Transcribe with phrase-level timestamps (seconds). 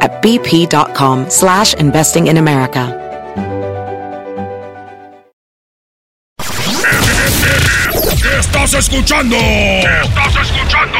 [0.00, 3.00] at bp.com slash investing in America.
[8.40, 9.36] Estás escuchando.
[9.36, 10.98] Estás escuchando.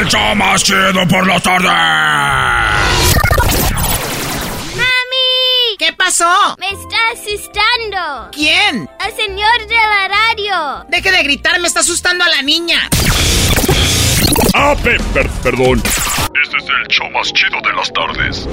[0.00, 1.68] El show más chido por la tarde.
[4.74, 5.76] ¡Mami!
[5.78, 6.26] ¿Qué pasó?
[6.58, 8.30] Me está asustando.
[8.32, 8.88] ¿Quién?
[9.06, 10.84] El señor de la radio.
[10.88, 12.88] Deje de gritar, me está asustando a la niña.
[14.54, 15.82] Ah, pe- per- perdón.
[16.34, 18.48] Este es el show más chido de las tardes.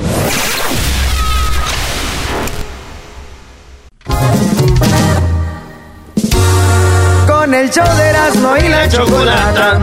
[7.28, 9.80] Con el show de Erasmo y la chocolata.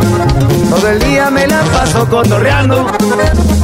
[0.70, 2.86] Todo el día me la paso cotorreando.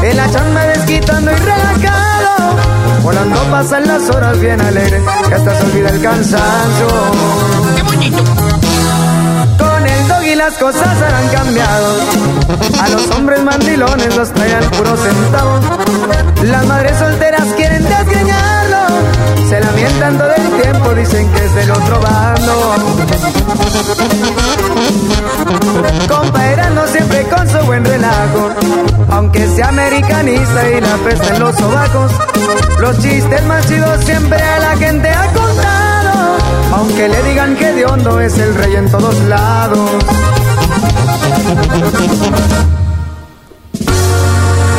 [0.02, 2.56] En la chamba desquitando y relajado.
[3.02, 5.02] Volando pasan las horas bien alegres.
[5.28, 6.88] Que hasta se olvida el cansancio.
[7.76, 8.57] ¡Qué bonito!
[10.24, 11.96] Y las cosas han cambiado.
[12.82, 15.60] A los hombres mandilones los traen puro centavo.
[16.42, 18.78] Las madres solteras quieren desgreñarlo.
[19.48, 22.74] Se lamentan todo el tiempo, dicen que es del otro bando.
[26.08, 26.48] Compa
[26.92, 28.50] siempre con su buen relajo.
[29.10, 32.12] Aunque sea americanista y la pesta en los sobacos.
[32.80, 35.47] Los chistes más chidos siempre a la gente contado.
[36.72, 39.90] Aunque le digan que de hondo es el rey en todos lados.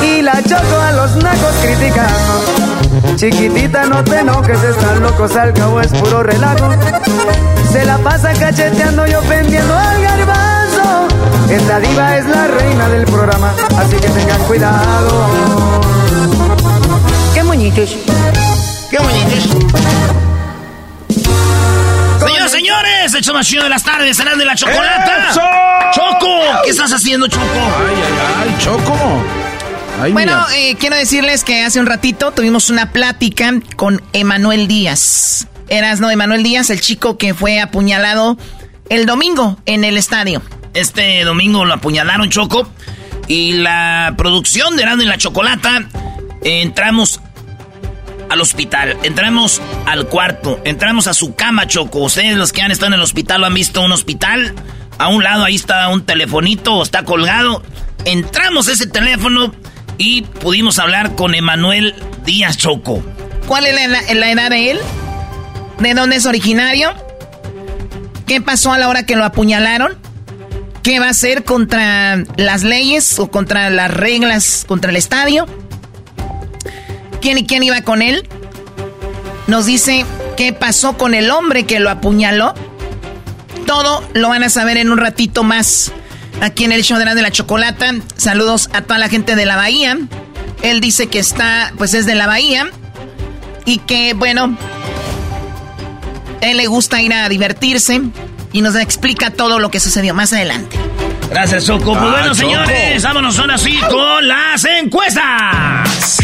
[0.03, 3.15] Y la choco a los nacos criticando.
[3.15, 6.69] Chiquitita, no te enojes, están locos, al cabo es puro relajo.
[7.71, 11.07] Se la pasa cacheteando y ofendiendo al garbanzo.
[11.49, 15.25] Esta diva es la reina del programa, así que tengan cuidado.
[17.33, 17.97] ¡Qué moñitos!
[18.89, 19.49] ¡Qué bonitos!
[22.19, 25.29] Señoras, señores, el show más chido de las tardes, serán de la chocolata.
[25.31, 25.41] ¡Eso!
[25.93, 26.41] ¡Choco!
[26.63, 27.43] ¿Qué estás haciendo, Choco?
[27.45, 29.23] Ay, ay, ay, Choco.
[30.01, 35.47] Ay, Bueno, eh, quiero decirles que hace un ratito tuvimos una plática con Emanuel Díaz.
[35.69, 38.37] Eras, no, Emanuel Díaz, el chico que fue apuñalado
[38.89, 40.41] el domingo en el estadio.
[40.73, 42.69] Este domingo lo apuñalaron, Choco.
[43.27, 45.83] Y la producción de Erasmo y la Chocolata,
[46.43, 47.19] eh, entramos
[48.29, 51.99] al hospital, entramos al cuarto, entramos a su cama, Choco.
[51.99, 54.53] Ustedes los que han estado en el hospital lo han visto un hospital.
[54.97, 57.63] A un lado ahí está un telefonito, está colgado.
[58.05, 59.53] Entramos ese teléfono
[59.97, 61.95] y pudimos hablar con Emanuel
[62.25, 63.03] Díaz Choco.
[63.47, 64.79] ¿Cuál es la, la edad de él?
[65.79, 66.93] ¿De dónde es originario?
[68.27, 69.97] ¿Qué pasó a la hora que lo apuñalaron?
[70.83, 75.47] ¿Qué va a hacer contra las leyes o contra las reglas, contra el estadio?
[77.21, 78.27] ¿Quién y quién iba con él?
[79.47, 80.05] Nos dice
[80.37, 82.53] qué pasó con el hombre que lo apuñaló.
[83.65, 85.91] Todo lo van a saber en un ratito más
[86.41, 87.93] aquí en el show de la, de la chocolata.
[88.15, 89.97] Saludos a toda la gente de la bahía.
[90.61, 92.69] Él dice que está, pues es de la bahía.
[93.65, 94.57] Y que, bueno,
[96.41, 98.01] él le gusta ir a divertirse.
[98.51, 100.77] Y nos explica todo lo que sucedió más adelante.
[101.29, 101.93] Gracias, Choco.
[101.93, 102.35] Pues Ah, bueno, Choco.
[102.37, 106.17] señores, vámonos ahora sí con las encuestas.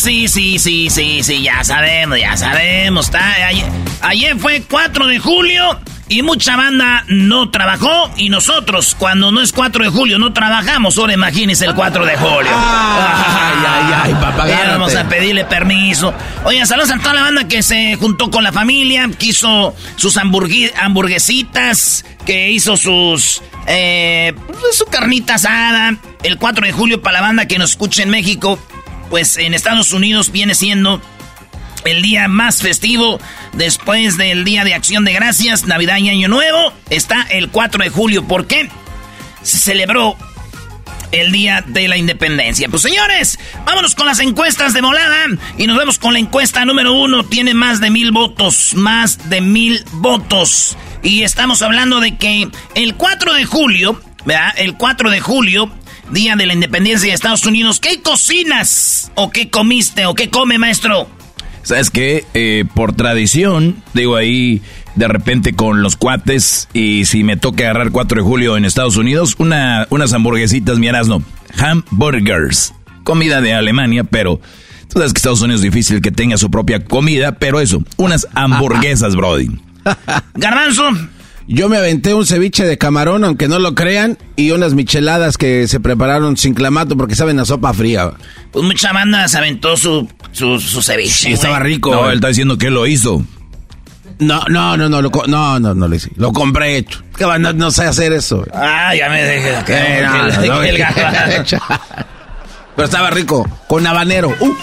[0.00, 3.04] Sí, sí, sí, sí, sí, ya sabemos, ya sabemos.
[3.04, 3.66] Está, ayer,
[4.00, 9.52] ayer fue 4 de julio y mucha banda no trabajó y nosotros cuando no es
[9.52, 10.96] 4 de julio no trabajamos.
[10.96, 12.50] Ahora imagínense el 4 de julio.
[12.50, 16.14] Ay, ay, ay, papá, Ya Vamos a pedirle permiso.
[16.44, 20.16] Oye, saludos a toda la banda que se juntó con la familia, que hizo sus
[20.16, 23.42] hamburguesitas, que hizo sus...
[23.66, 25.94] Eh, pues, su carnita asada.
[26.22, 28.58] El 4 de julio para la banda que nos escucha en México,
[29.10, 31.02] pues en Estados Unidos viene siendo
[31.84, 33.20] el día más festivo
[33.52, 36.72] después del Día de Acción de Gracias, Navidad y Año Nuevo.
[36.88, 38.26] Está el 4 de julio.
[38.26, 38.70] ¿Por qué?
[39.42, 40.16] Se celebró
[41.12, 42.68] el día de la independencia.
[42.68, 45.26] Pues señores, vámonos con las encuestas de volada
[45.58, 47.24] y nos vemos con la encuesta número uno.
[47.24, 50.76] Tiene más de mil votos, más de mil votos.
[51.02, 54.54] Y estamos hablando de que el 4 de julio, ¿verdad?
[54.56, 55.72] El 4 de julio,
[56.12, 59.10] día de la independencia de Estados Unidos, ¿qué cocinas?
[59.14, 60.06] ¿O qué comiste?
[60.06, 61.08] ¿O qué come, maestro?
[61.62, 62.24] ¿Sabes qué?
[62.34, 64.62] Eh, por tradición, digo ahí
[64.96, 68.96] de repente con los cuates y si me toca agarrar 4 de julio en Estados
[68.96, 71.22] Unidos, una, unas hamburguesitas, mi no,
[71.58, 72.74] hamburgers,
[73.04, 74.40] comida de Alemania, pero
[74.88, 78.26] tú sabes que Estados Unidos es difícil que tenga su propia comida, pero eso, unas
[78.34, 79.48] hamburguesas, Brody.
[80.34, 80.90] Garbanzo.
[81.52, 85.66] Yo me aventé un ceviche de camarón, aunque no lo crean, y unas micheladas que
[85.66, 88.12] se prepararon sin clamato porque saben a sopa fría.
[88.52, 91.10] Pues mucha banda se aventó su, su, ceviche.
[91.10, 91.90] Sí, estaba rico.
[91.90, 93.24] No, él está diciendo que lo hizo.
[94.20, 96.12] No, no, no, no, lo, no, no, no lo hice.
[96.14, 97.02] Lo compré hecho.
[97.18, 97.36] ¿Qué va?
[97.36, 98.46] No, sé hacer eso.
[98.54, 99.54] Ah, ya me dejé.
[99.66, 100.06] Eh,
[102.76, 104.28] Pero estaba rico, con habanero.
[104.38, 104.54] Uh.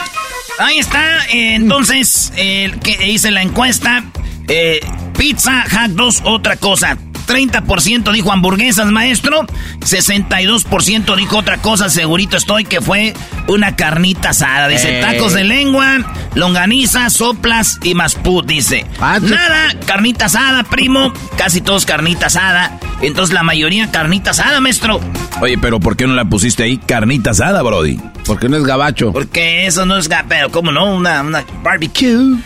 [0.59, 4.04] Ahí está, entonces, el que hice la encuesta.
[4.48, 4.80] Eh,
[5.18, 6.98] pizza, hot dogs, otra cosa.
[7.27, 9.45] 30% dijo hamburguesas, maestro.
[9.81, 13.13] 62% dijo otra cosa, segurito estoy, que fue
[13.48, 14.68] una carnita asada.
[14.68, 16.00] Dice, tacos de lengua,
[16.33, 18.86] longaniza, soplas y masput, dice.
[19.00, 21.13] Nada, carnita asada, primo.
[21.38, 22.80] Casi todos carnita asada.
[23.01, 25.00] Entonces la mayoría carnita asada, maestro.
[25.42, 28.00] Oye, pero ¿por qué no la pusiste ahí carnita asada, Brody?
[28.25, 29.13] Porque no es gabacho.
[29.13, 30.96] Porque eso no es gabacho, ¿cómo no?
[30.96, 32.38] Una, una barbecue.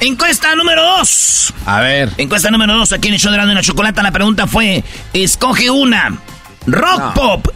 [0.00, 1.54] Encuesta número 2.
[1.66, 2.12] A ver.
[2.16, 2.92] Encuesta número 2.
[2.92, 6.18] Aquí en el show de la, la chocolata la pregunta fue: escoge una.
[6.66, 7.48] Rock pop,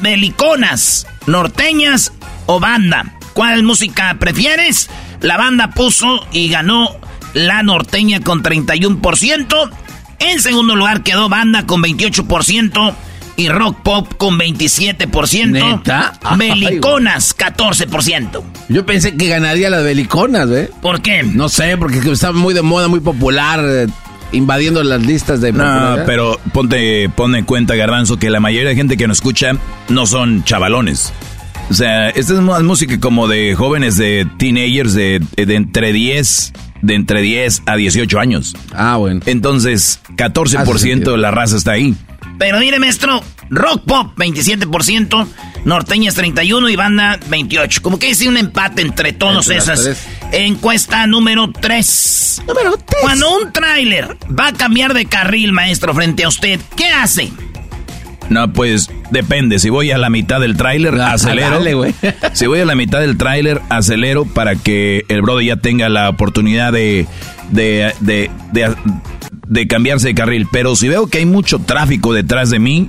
[0.00, 2.12] beliconas, norteñas
[2.46, 3.14] o banda.
[3.34, 4.90] ¿Cuál música prefieres?
[5.20, 6.96] La banda puso y ganó
[7.34, 9.70] la norteña con 31%.
[10.18, 12.94] En segundo lugar quedó banda con 28%
[13.40, 15.50] y rock pop con 27%.
[15.50, 16.12] ¿Neta?
[16.36, 18.42] Beliconas, 14%.
[18.68, 20.70] Yo pensé que ganaría las beliconas, ¿eh?
[20.82, 21.22] ¿Por qué?
[21.22, 23.60] No sé, porque está muy de moda, muy popular.
[23.64, 23.86] Eh,
[24.32, 25.52] invadiendo las listas de...
[25.52, 29.52] No, pero ponte, pon en cuenta, Garbanzo, que la mayoría de gente que nos escucha
[29.88, 31.12] no son chavalones.
[31.70, 36.52] O sea, esta es más música como de jóvenes, de teenagers, de, de entre 10
[36.82, 38.54] de entre 10 a 18 años.
[38.72, 39.20] Ah, bueno.
[39.26, 41.94] Entonces, 14% de la raza está ahí.
[42.40, 45.26] Pero mire, maestro, rock pop 27%,
[45.66, 47.82] norteñas 31 y banda 28.
[47.82, 50.08] Como que dice un empate entre todos esas.
[50.32, 52.42] Encuesta número 3.
[52.48, 52.86] Número 3.
[53.02, 57.30] Cuando un tráiler va a cambiar de carril, maestro, frente a usted, ¿qué hace?
[58.30, 59.58] No, pues depende.
[59.58, 61.60] Si voy a la mitad del tráiler, ah, acelero.
[62.32, 66.08] si voy a la mitad del tráiler, acelero para que el brother ya tenga la
[66.08, 67.06] oportunidad de,
[67.50, 68.74] de, de, de
[69.50, 72.88] de cambiarse de carril, pero si veo que hay mucho tráfico detrás de mí,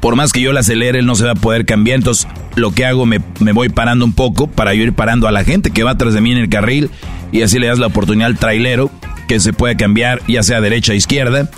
[0.00, 1.96] por más que yo la acelere, él no se va a poder cambiar.
[1.96, 3.18] Entonces, lo que hago, me,
[3.52, 6.32] voy parando un poco para ir parando a la gente que va atrás de mí
[6.32, 6.90] en el carril
[7.30, 8.90] y así le das la oportunidad al trailero
[9.28, 11.50] que se puede cambiar, ya sea derecha o izquierda.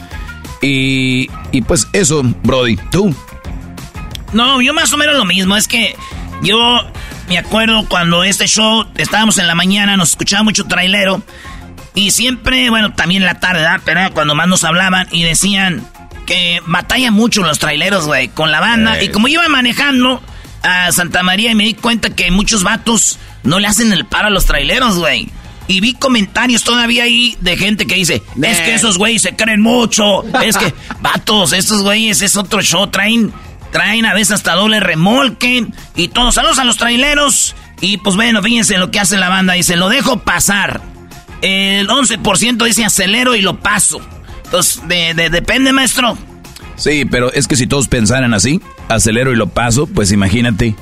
[0.63, 3.15] Y, y pues eso, Brody, tú.
[4.33, 5.57] No, yo más o menos lo mismo.
[5.57, 5.95] Es que
[6.43, 6.59] yo
[7.29, 11.23] me acuerdo cuando este show estábamos en la mañana, nos escuchaba mucho trailero.
[11.99, 13.81] Y siempre, bueno, también la tarde, ¿verdad?
[13.85, 15.85] Pero cuando más nos hablaban y decían
[16.27, 19.03] que batalla mucho los traileros, güey, con la banda.
[19.03, 20.23] Y como iba manejando
[20.63, 24.29] a Santa María y me di cuenta que muchos vatos no le hacen el paro
[24.29, 25.29] a los traileros, güey.
[25.67, 29.61] Y vi comentarios todavía ahí de gente que dice, es que esos güeyes se creen
[29.61, 30.23] mucho.
[30.41, 33.33] Es que, vatos, estos güeyes es otro show, traen,
[33.73, 35.67] traen a veces hasta doble remolque.
[35.97, 37.57] Y todos, saludos a los traileros.
[37.81, 39.55] Y pues bueno, fíjense lo que hace la banda.
[39.55, 40.81] Dice, lo dejo pasar.
[41.43, 44.01] El 11% dice acelero y lo paso.
[44.45, 46.17] Entonces, de, depende, maestro.
[46.77, 50.75] Sí, pero es que si todos pensaran así, acelero y lo paso, pues imagínate.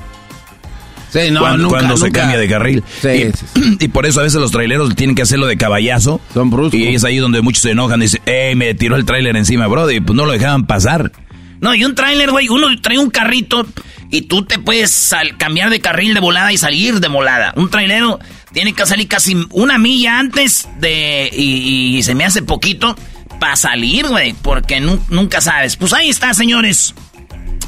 [1.09, 2.83] Sí, no, cuando, nunca, se cambia de carril.
[3.01, 3.31] Sí,
[3.79, 6.21] y, por eso a veces los traileros tienen que hacerlo de caballazo.
[6.33, 6.79] Son bruscos.
[6.79, 9.67] Y es ahí donde muchos se enojan y dicen, ¡eh, me tiró el trailer encima,
[9.67, 9.89] bro!
[9.89, 11.11] Y pues no lo dejaban pasar.
[11.59, 13.65] No, y un trailer, güey, uno trae un carrito
[14.11, 17.53] y tú te puedes cambiar de carril de volada y salir de volada.
[17.55, 18.19] Un trailero
[18.57, 21.29] tiene que salir casi una milla antes de...
[21.31, 22.95] Y, se me hace poquito
[23.39, 25.75] para salir, güey, porque nunca sabes.
[25.75, 26.95] Pues ahí está, señores.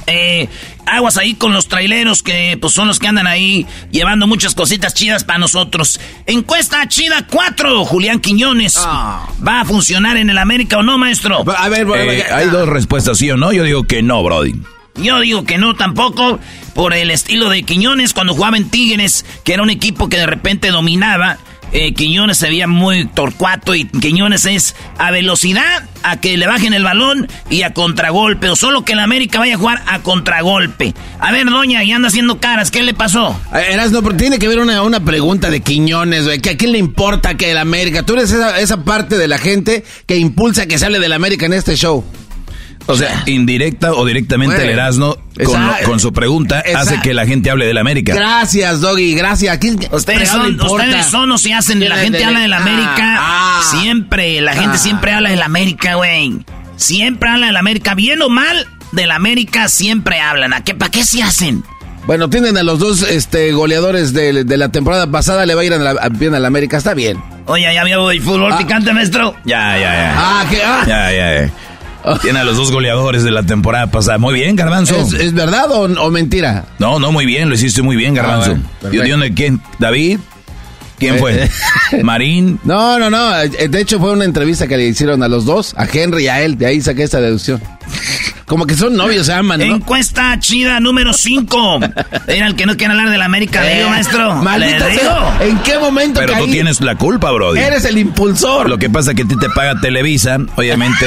[0.08, 0.50] Eh,
[0.88, 4.96] aguas ahí con los traileros que pues son los que andan ahí llevando muchas cositas
[4.96, 6.02] chidas para nosotros.
[6.26, 8.74] Encuesta chida 4, Julián Quiñones.
[8.80, 9.30] Ah.
[9.48, 11.46] ¿Va a funcionar en el América o no, maestro?
[11.56, 13.54] A ver, eh, hay dos respuestas, sí o no.
[13.54, 14.56] Yo digo que no, Brody.
[15.02, 16.40] Yo digo que no tampoco,
[16.74, 20.26] por el estilo de Quiñones cuando jugaba en Tigres, que era un equipo que de
[20.26, 21.38] repente dominaba
[21.72, 26.74] eh, Quiñones se veía muy torcuato y Quiñones es a velocidad, a que le bajen
[26.74, 30.94] el balón y a contragolpe, o solo que el América vaya a jugar a contragolpe.
[31.20, 33.40] A ver, doña, y anda haciendo caras, ¿qué le pasó?
[33.54, 36.80] Eh, no, pero tiene que ver una, una pregunta de Quiñones, güey, a quién le
[36.80, 40.80] importa que el América, tú eres esa, esa parte de la gente que impulsa que
[40.80, 42.04] sale del América en este show.
[42.90, 45.16] O sea, indirecta o directamente el Erasmo
[45.86, 48.16] con, su pregunta hace que la gente hable del América.
[48.16, 49.60] Gracias, Doggy, gracias.
[49.92, 53.16] Ustedes son, ustedes son o si hacen, la gente habla del América.
[53.20, 53.78] Ah, ah.
[53.80, 54.80] siempre, la gente ah.
[54.80, 56.40] siempre habla del América, güey.
[56.78, 60.54] Siempre habla del América, bien o mal, del América siempre hablan.
[60.54, 61.64] ¿A qué, ¿Para qué se hacen?
[62.08, 65.74] Bueno, tienen a los dos este, goleadores de, la temporada pasada, le va a ir
[65.74, 67.22] a bien al América, está bien.
[67.46, 69.36] Oye, ya había fútbol picante, maestro.
[69.46, 70.14] Ya, ya, ya.
[70.18, 70.58] Ah, ¿qué?
[70.58, 71.69] Ya, ya, ya.
[72.22, 74.18] Tiene a los dos goleadores de la temporada pasada.
[74.18, 74.96] Muy bien, Garbanzo.
[74.96, 76.66] ¿Es, verdad o, mentira?
[76.80, 77.50] No, no, muy bien.
[77.50, 78.58] Lo hiciste muy bien, Garbanzo.
[78.84, 79.62] Ah, de quién?
[79.78, 80.20] ¿David?
[81.00, 81.44] ¿Quién fue?
[81.44, 81.50] Eh,
[81.94, 82.04] eh.
[82.04, 82.60] ¿Marín?
[82.64, 83.32] No, no, no.
[83.32, 86.42] De hecho, fue una entrevista que le hicieron a los dos, a Henry y a
[86.42, 86.58] él.
[86.58, 87.62] De ahí saqué esta deducción.
[88.46, 89.76] Como que son novios, se aman, ¿no?
[89.76, 91.80] Encuesta chida número 5.
[92.28, 94.36] Era el que no quiere hablar de la América, eh, maestro.
[94.38, 94.86] Maldito
[95.40, 97.60] ¿En qué momento Pero tú tienes la culpa, Brody.
[97.60, 98.68] Eres el impulsor.
[98.68, 100.38] Lo que pasa es que a ti te paga Televisa.
[100.56, 101.06] Obviamente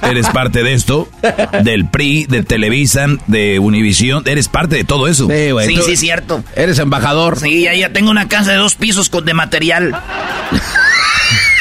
[0.00, 1.08] eres, parte de esto.
[1.62, 4.22] Del PRI, de Televisa, de Univisión.
[4.26, 5.28] Eres parte de todo eso.
[5.28, 5.68] Sí, güey.
[5.68, 6.42] Sí, sí, cierto.
[6.56, 7.38] Eres embajador.
[7.38, 9.94] Sí, ya, ya tengo una casa de dos pisos con, de material.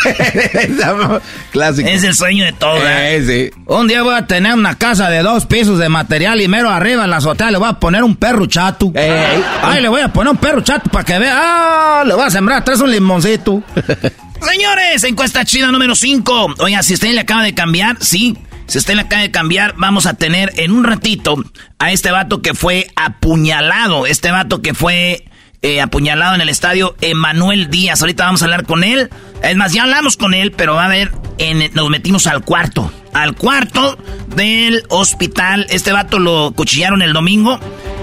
[1.51, 1.89] Clásico.
[1.89, 2.77] Es el sueño de todo.
[2.83, 6.69] Eh, Un día voy a tener una casa de dos pisos de material y mero
[6.69, 8.91] arriba en la azotea le voy a poner un perro chato.
[8.95, 11.33] Ay, le voy a poner un perro chato para que vea.
[11.35, 13.63] Ah, le voy a sembrar tres un limoncito.
[14.41, 16.55] Señores, encuesta chida número 5.
[16.59, 18.37] Oiga, si usted le acaba de cambiar, sí.
[18.65, 21.35] Si usted le acaba de cambiar, vamos a tener en un ratito
[21.79, 24.05] a este vato que fue apuñalado.
[24.05, 25.25] Este vato que fue
[25.63, 28.01] eh, apuñalado en el estadio, Emanuel Díaz.
[28.01, 29.09] Ahorita vamos a hablar con él.
[29.41, 32.91] Es más, ya hablamos con él, pero va a ver, en, nos metimos al cuarto.
[33.13, 33.97] Al cuarto
[34.35, 35.65] del hospital.
[35.69, 37.59] Este vato lo cuchillaron el domingo.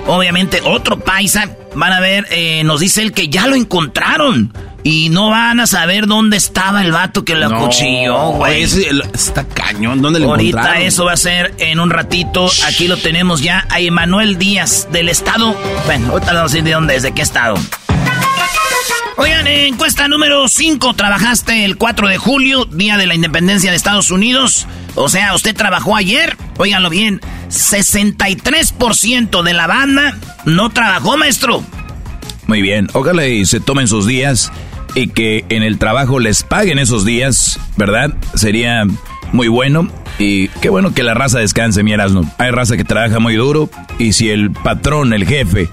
[0.06, 1.50] Obviamente, otro paisa.
[1.74, 4.52] Van a ver, eh, nos dice él que ya lo encontraron.
[4.82, 8.62] Y no van a saber dónde estaba el vato que lo cuchilló, güey.
[8.62, 12.48] Está cañón, ¿dónde lo Ahorita eso va a ser en un ratito.
[12.66, 15.54] Aquí lo tenemos ya a Emanuel Díaz del estado.
[15.84, 17.56] Bueno, ahorita vamos a decir de dónde es, de qué estado.
[19.18, 20.94] Oigan, encuesta número 5.
[20.94, 24.66] Trabajaste el 4 de julio, día de la independencia de Estados Unidos.
[24.94, 26.38] O sea, usted trabajó ayer.
[26.56, 27.20] Óiganlo bien.
[27.50, 31.62] 63% de la banda no trabajó, maestro.
[32.46, 32.88] Muy bien.
[32.94, 34.50] Ojalá y se tomen sus días
[34.94, 38.14] y que en el trabajo les paguen esos días, ¿verdad?
[38.34, 38.84] Sería
[39.32, 39.88] muy bueno.
[40.18, 42.30] Y qué bueno que la raza descanse, mi Erasmo.
[42.38, 45.68] Hay raza que trabaja muy duro y si el patrón, el jefe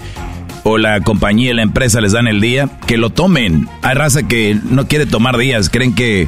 [0.63, 3.67] o la compañía, la empresa les dan el día, que lo tomen.
[3.81, 6.27] Hay raza que no quiere tomar días, creen que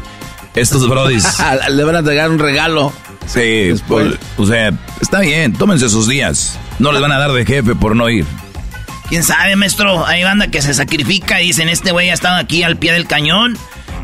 [0.56, 1.26] estos brodis...
[1.70, 2.94] Le van a entregar un regalo.
[3.26, 6.58] Sí, pues, o sea, está bien, tómense sus días.
[6.80, 8.26] No les van a dar de jefe por no ir.
[9.10, 10.06] ¿Quién sabe, maestro?
[10.06, 13.08] Hay banda que se sacrifica y dicen, este güey ha estado aquí al pie del
[13.08, 13.58] cañón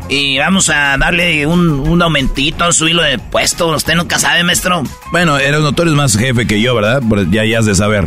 [0.08, 3.68] y vamos a darle un, un aumentito, subirlo de puesto.
[3.68, 4.82] Usted nunca sabe, maestro.
[5.12, 7.02] Bueno, eres notorio más jefe que yo, ¿verdad?
[7.30, 8.04] Ya, ya has de saber.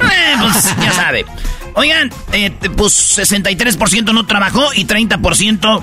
[0.00, 1.26] Eh, pues ya sabe.
[1.74, 5.82] Oigan, eh, pues 63% no trabajó y 30%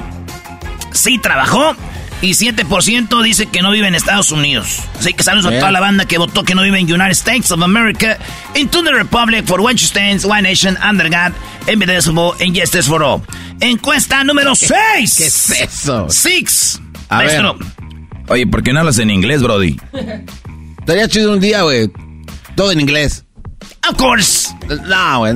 [0.91, 1.75] sí trabajó.
[2.21, 4.79] Y 7% dice que no vive en Estados Unidos.
[4.99, 7.51] Así que saludos a toda la banda que votó que no vive en United States
[7.51, 8.17] of America,
[8.55, 11.33] into the Republic for which stands one nation under God,
[11.71, 13.21] indivisible and justice for all.
[13.61, 14.69] Encuesta número 6.
[15.17, 16.07] ¿Qué es eso?
[16.09, 16.81] 6.
[17.09, 17.57] Maestro.
[18.27, 19.77] Oye, ¿por qué no hablas en inglés, Brody?
[20.79, 21.89] Estaría chido un día, güey.
[22.55, 23.23] Todo en inglés.
[23.89, 24.49] Of course.
[24.67, 25.35] No, güey.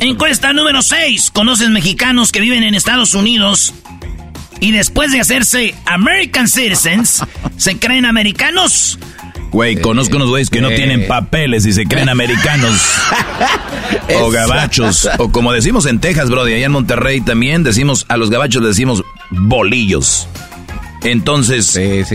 [0.00, 1.30] Encuesta número 6.
[1.30, 3.72] ¿Conoces mexicanos que viven en Estados Unidos
[4.60, 7.22] y después de hacerse American Citizens,
[7.56, 8.98] se creen americanos.
[9.52, 12.78] Güey, conozco unos güeyes que no tienen papeles y se creen americanos.
[14.20, 15.08] o gabachos.
[15.18, 18.70] o como decimos en Texas, Brody, allá en Monterrey también decimos, a los gabachos les
[18.70, 20.28] decimos bolillos.
[21.04, 21.66] Entonces,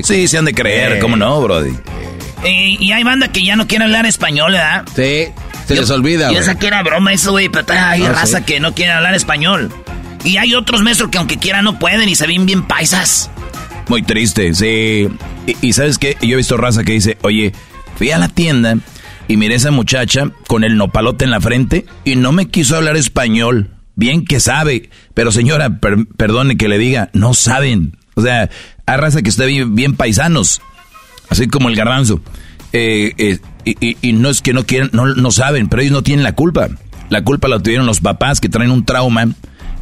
[0.04, 1.72] sí, se han de creer, ¿cómo no, Brody?
[2.44, 4.84] y hay banda que ya no quiere hablar español, ¿verdad?
[4.96, 5.28] Sí,
[5.68, 6.32] se les olvida.
[6.32, 9.14] Yo sé que era broma eso, güey, pero hay ah, raza que no quiere hablar
[9.14, 9.72] español.
[10.24, 13.30] Y hay otros maestros que aunque quieran no pueden y se ven bien paisas.
[13.88, 15.10] Muy triste, sí.
[15.62, 17.52] Y, sabes qué, yo he visto raza que dice, oye,
[17.96, 18.78] fui a la tienda
[19.28, 22.78] y miré a esa muchacha con el nopalote en la frente y no me quiso
[22.78, 23.72] hablar español.
[23.96, 27.98] Bien que sabe, pero señora, perdone que le diga, no saben.
[28.16, 28.50] O sea,
[28.86, 30.62] hay raza que está bien, paisanos,
[31.30, 32.22] así como el garbanzo.
[32.74, 36.24] Eh, eh, y, no es que no quieran, no, no saben, pero ellos no tienen
[36.24, 36.70] la culpa.
[37.10, 39.28] La culpa la tuvieron los papás que traen un trauma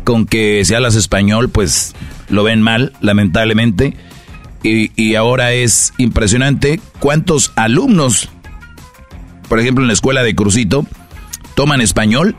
[0.04, 1.96] con que si hablas español, pues
[2.30, 3.96] lo ven mal, lamentablemente.
[4.64, 8.30] Y, y ahora es impresionante cuántos alumnos,
[9.48, 10.86] por ejemplo en la escuela de Crucito,
[11.56, 12.36] toman español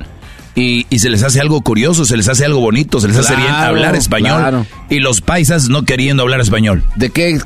[0.54, 3.36] y, y, se les hace algo curioso, se les hace algo bonito, se les hace
[3.36, 4.66] bien hablar español.
[4.90, 6.82] Y los paisas no queriendo hablar español.
[6.96, 7.38] ¿De qué?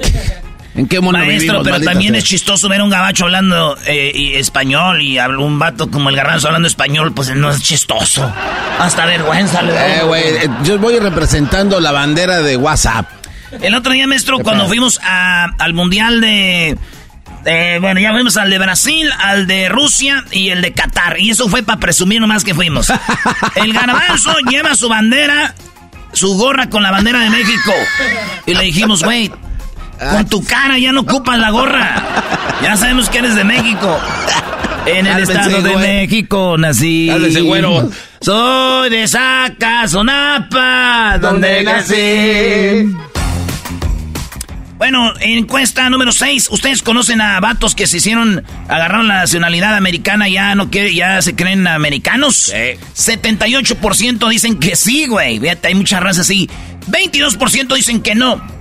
[0.74, 5.18] ¿En qué mundo Maestro, pero también es chistoso ver un gabacho hablando eh, español y
[5.18, 8.30] un vato como el garbanzo hablando español, pues no es chistoso.
[8.80, 13.06] Hasta vergüenza le eh, güey, eh, yo voy representando la bandera de WhatsApp.
[13.62, 16.76] El otro día, maestro, cuando fuimos a, al mundial de
[17.44, 21.20] eh, bueno, ya fuimos al de Brasil, al de Rusia y el de Qatar.
[21.20, 22.92] Y eso fue para presumir nomás que fuimos.
[23.54, 25.54] El garbanzo lleva su bandera,
[26.12, 27.72] su gorra con la bandera de México.
[28.46, 29.30] Y le dijimos, güey,
[29.98, 32.02] con tu cara ya no ocupas la gorra.
[32.62, 33.98] Ya sabemos que eres de México.
[34.86, 37.10] En el estado de México nací.
[38.20, 40.58] Soy de Zacazonapa,
[41.20, 42.94] donde nací.
[44.76, 46.48] Bueno, encuesta número 6.
[46.50, 51.22] Ustedes conocen a vatos que se hicieron, agarraron la nacionalidad americana, ya no quiere, ya
[51.22, 52.52] se creen americanos.
[52.52, 52.76] Sí.
[52.94, 55.40] 78% dicen que sí, güey.
[55.40, 56.50] Fíjate, hay muchas razas así.
[56.90, 58.53] 22% dicen que no.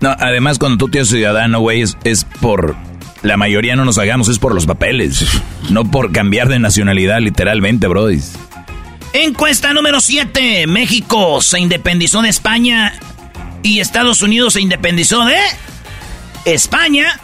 [0.00, 2.76] No, además cuando tú tienes ciudadano, güey, es, por...
[3.22, 5.26] La mayoría no nos hagamos, es por los papeles.
[5.68, 8.20] no por cambiar de nacionalidad, literalmente, brody.
[9.12, 10.66] Encuesta número 7.
[10.66, 12.94] México se independizó de España
[13.62, 15.36] y Estados Unidos se independizó de
[16.46, 17.20] España,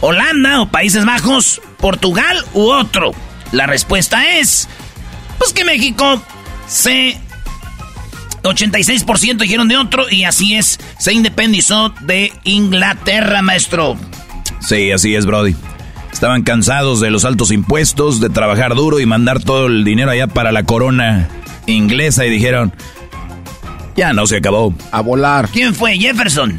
[0.00, 3.12] Holanda o Países Bajos, Portugal u otro.
[3.52, 4.68] La respuesta es,
[5.38, 6.22] pues que México
[6.66, 7.20] se...
[8.48, 13.96] 86% dijeron de otro y así es, se independizó de Inglaterra, maestro.
[14.60, 15.54] Sí, así es, Brody.
[16.12, 20.26] Estaban cansados de los altos impuestos, de trabajar duro y mandar todo el dinero allá
[20.26, 21.28] para la corona
[21.66, 22.72] inglesa y dijeron,
[23.96, 24.74] ya no se acabó.
[24.90, 25.48] A volar.
[25.52, 25.96] ¿Quién fue?
[25.98, 26.58] Jefferson.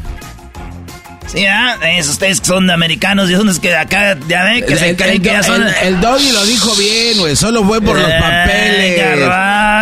[1.32, 1.78] Sí, ¿ah?
[1.82, 5.28] Esos ustedes son americanos y son los que acá, ya ven, que se creen que
[5.28, 5.64] ya son...
[5.82, 9.00] El, doggy lo dijo bien, güey, solo fue por los papeles.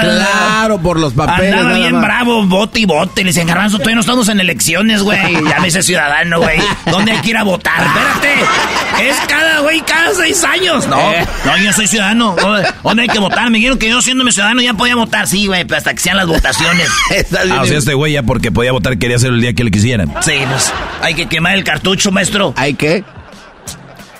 [0.02, 1.54] Claro, por los papeles.
[1.54, 3.22] Andaba bien bravo, bote y bote.
[3.22, 5.18] Le dicen, Garbanzo, todavía no estamos en elecciones, güey.
[5.48, 6.58] Ya me hice ciudadano, güey.
[6.87, 7.80] ¿Dónde hay que ir a votar?
[7.82, 9.08] Espérate.
[9.08, 10.87] Es cada, güey, cada seis años.
[10.87, 11.26] No, eh.
[11.44, 12.37] no, yo soy ciudadano.
[12.82, 13.50] ¿Dónde hay que votar?
[13.50, 15.26] Me dijeron que yo siéndome ciudadano ya podía votar.
[15.26, 16.88] Sí, güey, hasta que sean las votaciones.
[17.50, 19.70] ah, o sea, este güey ya porque podía votar quería hacer el día que le
[19.70, 20.08] quisieran.
[20.20, 22.53] Sí, pues hay que quemar el cartucho, maestro.
[22.57, 23.05] ¿Hay qué?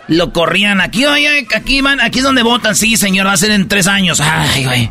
[0.07, 3.51] Lo corrían aquí, oye, aquí van, aquí es donde votan, sí, señor, va a ser
[3.51, 4.21] en tres años.
[4.21, 4.91] Ay, güey.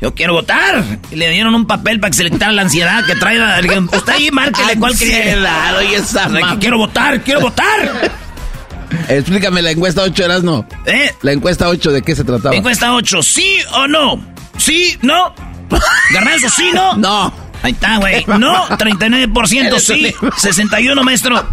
[0.00, 0.82] Yo quiero votar.
[1.10, 3.38] Y le dieron un papel para que se le quitara la ansiedad que trae.
[3.78, 8.10] Usted ahí márquele cuál esa que quiero votar, quiero votar.
[9.08, 10.66] Explícame la encuesta 8, Erasno.
[10.86, 11.14] ¿Eh?
[11.20, 12.56] La encuesta 8, ¿de qué se trataba?
[12.56, 14.24] Encuesta 8, ¿sí o no?
[14.56, 14.96] ¿Sí?
[15.02, 15.34] ¿No?
[16.14, 16.96] ¿Garbanzo, sí, no?
[16.96, 17.45] No.
[17.62, 18.24] Ahí está, güey.
[18.26, 21.44] No, 39% sí, 61, maestro.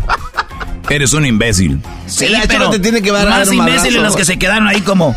[0.89, 1.81] Eres un imbécil.
[2.07, 5.15] Sí, pero te tiene que dar más imbéciles los que se quedaron ahí como...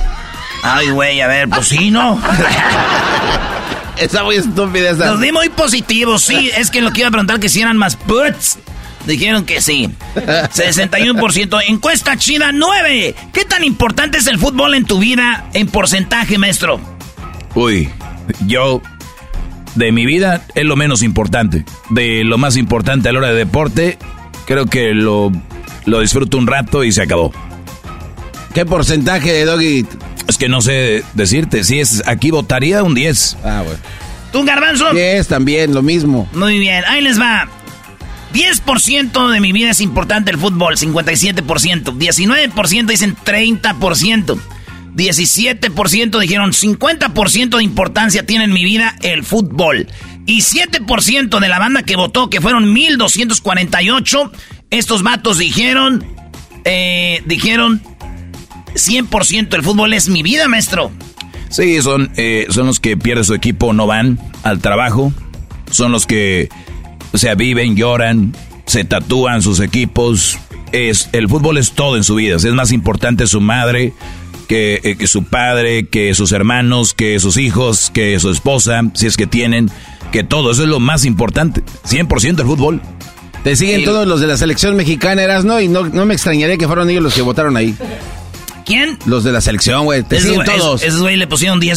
[0.62, 2.20] Ay, güey, a ver, pues sí, ¿no?
[3.96, 5.06] Está muy estúpida esa.
[5.12, 6.50] Los di muy positivos, sí.
[6.56, 8.58] Es que lo que iba a preguntar que si eran más puts.
[9.06, 9.90] Dijeron que sí.
[10.14, 11.62] 61%.
[11.68, 13.14] Encuesta china 9.
[13.32, 16.80] ¿Qué tan importante es el fútbol en tu vida en porcentaje, maestro?
[17.54, 17.88] Uy,
[18.46, 18.82] yo
[19.76, 21.64] de mi vida es lo menos importante.
[21.90, 23.98] De lo más importante a la hora de deporte,
[24.46, 25.30] creo que lo,
[25.84, 27.32] lo disfruto un rato y se acabó.
[28.54, 29.86] ¿Qué porcentaje de Doggy?
[30.28, 31.62] Es que no sé decirte.
[31.62, 33.36] Si es aquí votaría un 10.
[33.44, 33.78] Ah, bueno.
[34.32, 34.92] ¿Tú, Garbanzo?
[34.92, 36.28] 10 también, lo mismo.
[36.32, 37.48] Muy bien, ahí les va.
[38.32, 41.96] 10% de mi vida es importante el fútbol, 57%.
[41.96, 44.38] 19% dicen 30%.
[44.96, 49.88] 17% dijeron 50% de importancia tiene en mi vida el fútbol.
[50.24, 54.32] Y 7% de la banda que votó, que fueron 1248,
[54.70, 56.04] estos vatos dijeron,
[56.64, 57.80] eh, dijeron
[58.74, 60.90] 100% el fútbol es mi vida, maestro.
[61.48, 65.12] Sí, son, eh, son los que pierden su equipo, no van al trabajo.
[65.70, 66.48] Son los que,
[67.12, 68.34] o sea, viven, lloran,
[68.66, 70.38] se tatúan sus equipos.
[70.72, 72.36] Es, el fútbol es todo en su vida.
[72.36, 73.92] Es más importante su madre,
[74.48, 79.16] eh, que, su padre, que sus hermanos, que sus hijos, que su esposa, si es
[79.16, 79.70] que tienen,
[80.12, 80.50] que todo.
[80.50, 81.62] Eso es lo más importante.
[81.88, 82.80] 100% el fútbol.
[83.44, 85.60] Te siguen todos los de la selección mexicana, eras, ¿no?
[85.60, 87.76] Y no, me extrañaría que fueron ellos los que votaron ahí.
[88.64, 88.98] ¿Quién?
[89.06, 90.02] Los de la selección, güey.
[90.02, 90.82] Te siguen todos.
[90.82, 91.76] Esos güey le pusieron 10%.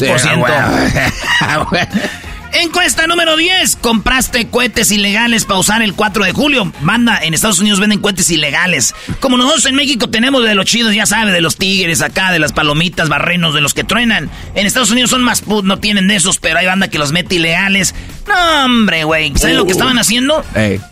[2.62, 3.78] Encuesta número 10.
[3.78, 6.70] ¿Compraste cohetes ilegales para usar el 4 de julio?
[6.82, 8.94] Manda, en Estados Unidos venden cohetes ilegales.
[9.22, 12.40] Como nosotros en México tenemos de los chidos, ya sabes, de los tigres acá, de
[12.40, 14.30] las palomitas, barrenos, de los que truenan.
[14.56, 17.36] En Estados Unidos son más no tienen de esos, pero hay banda que los mete
[17.36, 17.96] ilegales.
[18.28, 19.32] No, hombre, güey.
[19.38, 20.44] ¿Saben lo que estaban haciendo?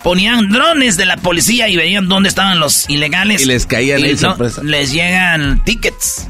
[0.03, 3.41] Ponían drones de la policía y veían dónde estaban los ilegales.
[3.41, 4.15] Y les caían y
[4.63, 6.27] Les llegan tickets.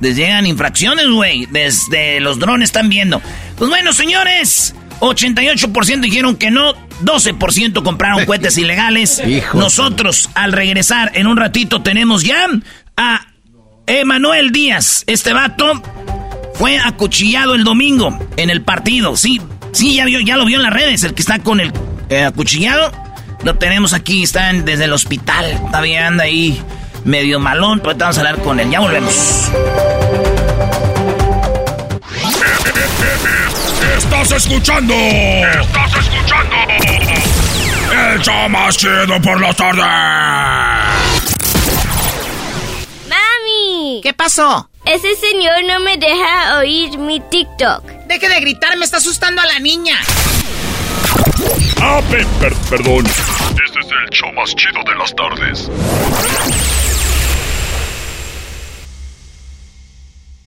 [0.00, 1.46] Les llegan infracciones, güey.
[1.46, 3.22] Desde los drones están viendo.
[3.58, 4.74] Pues bueno, señores.
[5.00, 9.22] 88% dijeron que no, 12% compraron cohetes ilegales.
[9.52, 12.46] Nosotros, al regresar en un ratito, tenemos ya
[12.96, 13.26] a
[13.86, 15.04] Emanuel Díaz.
[15.06, 15.82] Este vato
[16.54, 19.16] fue acuchillado el domingo en el partido.
[19.16, 19.40] Sí,
[19.72, 21.02] sí, ya, vio, ya lo vio en las redes.
[21.04, 21.72] El que está con el
[22.08, 22.92] eh, acuchillado,
[23.42, 24.22] lo tenemos aquí.
[24.22, 25.60] Están desde el hospital.
[25.66, 26.60] Todavía anda ahí
[27.04, 27.80] medio malón.
[27.80, 28.70] Pero vamos a hablar con él.
[28.70, 29.50] Ya volvemos.
[33.96, 34.94] Estás escuchando.
[34.94, 36.56] Estás escuchando.
[37.92, 39.82] El show más chido por la tarde.
[43.08, 44.00] ¡Mami!
[44.02, 44.68] ¿Qué pasó?
[44.84, 47.84] Ese señor no me deja oír mi TikTok.
[48.08, 49.96] Deje de gritar, me está asustando a la niña.
[51.80, 52.00] Ah,
[52.68, 53.06] perdón.
[53.06, 55.70] Este es el show más chido de las tardes.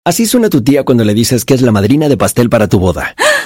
[0.06, 2.80] Así suena tu tía cuando le dices que es la madrina de pastel para tu
[2.80, 3.16] boda.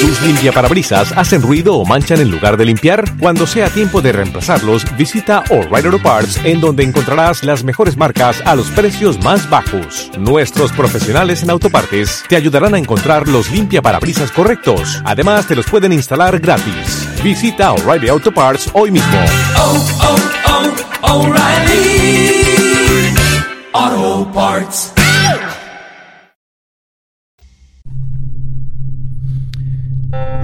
[0.00, 3.04] ¿Tus limpiaparabrisas hacen ruido o manchan en lugar de limpiar?
[3.18, 8.40] Cuando sea tiempo de reemplazarlos, visita O'Reilly Auto Parts en donde encontrarás las mejores marcas
[8.46, 10.12] a los precios más bajos.
[10.16, 15.02] Nuestros profesionales en autopartes te ayudarán a encontrar los limpiaparabrisas correctos.
[15.04, 17.08] Además, te los pueden instalar gratis.
[17.24, 19.18] Visita O'Reilly Auto Parts hoy mismo.
[19.56, 20.16] Oh, oh,
[21.02, 21.32] oh,
[23.72, 24.92] Auto Parts.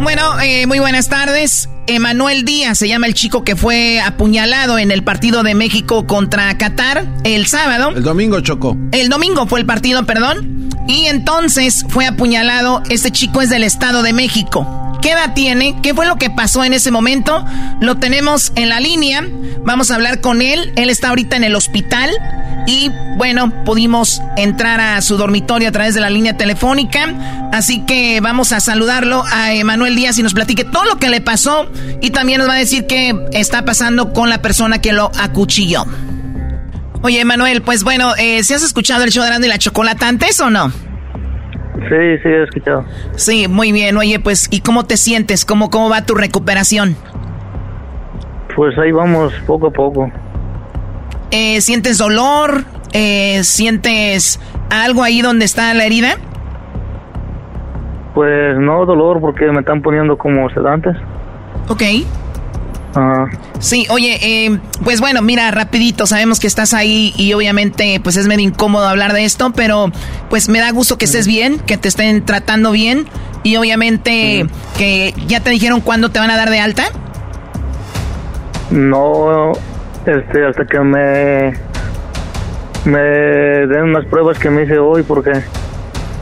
[0.01, 1.69] Bueno, eh, muy buenas tardes.
[1.87, 6.57] Emanuel Díaz se llama el chico que fue apuñalado en el partido de México contra
[6.57, 7.91] Qatar el sábado.
[7.91, 8.77] El domingo chocó.
[8.93, 10.71] El domingo fue el partido, perdón.
[10.89, 12.83] Y entonces fue apuñalado.
[12.91, 14.84] Este chico es del Estado de México.
[15.05, 15.77] ¿Qué edad tiene?
[15.83, 17.45] ¿Qué fue lo que pasó en ese momento?
[17.79, 19.23] Lo tenemos en la línea.
[19.63, 20.73] Vamos a hablar con él.
[20.77, 22.11] Él está ahorita en el hospital.
[22.67, 27.51] Y bueno, pudimos entrar a su dormitorio a través de la línea telefónica.
[27.53, 31.21] Así que vamos a saludarlo a Emanuel Díaz y nos platique todo lo que le
[31.21, 31.71] pasó.
[32.01, 35.85] Y también nos va a decir qué está pasando con la persona que lo acuchilló.
[37.03, 40.09] Oye, Emanuel, pues bueno, eh, ¿se has escuchado el show de Grande y la Chocolata
[40.09, 40.73] antes o no?
[41.75, 42.85] Sí, sí, he escuchado.
[43.17, 43.97] Sí, muy bien.
[43.97, 45.45] Oye, pues, ¿y cómo te sientes?
[45.45, 46.97] ¿Cómo, cómo va tu recuperación?
[48.55, 50.11] Pues ahí vamos, poco a poco.
[51.31, 52.65] Eh, ¿Sientes dolor?
[52.93, 54.39] Eh, ¿Sientes
[54.71, 56.17] algo ahí donde está la herida?
[58.15, 60.97] Pues no dolor, porque me están poniendo como sedantes.
[61.69, 61.83] Ok.
[63.59, 68.27] Sí, oye, eh, pues bueno, mira, rapidito, sabemos que estás ahí y obviamente pues es
[68.27, 69.91] medio incómodo hablar de esto, pero
[70.31, 73.07] pues me da gusto que estés bien, que te estén tratando bien
[73.43, 74.47] y obviamente
[74.79, 76.85] que ya te dijeron cuándo te van a dar de alta.
[78.71, 79.53] No,
[80.07, 81.55] este, hasta que me
[82.85, 85.33] me den unas pruebas que me hice hoy porque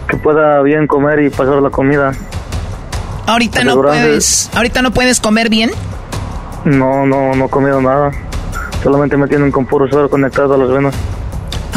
[0.09, 2.13] que pueda bien comer y pasar la comida.
[3.27, 5.71] Ahorita no puedes, ahorita no puedes comer bien.
[6.65, 8.11] No, no, no he comido nada.
[8.83, 10.95] Solamente me tienen con puro suero conectado a las venas.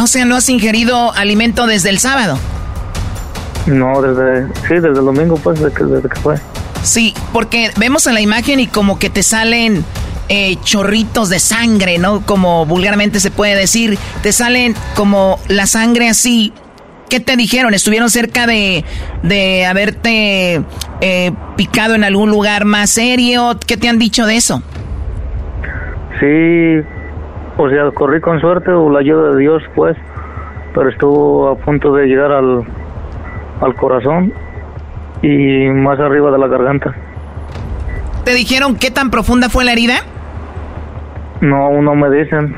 [0.02, 2.38] O sea, ¿no has ingerido alimento desde el sábado?
[3.66, 6.36] No, desde, sí, desde el domingo, pues, desde que, desde que fue.
[6.84, 9.84] Sí, porque vemos en la imagen y como que te salen
[10.30, 12.22] eh, chorritos de sangre, ¿no?
[12.26, 16.54] Como vulgarmente se puede decir, te salen como la sangre así.
[17.10, 17.74] ¿Qué te dijeron?
[17.74, 18.84] ¿Estuvieron cerca de,
[19.24, 20.62] de haberte
[21.02, 23.58] eh, picado en algún lugar más serio?
[23.66, 24.62] ¿Qué te han dicho de eso?
[26.20, 26.88] Sí,
[27.58, 29.96] o sea, corrí con suerte o la ayuda de Dios, pues,
[30.74, 32.64] pero estuvo a punto de llegar al,
[33.62, 34.34] al corazón
[35.22, 36.94] y más arriba de la garganta.
[38.24, 39.96] ¿Te dijeron qué tan profunda fue la herida?
[41.42, 42.56] No, no me dicen.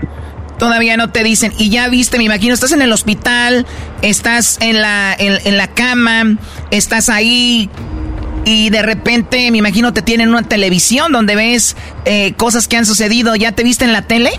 [0.57, 1.51] Todavía no te dicen.
[1.57, 3.65] Y ya viste, me imagino, estás en el hospital,
[4.01, 6.37] estás en la, en, la cama,
[6.71, 7.69] estás ahí.
[8.43, 12.85] y de repente, me imagino, te tienen una televisión donde ves eh, cosas que han
[12.85, 13.35] sucedido.
[13.35, 14.31] ¿Ya te viste en la tele?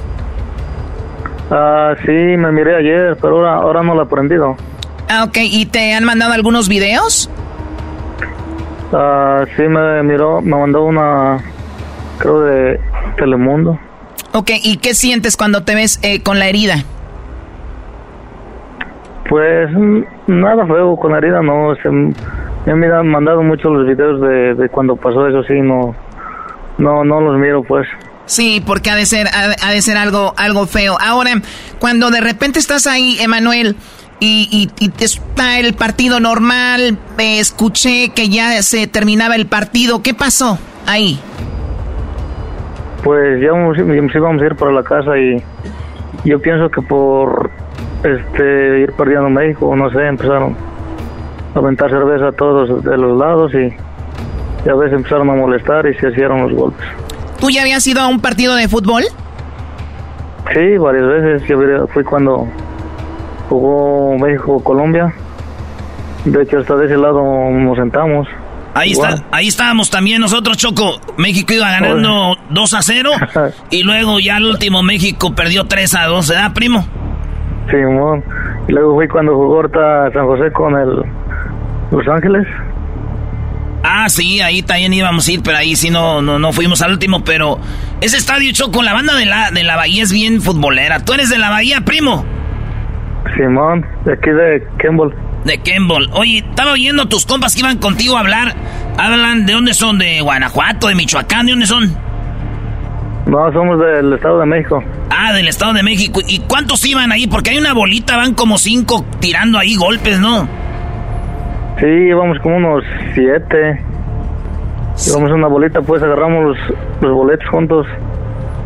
[1.51, 4.57] Ah, sí, me miré ayer, pero ahora, ahora no lo he aprendido.
[5.09, 5.39] Ah, ok.
[5.43, 7.31] ¿Y te han mandado algunos videos?
[8.93, 11.39] Ah, sí, me miró, me mandó una,
[12.19, 12.81] creo, de
[13.17, 13.79] Telemundo.
[14.33, 16.85] Ok, ¿y qué sientes cuando te ves eh, con la herida?
[19.29, 19.71] Pues
[20.27, 21.75] nada feo con la herida, no.
[21.83, 25.95] Se, me han mandado mucho los videos de, de cuando pasó eso, sí, no,
[26.79, 27.87] no, no los miro, pues.
[28.27, 30.99] Sí, porque ha de ser, ha, de ser algo, algo feo.
[31.01, 31.33] Ahora,
[31.79, 33.75] cuando de repente estás ahí, Emanuel,
[34.21, 40.59] y, y, está el partido normal, escuché que ya se terminaba el partido, ¿qué pasó
[40.87, 41.19] ahí?
[43.03, 45.43] Pues ya nos, íbamos a ir para la casa y
[46.25, 47.51] yo pienso que por
[48.03, 50.57] este ir perdiendo México, no sé, empezaron
[51.55, 53.75] a aventar cerveza a todos de los lados y,
[54.67, 56.87] y a veces empezaron a molestar y se hicieron los golpes.
[57.41, 59.05] ¿Tú ya habías ido a un partido de fútbol?
[60.53, 61.43] Sí, varias veces.
[61.93, 62.49] fui cuando
[63.49, 65.13] jugó México-Colombia.
[66.25, 68.27] De hecho, hasta de ese lado nos sentamos.
[68.79, 71.01] Ahí está, ahí estábamos también nosotros, Choco.
[71.17, 73.11] México iba ganando 2 a 0
[73.71, 76.87] y luego ya al último México perdió 3 a 2, ¿verdad, primo?
[77.71, 77.77] Sí,
[78.69, 81.03] y luego fui cuando jugó ahorita San José con el
[81.91, 82.47] Los Ángeles.
[83.83, 86.93] Ah, sí, ahí también íbamos a ir, pero ahí sí no, no, no fuimos al
[86.93, 87.59] último, pero
[88.01, 91.01] ese estadio Choco, la banda de la, de la Bahía es bien futbolera.
[91.01, 92.25] ¿Tú eres de la Bahía, primo?
[93.37, 95.15] Simón, de aquí de Kemble.
[95.45, 96.09] De Kemble.
[96.13, 98.55] Oye, estaba oyendo tus compas que iban contigo a hablar.
[98.99, 99.99] Hablan, ¿de dónde son?
[99.99, 101.47] ¿De Guanajuato, de Michoacán?
[101.47, 101.97] ¿De dónde son?
[103.27, 104.83] No, somos del Estado de México.
[105.11, 106.21] Ah, del Estado de México.
[106.27, 107.27] ¿Y cuántos iban ahí?
[107.27, 110.49] Porque hay una bolita, van como cinco tirando ahí golpes, ¿no?
[111.79, 113.85] Sí, íbamos como unos siete.
[115.07, 116.59] Íbamos una bolita, pues agarramos los,
[117.03, 117.87] los boletos juntos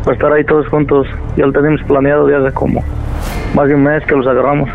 [0.03, 1.07] para estar ahí todos juntos.
[1.37, 2.83] Ya lo teníamos planeado ya hace como
[3.53, 4.69] más de un mes que los agarramos.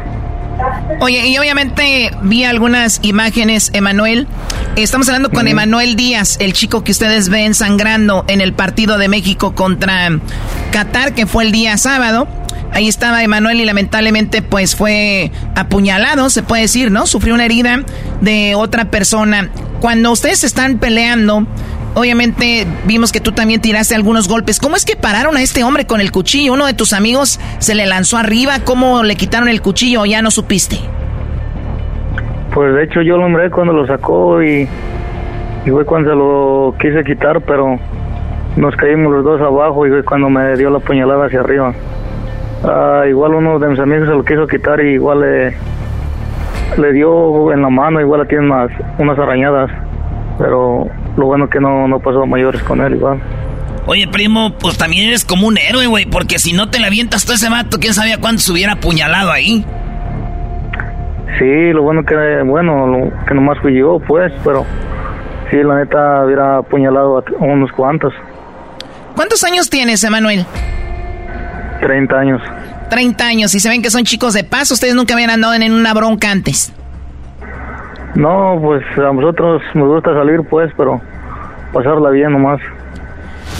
[1.00, 4.26] Oye, y obviamente vi algunas imágenes, Emanuel.
[4.76, 9.08] Estamos hablando con Emanuel Díaz, el chico que ustedes ven sangrando en el partido de
[9.08, 10.10] México contra
[10.72, 12.28] Qatar, que fue el día sábado.
[12.72, 17.06] Ahí estaba Emanuel y lamentablemente pues fue apuñalado, se puede decir, ¿no?
[17.06, 17.82] Sufrió una herida
[18.20, 19.50] de otra persona.
[19.80, 21.46] Cuando ustedes están peleando,
[21.94, 24.60] Obviamente vimos que tú también tiraste algunos golpes.
[24.60, 26.52] ¿Cómo es que pararon a este hombre con el cuchillo?
[26.52, 28.60] ¿Uno de tus amigos se le lanzó arriba?
[28.64, 30.78] ¿Cómo le quitaron el cuchillo ya no supiste?
[32.54, 34.68] Pues de hecho yo lo miré cuando lo sacó y,
[35.66, 37.78] y fue cuando se lo quise quitar, pero
[38.56, 41.74] nos caímos los dos abajo y fue cuando me dio la puñalada hacia arriba.
[42.64, 45.54] Ah, igual uno de mis amigos se lo quiso quitar y igual le,
[46.76, 49.70] le dio en la mano, igual tiene unas, unas arañadas,
[50.38, 53.20] pero lo bueno que no, no pasó mayores con él igual.
[53.86, 57.24] Oye, primo, pues también eres como un héroe, güey, porque si no te le avientas
[57.24, 59.64] todo ese mato, quién sabía cuánto se hubiera apuñalado ahí.
[61.38, 64.66] Sí, lo bueno que, bueno, lo, que nomás fui yo, pues, pero
[65.50, 68.12] sí, la neta hubiera apuñalado a unos cuantos.
[69.14, 70.44] ¿Cuántos años tienes, Emanuel?
[71.80, 72.42] Treinta años.
[72.90, 75.72] Treinta años, y se ven que son chicos de paz, ustedes nunca habían andado en
[75.72, 76.74] una bronca antes.
[78.18, 81.00] No, pues a nosotros nos gusta salir, pues, pero
[81.72, 82.60] pasarla bien nomás.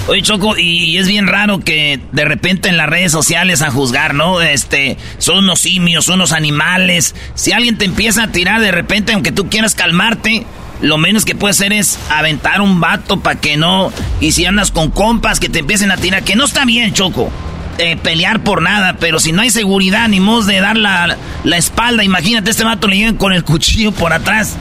[0.09, 4.15] Oye, Choco, y, es bien raro que de repente en las redes sociales a juzgar,
[4.15, 4.41] ¿no?
[4.41, 7.15] Este, son unos simios, son unos animales.
[7.35, 10.45] Si alguien te empieza a tirar de repente, aunque tú quieras calmarte,
[10.83, 13.93] lo menos que puede hacer es aventar un vato para que no.
[14.19, 17.31] Y si andas con compas que te empiecen a tirar, que no está bien, Choco.
[17.79, 21.17] Eh, pelear por nada, pero si no hay seguridad ni modo de dar la,
[21.57, 24.57] espalda, imagínate, este vato le llegan con el cuchillo por atrás.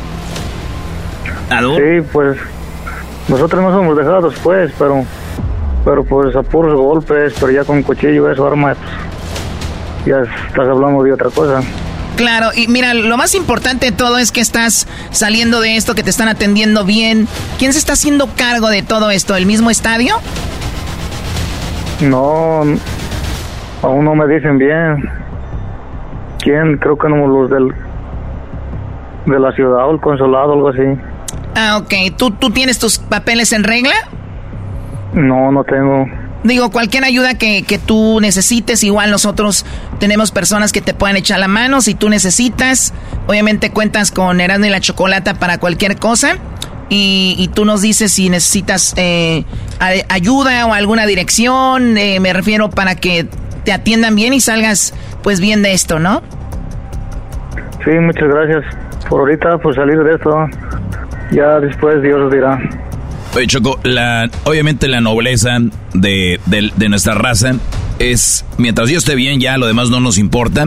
[1.49, 2.37] Sí, pues
[3.27, 5.03] nosotros no somos dejados, pues, pero
[5.83, 8.75] pero pues a puros golpes, pero ya con cuchillo, eso, arma,
[10.05, 11.61] ya estás hablando de otra cosa.
[12.17, 16.03] Claro, y mira, lo más importante de todo es que estás saliendo de esto, que
[16.03, 17.27] te están atendiendo bien.
[17.57, 19.35] ¿Quién se está haciendo cargo de todo esto?
[19.35, 20.15] ¿El mismo estadio?
[22.01, 22.63] No,
[23.83, 25.09] Aún no me dicen bien.
[26.39, 26.77] ¿Quién?
[26.77, 27.73] Creo que no los del
[29.25, 30.81] de la ciudad o el consulado, algo así.
[31.55, 32.15] Ah, ok.
[32.17, 33.93] ¿Tú, ¿Tú tienes tus papeles en regla?
[35.13, 36.05] No, no tengo.
[36.43, 39.65] Digo, cualquier ayuda que, que, tú necesites, igual nosotros
[39.99, 42.93] tenemos personas que te puedan echar la mano si tú necesitas.
[43.25, 46.37] Obviamente cuentas con Erasmo y la Chocolata para cualquier cosa.
[46.89, 49.43] Y, y tú nos dices si necesitas eh,
[50.07, 51.97] ayuda o alguna dirección.
[51.97, 53.27] Eh, me refiero para que
[53.67, 56.21] te atiendan bien y salgas pues bien de esto, ¿no?
[57.83, 58.63] Sí, muchas gracias.
[59.09, 60.47] Por ahorita, por salir de esto,
[61.33, 62.57] ya después Dios dirá.
[63.35, 65.57] Oye, Choco, la, obviamente la nobleza
[65.93, 67.55] de, de, nuestra raza
[67.99, 70.63] es, mientras yo esté bien, ya lo demás no nos importa,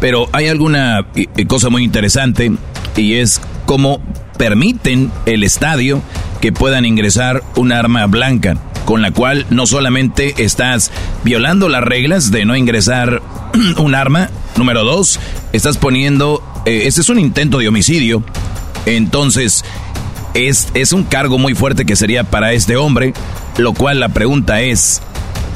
[0.00, 2.50] pero hay alguna eh, cosa muy interesante
[2.96, 4.02] y es cómo
[4.38, 6.02] permiten el estadio
[6.40, 10.90] que puedan ingresar un arma blanca, con la cual no solamente estás
[11.22, 13.22] violando las reglas de no ingresar
[13.78, 15.20] un arma, número dos,
[15.52, 18.22] estás poniendo, eh, este es un intento de homicidio,
[18.86, 19.64] entonces
[20.34, 23.12] es, es un cargo muy fuerte que sería para este hombre,
[23.58, 25.02] lo cual la pregunta es,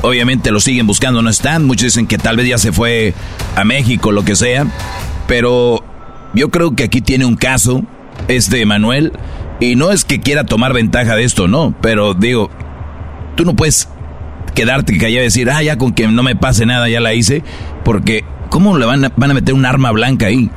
[0.03, 3.15] obviamente lo siguen buscando, no están, muchos dicen que tal vez ya se fue
[3.57, 4.67] a México, lo que sea,
[5.27, 5.83] pero
[6.35, 7.83] yo creo que aquí tiene un caso,
[8.29, 9.13] este Manuel,
[9.61, 12.51] y no es que quiera tomar ventaja de esto, no, pero digo,
[13.37, 13.89] tú no puedes
[14.55, 17.43] quedarte callado y decir, ah, ya con que no me pase nada, ya la hice,
[17.85, 20.51] porque ¿cómo le van a, van a meter un arma blanca ahí?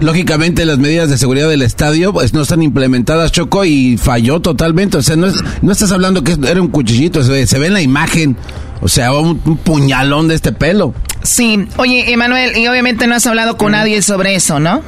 [0.00, 4.96] Lógicamente las medidas de seguridad del estadio pues no están implementadas, Choco, y falló totalmente.
[4.96, 5.26] O sea, no,
[5.60, 8.36] no estás hablando que era un cuchillito, se ve, se ve en la imagen.
[8.80, 10.94] O sea, un, puñalón de este pelo.
[11.22, 14.80] Sí, oye, Emanuel, y obviamente no has hablado con nadie sobre eso, ¿no?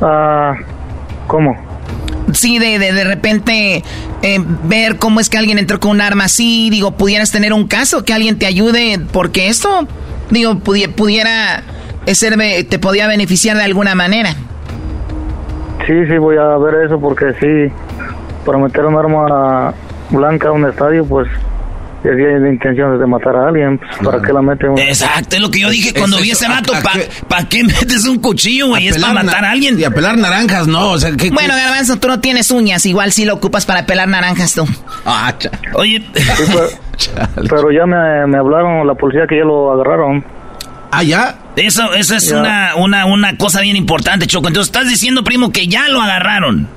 [0.00, 0.54] Ah,
[1.26, 1.56] ¿cómo?
[2.32, 3.82] Sí, de, de, de repente
[4.22, 7.68] eh, ver cómo es que alguien entró con un arma así, digo, pudieras tener un
[7.68, 9.86] caso, que alguien te ayude, porque esto,
[10.30, 11.62] digo, pudiera
[12.06, 14.34] ser, te podía beneficiar de alguna manera.
[15.86, 17.72] Sí, sí, voy a ver eso, porque sí,
[18.46, 19.74] para meter un arma
[20.10, 21.28] blanca a un estadio, pues
[22.10, 25.50] si hay intención de matar a alguien, pues, ¿para qué la mete Exacto, es lo
[25.50, 26.72] que yo dije cuando vi ese mato.
[27.28, 28.88] ¿Para qué metes un cuchillo, güey?
[28.88, 29.80] Es para matar a alguien.
[29.80, 30.90] Y a pelar naranjas, no.
[30.90, 32.84] O sea, bueno, Garbanzo, tú no tienes uñas.
[32.84, 34.66] Igual sí lo ocupas para pelar naranjas tú.
[35.06, 35.32] Ah,
[35.74, 36.04] Oye.
[37.48, 40.24] pero, ya me, me hablaron la policía que ya lo agarraron.
[40.90, 41.36] Ah, ya.
[41.56, 44.48] Eso, eso es una, una, una cosa bien importante, Choco.
[44.48, 46.68] Entonces, estás diciendo, primo, que ya lo agarraron.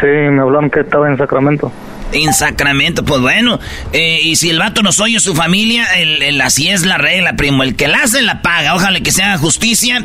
[0.00, 1.70] Sí, me hablaron que estaba en Sacramento.
[2.12, 3.60] En Sacramento, pues bueno.
[3.92, 7.62] Eh, y si el vato nos oye su familia, el, así es la regla, primo.
[7.62, 8.74] El que la hace, la paga.
[8.74, 10.04] Ojalá que se haga justicia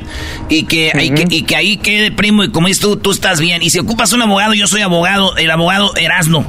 [0.50, 0.92] y que,
[1.30, 2.44] y que, ahí quede, primo.
[2.44, 3.62] Y como dices tú, tú estás bien.
[3.64, 6.46] Y si ocupas un abogado, yo soy abogado, el abogado Erasno.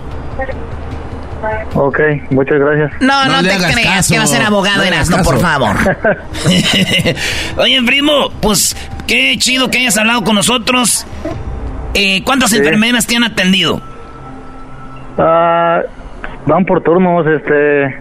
[1.75, 2.92] Ok, muchas gracias.
[3.01, 5.77] No, no, te creas que va a ser abogado Erasno, por favor.
[7.57, 11.07] Oye, primo, pues qué chido que hayas hablado con nosotros.
[11.95, 13.81] Eh, ¿Cuántas enfermeras te han atendido?
[15.19, 15.81] Ah,
[16.47, 17.97] van por turnos, este,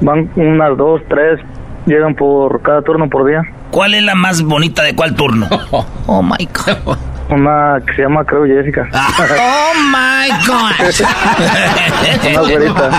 [0.00, 1.40] van unas dos, tres,
[1.86, 3.42] llegan por cada turno por día.
[3.70, 5.48] ¿Cuál es la más bonita de cuál turno?
[6.06, 6.96] oh my God.
[7.30, 8.88] Una que se llama, creo, Jessica.
[8.92, 12.30] oh my God.
[12.30, 12.90] Una güerita.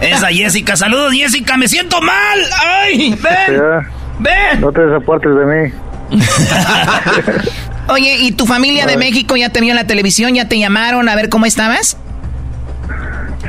[0.00, 0.76] Esa Jessica.
[0.76, 1.56] Saludos, Jessica.
[1.56, 2.38] Me siento mal.
[2.82, 3.16] ¡Ay!
[3.22, 3.86] ¡Ven!
[4.18, 4.60] ¡Ven!
[4.60, 5.72] No te desapartes de mí.
[7.88, 10.34] Oye, ¿y tu familia de México ya te vio en la televisión?
[10.34, 11.96] ¿Ya te llamaron a ver cómo estabas?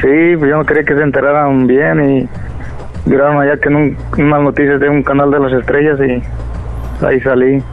[0.06, 4.42] Sí, pues yo no quería que se enteraran bien y miraron allá que en unas
[4.44, 7.64] noticias de un canal de las estrellas y ahí salí.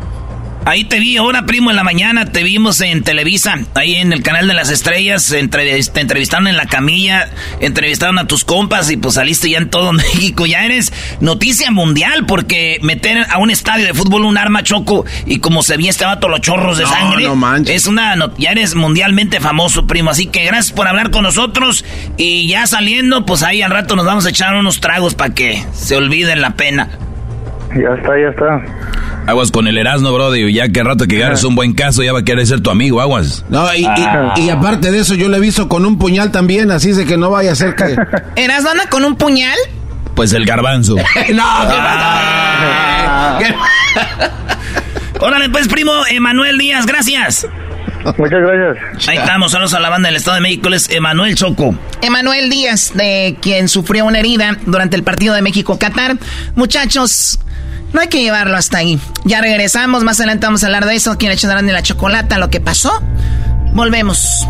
[0.64, 4.22] Ahí te vi ahora, primo, en la mañana, te vimos en Televisa, ahí en el
[4.22, 9.14] canal de las estrellas, te entrevistaron en la camilla, entrevistaron a tus compas y pues
[9.14, 10.46] saliste ya en todo México.
[10.46, 15.40] Ya eres noticia mundial porque meter a un estadio de fútbol un arma choco y
[15.40, 17.26] como se ve este vato los chorros de sangre,
[17.66, 20.10] es una, ya eres mundialmente famoso, primo.
[20.10, 21.84] Así que gracias por hablar con nosotros
[22.16, 25.60] y ya saliendo, pues ahí al rato nos vamos a echar unos tragos para que
[25.74, 26.88] se olviden la pena.
[27.74, 28.62] Ya está, ya está.
[29.26, 30.52] Aguas con el Erasmo, brody.
[30.52, 33.00] Ya que rato que ganes un buen caso, ya va a querer ser tu amigo,
[33.00, 33.44] aguas.
[33.48, 36.96] No, y, aparte de eso, yo le he visto con un puñal también, así es
[36.96, 37.96] de que no vaya a ser que.
[38.36, 39.56] ¿Erasmo anda con un puñal?
[40.14, 40.96] Pues el garbanzo.
[41.32, 43.38] no, ah.
[45.20, 47.46] Órale, pues, primo Emanuel Díaz, gracias.
[48.18, 49.08] Muchas gracias.
[49.08, 51.74] Ahí estamos, saludos a la banda del Estado de México, es Emanuel Choco.
[52.02, 56.16] Emanuel Díaz, de quien sufrió una herida durante el partido de México-Qatar.
[56.56, 57.38] Muchachos,
[57.92, 58.98] no hay que llevarlo hasta ahí.
[59.24, 61.16] Ya regresamos, más adelante vamos a hablar de eso.
[61.18, 62.38] ¿Quién echarán de la chocolata?
[62.38, 63.02] Lo que pasó.
[63.74, 64.46] Volvemos.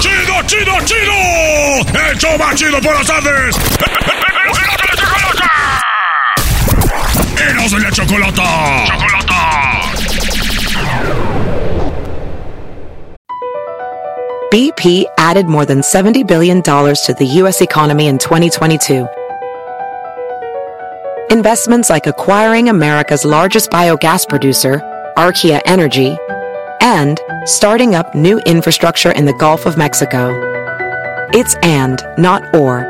[0.00, 2.08] ¡Chido, chido, chido!
[2.10, 3.56] ¡El show más chido por las tardes!
[7.50, 8.84] ¡Eros de la chocolata!
[8.86, 9.82] ¡Chocolata!
[14.50, 17.60] BP added more than $70 billion to the U.S.
[17.60, 19.06] economy in 2022
[21.30, 24.80] Investments like acquiring America's largest biogas producer,
[25.14, 26.16] Archaea Energy,
[26.80, 30.30] and starting up new infrastructure in the Gulf of Mexico.
[31.34, 32.86] It's and, not or.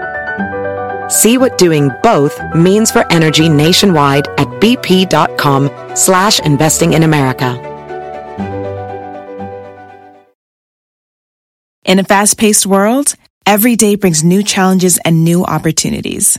[1.10, 7.56] See what doing both means for energy nationwide at bp.com slash investing in America.
[11.84, 13.14] In a fast-paced world,
[13.46, 16.38] every day brings new challenges and new opportunities.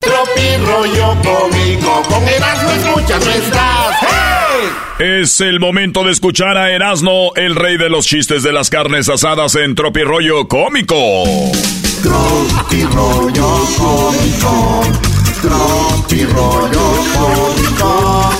[0.00, 3.96] Tropi rollo cómico, con Erasmo escuchas no estás.
[4.00, 4.68] ¡Hey!
[5.22, 9.08] Es el momento de escuchar a Erasmo, el rey de los chistes de las carnes
[9.08, 10.94] asadas en Tropi rollo cómico.
[12.00, 14.82] Tropi rollo cómico.
[15.42, 18.30] Tropi rollo cómico.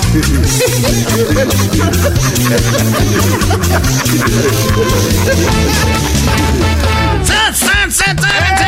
[7.25, 8.58] ¡San, san, san,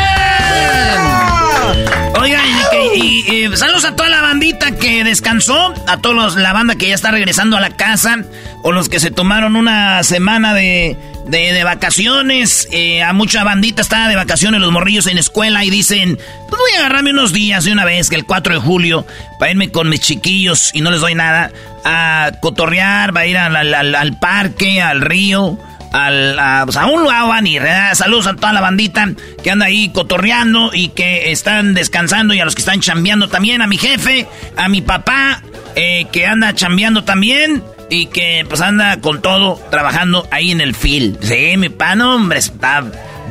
[2.95, 7.11] y, saludos a toda la bandita que descansó, a todos la banda que ya está
[7.11, 8.17] regresando a la casa,
[8.63, 12.67] o los que se tomaron una semana de, de, de vacaciones.
[12.71, 16.17] Eh, a mucha bandita está de vacaciones los morrillos en escuela y dicen,
[16.49, 19.05] pues voy a agarrarme unos días de una vez, que el 4 de julio,
[19.39, 21.51] para irme con mis chiquillos y no les doy nada,
[21.83, 25.57] a cotorrear, va a ir al, al, al parque, al río
[25.91, 27.07] al, a, pues a un
[27.45, 27.63] ir.
[27.93, 29.09] Saludos a toda la bandita
[29.43, 33.61] que anda ahí cotorreando y que están descansando y a los que están chambeando también.
[33.61, 34.27] A mi jefe,
[34.57, 35.41] a mi papá,
[35.75, 40.75] eh, que anda chambeando también y que pues anda con todo trabajando ahí en el
[40.75, 41.21] field.
[41.21, 42.83] Sí, mi pan, hombre, está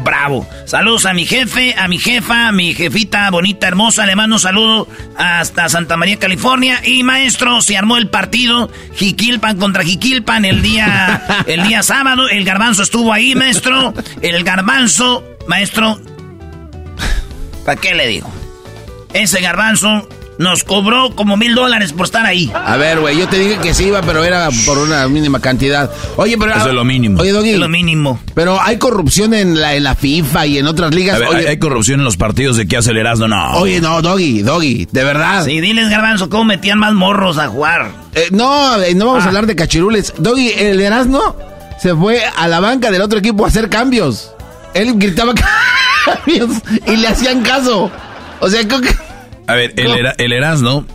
[0.03, 0.49] bravo.
[0.67, 4.07] Saludos a mi jefe, a mi jefa, a mi jefita bonita, hermosa.
[4.07, 6.81] Le mando un saludo hasta Santa María, California.
[6.85, 12.29] Y maestro, se armó el partido Jiquilpan contra Jiquilpan el día, el día sábado.
[12.29, 13.95] El garbanzo estuvo ahí, maestro.
[14.23, 16.01] El garbanzo, maestro.
[17.65, 18.31] ¿Para qué le digo?
[19.13, 20.09] Ese garbanzo
[20.41, 22.51] nos cobró como mil dólares por estar ahí.
[22.55, 25.91] A ver, güey, yo te dije que sí iba, pero era por una mínima cantidad.
[26.17, 26.53] Oye, pero...
[26.55, 27.21] Eso es lo mínimo.
[27.21, 27.51] Oye, Doggy.
[27.51, 28.19] Es lo mínimo.
[28.35, 31.17] Pero hay corrupción en la, en la FIFA y en otras ligas.
[31.17, 33.53] A ver, Oye, hay, hay corrupción en los partidos de que aceleras, no, no.
[33.59, 35.45] Oye, no, Doggy, Doggy, de verdad.
[35.45, 37.91] Sí, diles, garbanzo, cómo metían más morros a jugar.
[38.15, 39.27] Eh, no, eh, no vamos Ah.
[39.27, 40.15] a hablar de cachirules.
[40.17, 41.37] Doggy, el Erasmo
[41.81, 44.33] se fue a la banca del otro equipo a hacer cambios.
[44.73, 45.35] Él gritaba
[46.07, 46.49] cambios
[46.87, 47.91] y le hacían caso.
[48.41, 48.89] O sea, creo que...
[49.47, 49.91] A ver, el.
[49.93, 50.87] Era- el Erasmo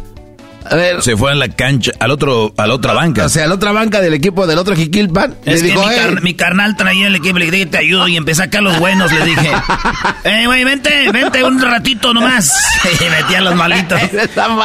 [0.68, 3.26] A ver, se fue a la cancha, al otro, a la otra banca.
[3.26, 5.94] o sea, la otra banca del equipo del otro Jiquilpan Es le que dijo, mi,
[5.94, 8.80] "Eh, car- mi carnal traía el equipo, le dije, te ayudo y empecé acá los
[8.80, 9.52] buenos, le dije.
[10.24, 12.52] Eh, güey, vente, vente un ratito nomás.
[13.00, 14.00] Y metía los malitos.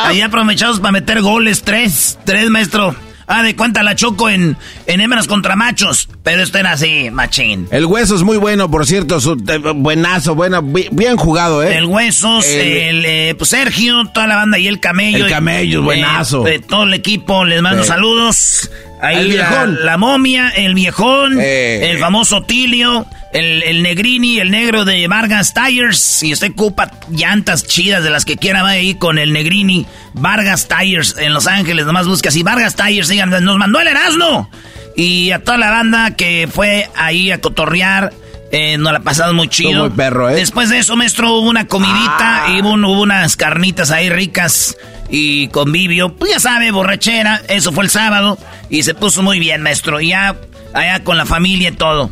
[0.04, 2.94] Ahí aprovechados para meter goles, tres, tres, maestro.
[3.32, 4.56] Ah, de cuenta la choco en,
[4.86, 6.08] en hembras contra machos.
[6.24, 7.68] Pero esto era así, machín.
[7.70, 11.76] El hueso es muy bueno, por cierto, su- eh, buenazo, bueno, bi- bien jugado, ¿eh?
[11.78, 15.24] El Huesos, El- el, eh, pues Sergio, toda la banda y el Camello.
[15.26, 16.46] El Camello, buenazo.
[16.48, 17.88] eh, todo el equipo, les mando Sí.
[17.88, 18.70] saludos.
[19.02, 19.84] Ahí El viejón.
[19.84, 21.90] la momia, el viejón, Eh.
[21.90, 25.98] el famoso Tilio, el, el Negrini, el negro de Vargas Tires.
[25.98, 29.86] Si usted ocupa llantas chidas de las que quiera, va ahí con el Negrini.
[30.14, 32.42] Vargas Tires en Los Ángeles, nomás busca así.
[32.42, 34.50] Vargas Tires, digan, nos mandó el Erasmo.
[34.96, 38.12] Y a toda la banda que fue ahí a cotorrear.
[38.52, 39.82] Eh, nos la pasamos muy chido.
[39.82, 40.34] muy perro, ¿eh?
[40.34, 42.50] Después de eso, maestro, hubo una comidita, Ah.
[42.50, 44.76] y hubo unas carnitas ahí ricas
[45.10, 46.14] y convivio.
[46.16, 47.42] Pues ya sabe, borrachera.
[47.48, 48.38] Eso fue el sábado
[48.68, 50.00] y se puso muy bien, maestro.
[50.00, 50.36] Ya
[50.72, 52.10] allá con la familia y todo.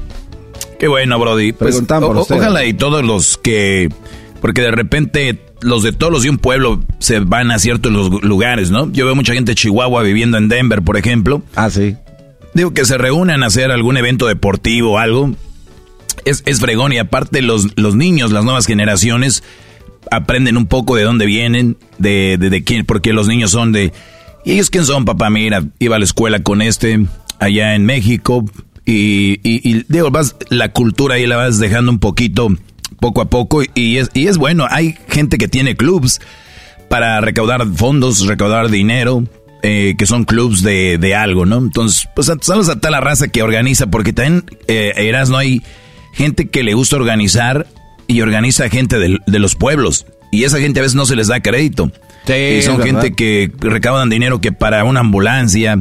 [0.79, 1.53] Qué bueno, Brody.
[1.53, 3.89] Pues, o- ojalá y todos los que...
[4.41, 7.91] Porque de repente los de todos los de un pueblo se van a ciertos
[8.23, 8.89] lugares, ¿no?
[8.93, 11.43] Yo veo mucha gente de Chihuahua viviendo en Denver, por ejemplo.
[11.57, 11.97] Ah, sí.
[12.55, 15.35] Digo que se reúnan a hacer algún evento deportivo o algo.
[16.25, 19.43] Es, es fregón y aparte los, los niños, las nuevas generaciones,
[20.11, 23.93] aprenden un poco de dónde vienen, de, de, de quién, porque los niños son de...
[24.45, 25.31] ¿Y ellos quién son, papá?
[25.31, 27.07] Mira, iba a la escuela con este
[27.39, 28.45] allá en México
[28.91, 32.49] y, digo, vas, la cultura ahí la vas dejando un poquito,
[33.01, 34.67] poco a poco y es, y es bueno.
[34.71, 36.21] Hay gente que tiene clubs
[36.89, 39.25] para recaudar fondos, recaudar dinero,
[39.63, 41.59] eh, que son clubs de, de algo, ¿no?
[41.59, 45.63] Entonces, pues saludos a toda la raza que organiza, porque también, eh, Eras, no hay
[46.15, 47.67] gente que le gusta organizar
[48.09, 50.07] y organiza gente del- de, los pueblos.
[50.33, 51.93] Y esa gente a veces no se les da crédito.
[52.27, 55.79] Sí, y son gente que recaudan dinero que para una ambulancia,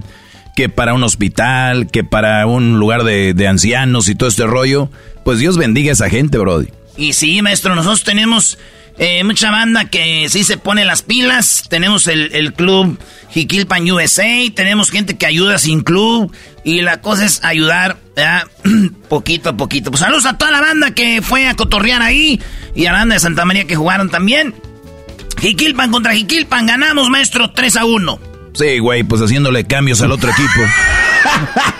[0.56, 4.90] que para un hospital, que para un lugar de, de ancianos y todo este rollo.
[5.26, 6.68] Pues Dios bendiga a esa gente, Brody.
[6.96, 8.58] Y sí, maestro, nosotros tenemos
[9.00, 11.66] Eh, mucha banda que sí se pone las pilas.
[11.70, 14.28] Tenemos el, el club Jiquilpan USA.
[14.56, 16.34] Tenemos gente que ayuda sin club.
[16.64, 17.98] Y la cosa es ayudar
[19.10, 19.92] poquito a poquito.
[19.92, 22.42] Pues saludos a toda la banda que fue a cotorrear ahí.
[22.76, 24.56] Y a la banda de Santa María que jugaron también.
[25.40, 26.66] Jiquilpan contra Jiquilpan.
[26.66, 28.20] Ganamos, maestro, 3 a 1.
[28.54, 30.62] Sí, güey, pues haciéndole cambios al otro equipo.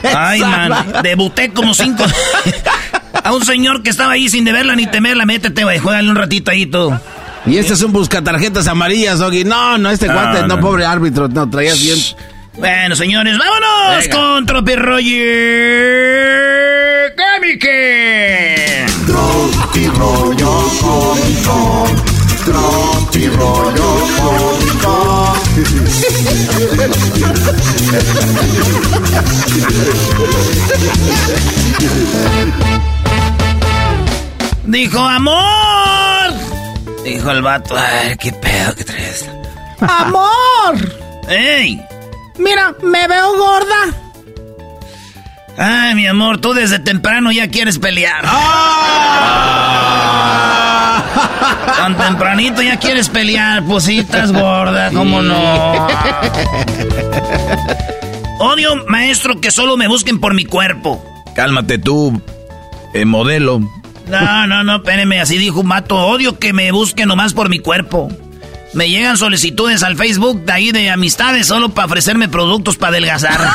[0.16, 2.06] Ay, man, debuté como cinco.
[3.24, 6.52] a un señor que estaba ahí sin deberla ni temerla, métete, güey, juégale un ratito
[6.52, 6.94] ahí tú.
[7.46, 9.44] Y este es un buscatarjetas amarillas, Doggy.
[9.44, 11.98] No, no, este cuate, no, pobre árbitro, no, traías bien.
[12.56, 16.18] Bueno, señores, vámonos con Tropi Roger.
[19.06, 21.88] Tropi Rollo Cómico.
[22.46, 25.38] Tropi Rollo Cómico.
[34.68, 36.34] Dijo, amor.
[37.04, 39.30] Dijo el vato, ay, qué pedo que traes.
[39.80, 40.76] ¡Amor!
[41.30, 41.82] ¡Ey!
[42.38, 43.96] Mira, me veo gorda.
[45.58, 48.26] Ay, mi amor, tú desde temprano ya quieres pelear.
[48.26, 48.68] ¡Ah!
[51.78, 55.88] Tan tempranito ya quieres pelear, estás gorda, ¿cómo no?
[58.40, 61.02] Odio, maestro, que solo me busquen por mi cuerpo.
[61.36, 62.22] Cálmate tú,
[62.94, 63.62] eh, modelo.
[64.10, 65.98] No, no, no, espéreme, así dijo un mato.
[65.98, 68.10] Odio que me busquen nomás por mi cuerpo.
[68.74, 73.40] Me llegan solicitudes al Facebook de ahí de amistades solo para ofrecerme productos para adelgazar.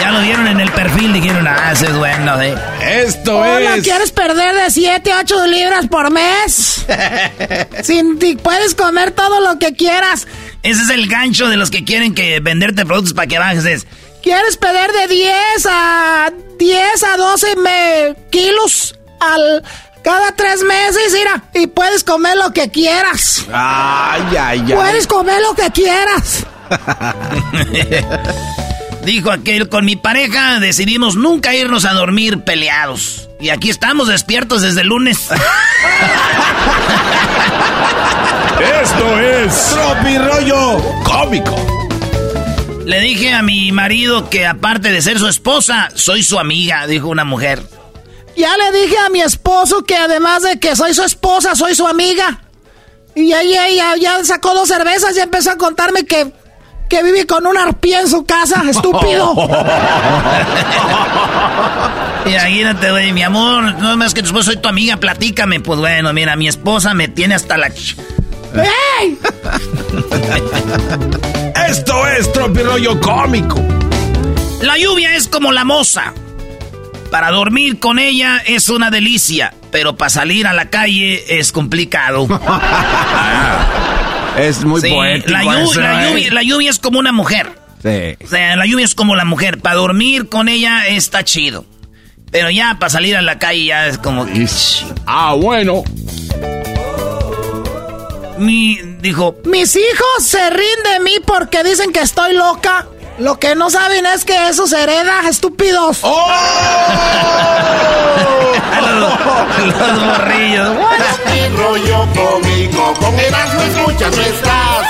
[0.00, 2.54] ya lo vieron en el perfil, dijeron, ah, ese es bueno, ¿eh?
[2.82, 6.86] Esto Hola, ¿quieres perder de 7 a 8 libras por mes?
[7.82, 10.26] Sin ti puedes comer todo lo que quieras.
[10.62, 13.86] Ese es el gancho de los que quieren que venderte productos para que bajes.
[14.24, 15.34] Es, ¿Quieres perder de 10
[15.68, 19.62] a 10 a 12 me, kilos al
[20.02, 23.46] cada tres meses, mira, y puedes comer lo que quieras.
[23.52, 24.74] Ay, ay, ay.
[24.74, 26.44] Puedes comer lo que quieras.
[29.04, 33.28] Dijo aquel, con mi pareja decidimos nunca irnos a dormir peleados.
[33.40, 35.18] Y aquí estamos despiertos desde el lunes.
[38.82, 41.73] Esto es Tropi Rollo Cómico.
[42.84, 47.08] Le dije a mi marido que aparte de ser su esposa, soy su amiga, dijo
[47.08, 47.62] una mujer.
[48.36, 51.86] Ya le dije a mi esposo que además de que soy su esposa, soy su
[51.86, 52.42] amiga.
[53.14, 56.30] Y ahí ella ya, sacó dos cervezas y empezó a contarme que,
[56.90, 59.34] que vive con un arpía en su casa, estúpido.
[62.26, 65.60] Imagínate, güey, mi amor, no más que después soy tu amiga, platícame.
[65.60, 67.70] Pues bueno, mira, mi esposa me tiene hasta la...
[68.54, 69.18] ¡Ey!
[71.68, 73.60] Esto es Tropi Rollo Cómico.
[74.62, 76.12] La lluvia es como la moza.
[77.10, 82.26] Para dormir con ella es una delicia, pero para salir a la calle es complicado.
[84.38, 85.30] es muy Sí, poético.
[85.30, 86.10] la, llu- eso, la ¿eh?
[86.10, 87.50] lluvia, la lluvia es como una mujer.
[87.82, 88.16] Sí.
[88.24, 89.58] O sea, la lluvia es como la mujer.
[89.60, 91.64] Para dormir con ella está chido.
[92.32, 94.26] Pero ya para salir a la calle ya es como...
[95.06, 95.84] Ah, bueno.
[98.38, 102.86] Mi, dijo, Mis hijos se ríen de mí porque dicen que estoy loca.
[103.18, 105.98] Lo que no saben es que eso se hereda, estúpidos.
[106.02, 106.26] ¡Oh!
[108.90, 110.68] los, los morrillos.
[110.68, 112.94] Tropi Rollo Cómico.
[112.94, 114.86] Con Erasmo escuchas no estás.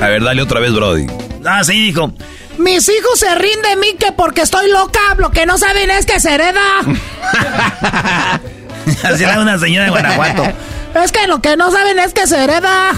[0.00, 1.06] A ver, dale otra vez, Brody.
[1.46, 2.12] Ah, sí, dijo.
[2.58, 5.00] Mis hijos se ríen de mí que porque estoy loca.
[5.18, 6.62] Lo que no saben es que se hereda.
[9.04, 10.42] Así era una señora de Guanajuato.
[11.02, 12.92] Es que lo que no saben es que se hereda.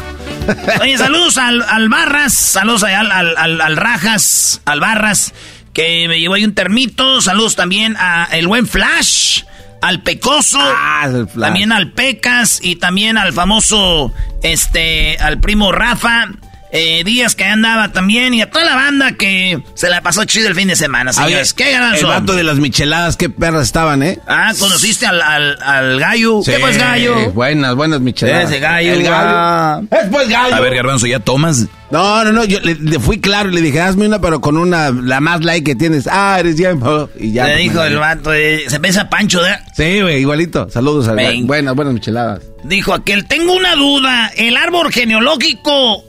[0.80, 5.32] Oye, saludos al, al Barras, saludos al, al, al- al Rajas, al Barras,
[5.72, 7.20] que me llevó ahí un termito.
[7.20, 9.42] Saludos también a el buen Flash,
[9.82, 11.46] al Pecoso, Ah, el Flash.
[11.48, 16.26] también al Pecas y también al famoso, este, al primo Rafa.
[16.72, 20.48] Eh, Díaz que andaba también y a toda la banda que se la pasó chido
[20.48, 21.54] el fin de semana, señores.
[21.54, 22.08] ¿Qué El ganazón?
[22.08, 24.18] vato de las micheladas, qué perras estaban, ¿eh?
[24.26, 26.40] Ah, conociste al, al, al gallo.
[26.44, 27.32] ¿Qué Sí, pues gallo?
[27.32, 28.50] Buenas, buenas micheladas.
[28.50, 29.80] Ese gallo, El ah.
[29.90, 30.54] Es pues gallo.
[30.54, 31.66] A ver, Garbanzo, ¿ya tomas?
[31.90, 34.56] No, no, no, yo le, le fui claro y le dije, hazme una, pero con
[34.56, 36.08] una, la más like que tienes.
[36.10, 36.72] Ah, eres ya.
[37.18, 37.46] Y ya.
[37.46, 39.60] Le pues, dijo el vato, eh, se piensa Pancho, ¿verdad?
[39.74, 40.68] Sí, güey, igualito.
[40.68, 41.46] Saludos a Ven.
[41.46, 42.42] Buenas, buenas micheladas.
[42.64, 46.02] Dijo aquel, tengo una duda, ¿el árbol genealógico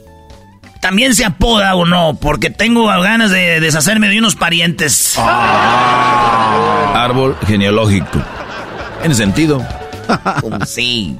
[0.88, 2.16] también se apoda o no?
[2.16, 5.18] Porque tengo ganas de deshacerme de unos parientes.
[6.94, 8.24] Árbol genealógico.
[9.04, 9.68] En sentido.
[10.66, 11.18] Sí.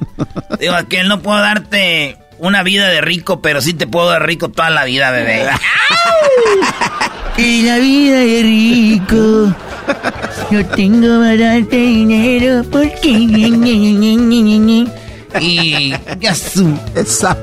[0.58, 4.48] Digo aquel, no puedo darte una vida de rico, pero sí te puedo dar rico
[4.48, 5.50] toda la vida, bebé.
[7.36, 9.54] Y la vida de rico.
[10.50, 13.10] No tengo para darte dinero porque.
[15.40, 16.76] Y ya su...
[16.94, 17.36] Esa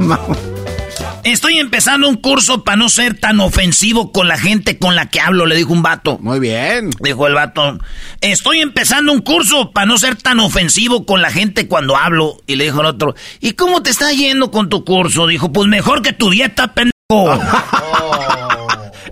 [1.25, 5.19] Estoy empezando un curso para no ser tan ofensivo con la gente con la que
[5.19, 6.19] hablo, le dijo un vato.
[6.21, 6.91] Muy bien.
[6.99, 7.79] Dijo el vato.
[8.21, 12.37] Estoy empezando un curso para no ser tan ofensivo con la gente cuando hablo.
[12.45, 13.15] Y le dijo el otro.
[13.39, 15.25] ¿Y cómo te está yendo con tu curso?
[15.25, 16.93] Dijo, pues mejor que tu dieta, pendejo.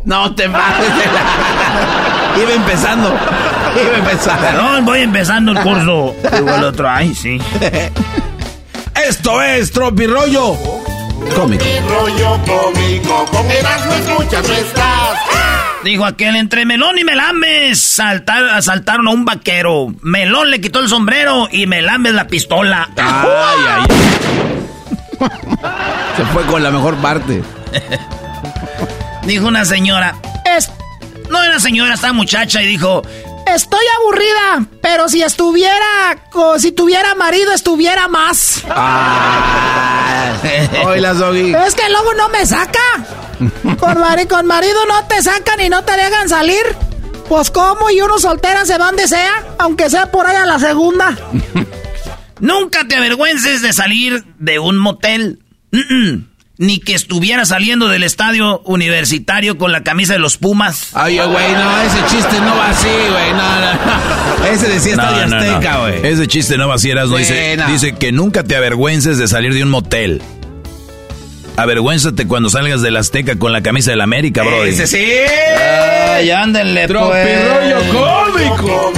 [0.06, 0.90] no te pases
[2.40, 3.10] Iba empezando.
[3.10, 4.42] Iba empezando.
[4.46, 6.16] Perdón, voy empezando el curso.
[6.32, 7.40] Dijo el otro, ay, sí.
[9.04, 10.83] Esto es Tropirollo
[11.36, 11.64] cómico.
[11.88, 15.18] rollo cómico, con Erasmo escuchas no estás.
[15.84, 19.94] Dijo aquel entre Melón y Melames saltar, asaltaron a un vaquero.
[20.02, 22.90] Melón le quitó el sombrero y Melames la pistola.
[22.96, 23.86] Ay, ay.
[26.18, 27.44] Se fue con la mejor parte.
[29.26, 30.16] dijo una señora.
[30.58, 30.72] Es,
[31.30, 33.02] no era señora, esta muchacha y dijo,
[33.48, 36.18] Estoy aburrida, pero si estuviera,
[36.58, 38.64] si tuviera marido, estuviera más.
[38.70, 40.34] Ah,
[40.86, 41.12] hola,
[41.68, 42.80] Es que el lobo no me saca.
[43.80, 46.64] Con, con marido no te sacan y no te dejan salir.
[47.28, 50.60] Pues cómo y uno soltera se va donde sea, aunque sea por ahí a la
[50.60, 51.18] segunda.
[52.40, 55.40] Nunca te avergüences de salir de un motel
[56.58, 60.90] ni que estuviera saliendo del estadio universitario con la camisa de los Pumas.
[60.94, 65.80] Ay, güey, no, ese chiste no va así, güey, no, no, Ese decía Estadio Azteca,
[65.80, 66.06] güey.
[66.06, 69.64] Ese chiste no va así, no dice, dice que nunca te avergüences de salir de
[69.64, 70.22] un motel.
[71.56, 74.66] Avergüénzate cuando salgas del Azteca con la camisa del América, bro.
[74.66, 75.06] Ese sí.
[76.16, 77.48] Ay, ándenle, pues.
[77.48, 78.94] rollo cómico.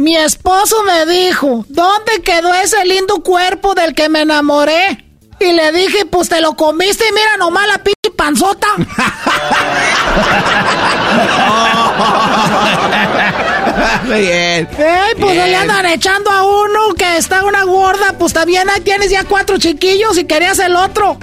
[0.00, 5.04] Mi esposo me dijo, ¿dónde quedó ese lindo cuerpo del que me enamoré?
[5.38, 8.66] Y le dije, pues te lo comiste y mira nomás la pinche panzota.
[14.06, 14.66] bien.
[14.78, 19.10] Ey, pues le andan echando a uno que está una gorda, pues también ahí tienes
[19.10, 21.18] ya cuatro chiquillos y querías el otro.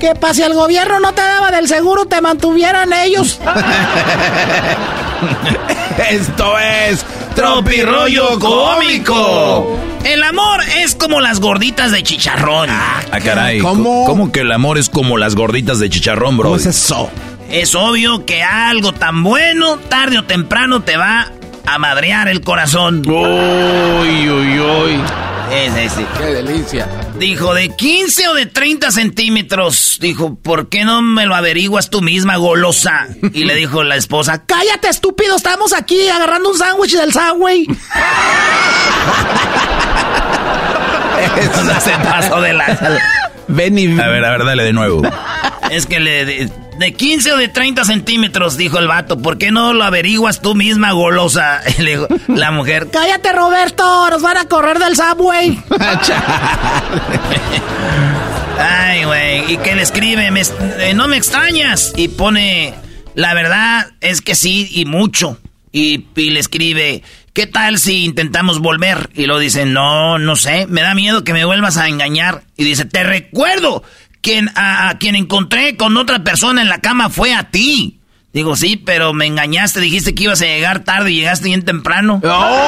[0.00, 3.38] Que para si el gobierno no te daba del seguro, te mantuvieran ellos.
[6.10, 7.04] Esto es
[7.36, 9.78] Tropirollo Cómico.
[10.04, 12.70] El amor es como las gorditas de chicharrón.
[12.70, 13.58] Ah, caray.
[13.58, 14.06] ¿Cómo?
[14.06, 16.48] ¿Cómo que el amor es como las gorditas de chicharrón, bro?
[16.48, 17.10] ¿Cómo es eso?
[17.50, 21.30] Es obvio que algo tan bueno, tarde o temprano, te va
[21.66, 23.02] a madrear el corazón.
[23.06, 25.00] Uy, uy, uy.
[25.50, 26.88] Sí, sí, Qué delicia.
[27.18, 29.96] Dijo, ¿de 15 o de 30 centímetros?
[30.00, 33.08] Dijo, ¿por qué no me lo averiguas tú misma, golosa?
[33.32, 37.66] Y le dijo la esposa, cállate, estúpido, estamos aquí agarrando un sándwich del Subway.
[41.38, 43.00] Eso se pasó de la...
[43.48, 43.98] Ven y...
[43.98, 45.02] A ver, a ver, dale de nuevo.
[45.70, 46.50] Es que le...
[46.78, 49.18] De 15 o de 30 centímetros, dijo el vato.
[49.18, 51.62] ¿Por qué no lo averiguas tú misma, golosa?
[51.78, 51.98] Le
[52.28, 52.88] la mujer.
[52.92, 54.10] Cállate, Roberto.
[54.10, 55.58] Nos van a correr del subway.
[58.58, 59.52] Ay, güey.
[59.52, 60.30] ¿Y qué le escribe?
[60.80, 61.92] Eh, no me extrañas.
[61.96, 62.74] Y pone.
[63.14, 65.38] La verdad es que sí, y mucho.
[65.72, 67.02] Y, y le escribe.
[67.32, 69.10] ¿Qué tal si intentamos volver?
[69.14, 72.44] Y lo dice, no, no sé, me da miedo que me vuelvas a engañar.
[72.56, 73.82] Y dice, te recuerdo
[74.26, 78.00] quien, a, quien encontré con otra persona en la cama fue a ti.
[78.32, 82.20] Digo, sí, pero me engañaste, dijiste que ibas a llegar tarde y llegaste bien temprano.
[82.24, 82.66] ¡Oh!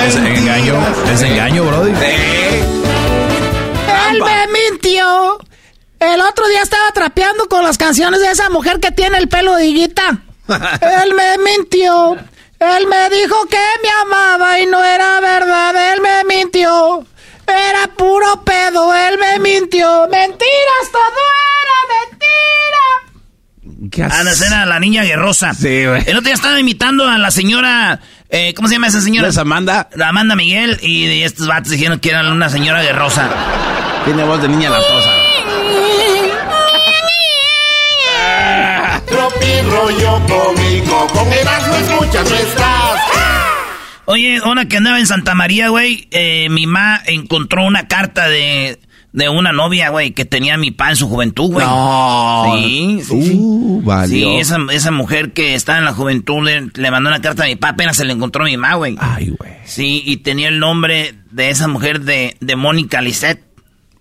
[0.00, 0.78] ¿Es engaño?
[1.12, 1.90] ¿Es engaño, Brody?
[1.90, 1.96] Él
[4.20, 5.40] me mintió.
[5.98, 9.56] El otro día estaba trapeando con las canciones de esa mujer que tiene el pelo
[9.56, 10.22] de higuita.
[10.46, 12.16] Él me mintió.
[12.60, 15.94] Él me dijo que me amaba y no era verdad.
[15.94, 17.04] Él me mintió.
[17.52, 20.08] Era puro pedo, él me mintió.
[20.10, 21.22] Mentiras, todo
[21.62, 23.90] era mentira.
[23.90, 24.50] ¿Qué haces?
[24.52, 25.54] Ah, la niña guerrosa.
[25.54, 26.02] Sí, güey.
[26.06, 28.00] El otro día estaba imitando a la señora.
[28.28, 29.28] Eh, ¿Cómo se llama esa señora?
[29.28, 29.88] ¿Es Amanda?
[29.94, 30.78] La Amanda Miguel.
[30.82, 33.28] Y, estos vatos dijeron que era una señora guerrosa.
[34.04, 35.10] Tiene voz de niña latosa.
[39.06, 41.06] Tropi rollo cómico.
[41.12, 42.36] Con Erasmo escuchas no
[44.06, 48.80] Oye, una que andaba en Santa María, güey, eh, mi mamá encontró una carta de,
[49.12, 51.66] de una novia, güey, que tenía mi pa en su juventud, güey.
[51.66, 52.54] No.
[52.56, 53.32] Sí, sí.
[53.38, 57.46] Uh, Sí, esa, esa, mujer que está en la juventud le, mandó una carta a
[57.46, 58.96] mi pa, apenas se le encontró a mi mamá, güey.
[58.98, 59.52] Ay, güey.
[59.64, 63.51] Sí, y tenía el nombre de esa mujer de, de Mónica Lisette.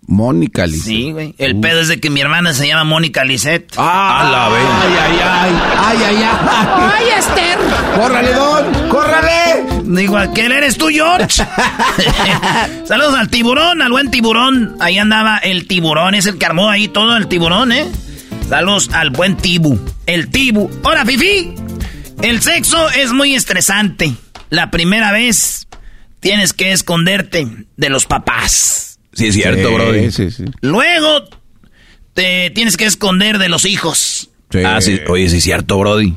[0.07, 0.83] Mónica Lisset.
[0.85, 1.35] Sí, güey.
[1.37, 3.71] El pedo es de que mi hermana se llama Mónica Lisset.
[3.77, 4.63] Ah, la vez.
[4.81, 5.61] Ay, ay, ay.
[5.77, 6.91] Ay, ay, ay.
[6.93, 7.59] Ay, Esther.
[7.95, 8.89] Córrale, don.
[8.89, 9.81] Córrale.
[9.83, 11.27] Digo, ¿quién eres tú, George?
[12.85, 14.75] Saludos al tiburón, al buen tiburón.
[14.79, 17.85] Ahí andaba el tiburón, es el que armó ahí todo el tiburón, ¿eh?
[18.49, 19.79] Saludos al buen tibu.
[20.05, 20.69] El tibu.
[20.83, 21.53] ¡Hola, Fifi!
[22.21, 24.13] El sexo es muy estresante.
[24.49, 25.67] La primera vez
[26.19, 27.47] tienes que esconderte
[27.77, 28.90] de los papás.
[29.13, 30.11] Sí, es cierto, Brody.
[30.11, 30.45] Sí, sí.
[30.61, 31.25] Luego
[32.13, 34.29] te tienes que esconder de los hijos.
[34.65, 34.99] Ah, sí.
[35.07, 36.13] Oye, sí es cierto, Brody.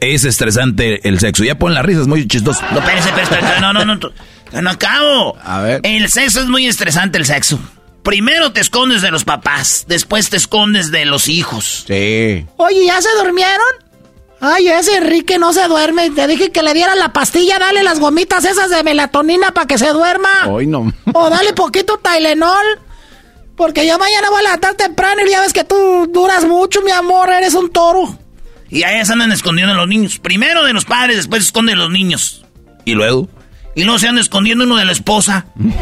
[0.00, 1.44] Es estresante el sexo.
[1.44, 2.62] Ya pon la risa, es muy chistoso.
[2.72, 5.36] No, espérese, espérese, no, no, no, no, no acabo.
[5.42, 5.80] A ver.
[5.82, 7.58] El sexo es muy estresante, el sexo.
[8.02, 11.84] Primero te escondes de los papás, después te escondes de los hijos.
[11.86, 12.44] Sí.
[12.58, 13.60] Oye, ¿ya se durmieron?
[14.46, 16.10] Ay, ese Enrique no se duerme.
[16.10, 19.78] Te dije que le diera la pastilla, dale las gomitas esas de melatonina para que
[19.78, 20.28] se duerma.
[20.46, 20.92] Hoy no.
[21.14, 22.80] O dale poquito Tylenol.
[23.56, 26.90] Porque yo mañana voy a levantar temprano y ya ves que tú duras mucho, mi
[26.90, 28.18] amor, eres un toro.
[28.68, 30.18] Y ahí se andan escondiendo los niños.
[30.18, 32.44] Primero de los padres, después se esconden los niños.
[32.84, 33.28] ¿Y luego?
[33.74, 35.46] Y luego se anda escondiendo uno de la esposa.
[35.54, 35.72] Con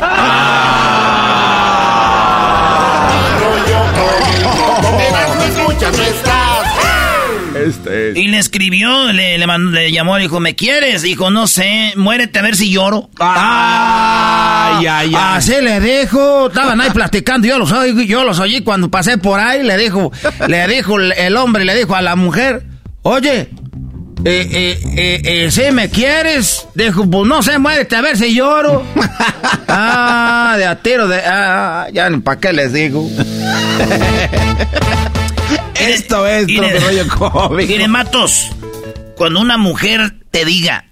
[7.66, 11.02] Este Y le escribió, le, le, mandó- le llamó, le dijo, ¿me quieres?
[11.02, 13.10] Dijo, no sé, muérete a ver si lloro.
[13.18, 15.14] Ay, ay, ay.
[15.16, 19.40] Así le dijo, estaban ahí platicando, yo los oí, yo los oí cuando pasé por
[19.40, 20.12] ahí, le dijo,
[20.48, 22.64] le dijo el, hombre, le dijo a la mujer,
[23.02, 23.48] oye,
[24.24, 26.66] eh, eh, eh, eh, ¿sí me quieres?
[26.74, 28.84] Dijo, pues no sé, muérete a ver si lloro.
[29.68, 33.08] ah, de a tiro de, ah, ya ni para qué les digo.
[35.88, 37.48] Esto es Tropi rollo cómico.
[37.50, 38.50] mire, Matos,
[39.16, 40.86] cuando una mujer te diga,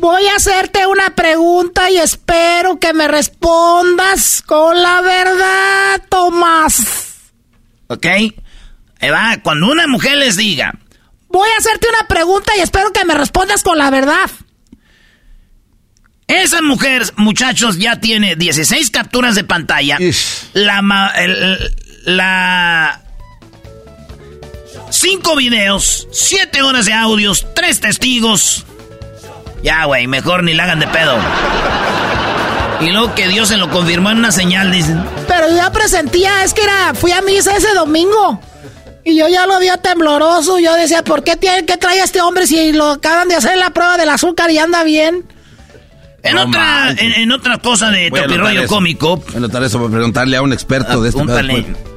[0.00, 6.78] Voy a hacerte una pregunta y espero que me respondas con la verdad, Tomás.
[7.88, 8.06] ¿ok?
[8.06, 10.72] Ahí va, cuando una mujer les diga,
[11.28, 14.30] Voy a hacerte una pregunta y espero que me respondas con la verdad.
[16.26, 19.98] esa mujer, muchachos, ya tiene 16 capturas de pantalla.
[20.54, 23.03] La, ma- el- la...
[24.94, 28.64] Cinco videos, siete horas de audios, tres testigos.
[29.60, 31.16] Ya, güey, mejor ni la hagan de pedo.
[32.80, 35.04] Y luego que Dios se lo confirmó en una señal, dicen.
[35.26, 38.40] Pero yo ya presentía, es que era, fui a misa ese domingo.
[39.02, 40.60] Y yo ya lo vi tembloroso.
[40.60, 43.58] Yo decía, ¿por qué tiene que traer a este hombre si lo acaban de hacer
[43.58, 45.24] la prueba del azúcar y anda bien?
[46.22, 48.68] En otra, en, en otra cosa de eso.
[48.68, 51.93] cómico, Voy a anotar eso para preguntarle a un experto de este.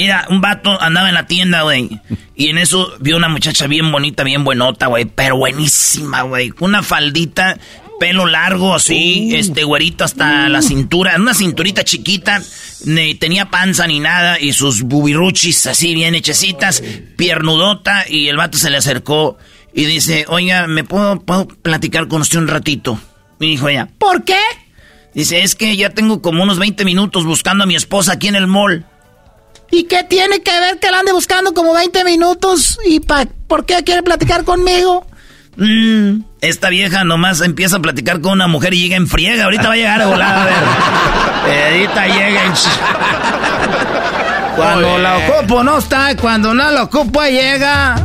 [0.00, 2.00] Mira, un vato andaba en la tienda, güey.
[2.34, 5.04] Y en eso vio una muchacha bien bonita, bien buenota, güey.
[5.04, 6.54] Pero buenísima, güey.
[6.58, 7.58] Una faldita,
[7.98, 11.16] pelo largo, así, este, güerito hasta la cintura.
[11.16, 12.40] Una cinturita chiquita.
[12.86, 14.40] Ni tenía panza ni nada.
[14.40, 16.82] Y sus bubiruchis así bien hechecitas.
[17.18, 18.06] Piernudota.
[18.08, 19.36] Y el vato se le acercó
[19.74, 22.98] y dice, oiga, ¿me puedo, puedo platicar con usted un ratito?
[23.38, 24.38] Y dijo ella, ¿Por qué?
[25.12, 28.36] dice, es que ya tengo como unos 20 minutos buscando a mi esposa aquí en
[28.36, 28.86] el mall.
[29.70, 32.78] ¿Y qué tiene que ver que la ande buscando como 20 minutos?
[32.84, 35.06] ¿Y pa, por qué quiere platicar conmigo?
[35.56, 39.44] Mm, esta vieja nomás empieza a platicar con una mujer y llega en friega.
[39.44, 40.54] Ahorita va a llegar a volar, a ver.
[41.72, 42.52] Ahorita llega en...
[44.56, 47.96] Cuando la ocupo no está, cuando no la ocupo llega.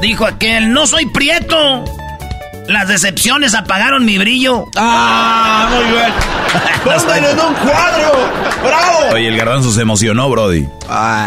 [0.00, 1.84] Dijo aquel, no soy prieto.
[2.68, 4.66] Las decepciones apagaron mi brillo.
[4.76, 5.68] ¡Ah!
[5.70, 6.12] Muy bien.
[6.84, 8.12] Póngale en un cuadro!
[8.64, 8.98] ¡Bravo!
[9.14, 10.66] Oye, el garbanzo se emocionó, Brody.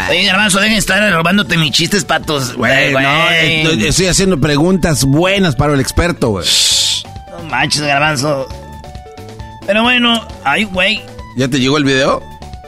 [0.10, 2.56] Oye, garbanzo, dejen de estar robándote mis chistes, patos.
[2.56, 6.46] Güey, no, estoy, estoy haciendo preguntas buenas para el experto, güey.
[7.32, 8.48] No manches, garbanzo.
[9.66, 11.02] Pero bueno, ay, güey.
[11.38, 12.22] ¿Ya te llegó el video?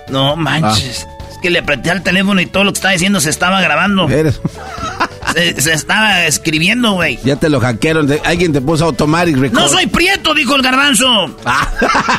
[0.10, 1.08] No manches.
[1.30, 4.08] Es que le apreté al teléfono y todo lo que estaba diciendo se estaba grabando.
[4.10, 4.40] Eres-
[5.34, 7.20] Se, se estaba escribiendo, güey.
[7.24, 8.08] Ya te lo hackearon.
[8.26, 9.60] Alguien te puso automatic record.
[9.60, 11.38] No soy prieto, dijo el garbanzo.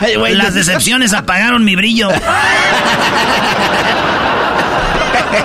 [0.01, 2.09] Ay, Las decepciones apagaron mi brillo.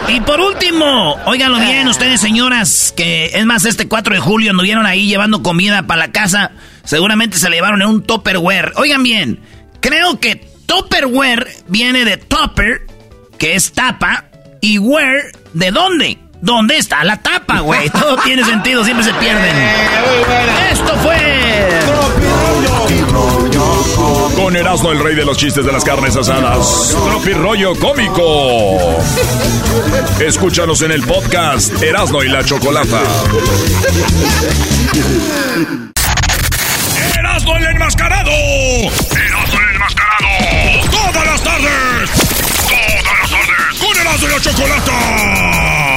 [0.09, 4.86] y por último, óiganlo bien ustedes señoras, que es más, este 4 de julio anduvieron
[4.86, 6.51] ahí llevando comida para la casa.
[6.84, 8.74] Seguramente se la llevaron en un Tupperware.
[8.78, 9.41] Oigan bien,
[9.82, 12.82] creo que Tupperware viene de Tupper,
[13.38, 14.26] que es tapa,
[14.61, 16.18] y where, ¿de dónde?
[16.41, 17.89] ¿Dónde está la tapa, güey?
[17.91, 19.55] Todo tiene sentido, siempre se pierden.
[20.71, 21.17] Esto fue...
[24.35, 26.95] Con Erasmo, el rey de los chistes de las carnes asadas.
[27.05, 28.77] Tropi rollo cómico.
[30.19, 33.01] Escúchanos en el podcast Erasmo y la Chocolata.
[37.17, 38.31] ¡Erasmo el enmascarado!
[38.31, 40.91] ¡Erasmo el enmascarado!
[40.91, 42.09] ¡Todas las tardes!
[42.69, 43.79] ¡Todas las tardes!
[43.79, 45.96] ¡Con Erasmo y la Chocolata!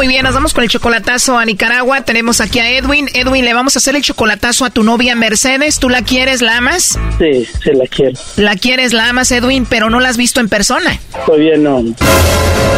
[0.00, 2.00] Muy bien, nos vamos con el chocolatazo a Nicaragua.
[2.00, 3.10] Tenemos aquí a Edwin.
[3.12, 5.78] Edwin, le vamos a hacer el chocolatazo a tu novia Mercedes.
[5.78, 6.98] ¿Tú la quieres, la amas?
[7.18, 8.18] Sí, sí la quiero.
[8.36, 10.98] La quieres, la amas, Edwin, pero no la has visto en persona.
[11.26, 11.84] Todavía no.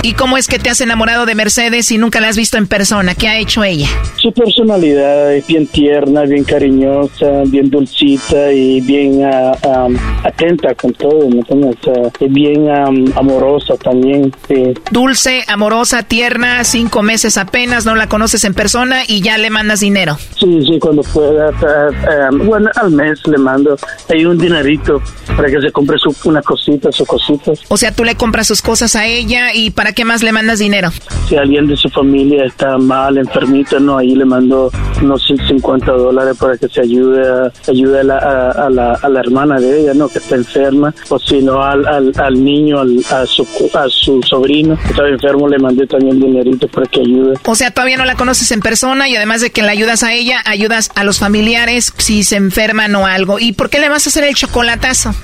[0.03, 2.67] ¿Y cómo es que te has enamorado de Mercedes y nunca la has visto en
[2.67, 3.15] persona?
[3.15, 3.89] ¿Qué ha hecho ella?
[4.17, 9.57] Su personalidad es bien tierna, bien cariñosa, bien dulcita y bien ah,
[9.87, 11.77] um, atenta con todo, ¿me entiendes?
[11.87, 14.35] Ah, es bien um, amorosa también.
[14.49, 14.75] Sí.
[14.91, 19.81] Dulce, amorosa, tierna, cinco meses apenas, no la conoces en persona y ya le mandas
[19.81, 20.17] dinero.
[20.41, 21.51] Sí, sí, cuando pueda.
[21.51, 23.77] ah, um, bueno, al mes le mando
[24.09, 25.03] ahí un dinerito
[25.37, 27.61] para que se compre su, una cosita, sus cositas.
[27.69, 30.59] O sea, tú le compras sus cosas a ella y ¿para qué más le mandas
[30.59, 30.91] dinero?
[31.29, 34.71] Si alguien de su familia está mal, enfermito, no, ahí le mando
[35.03, 39.09] unos 50 dólares para que se ayude a, ayude a la, a, a la, a
[39.11, 40.09] la hermana de ella, ¿no?
[40.09, 40.95] Que está enferma.
[41.11, 45.09] O si no, al, al, al niño, al, a, su, a su sobrino que estaba
[45.09, 47.39] enfermo, le mandé también dinerito para que ayude.
[47.45, 50.13] O sea, todavía no la conoces en persona y además de que la ayudas a
[50.13, 53.39] ella, ayudas a los familiares si se enferman o algo.
[53.39, 55.15] ¿Y por qué le vas a hacer el chocolatazo?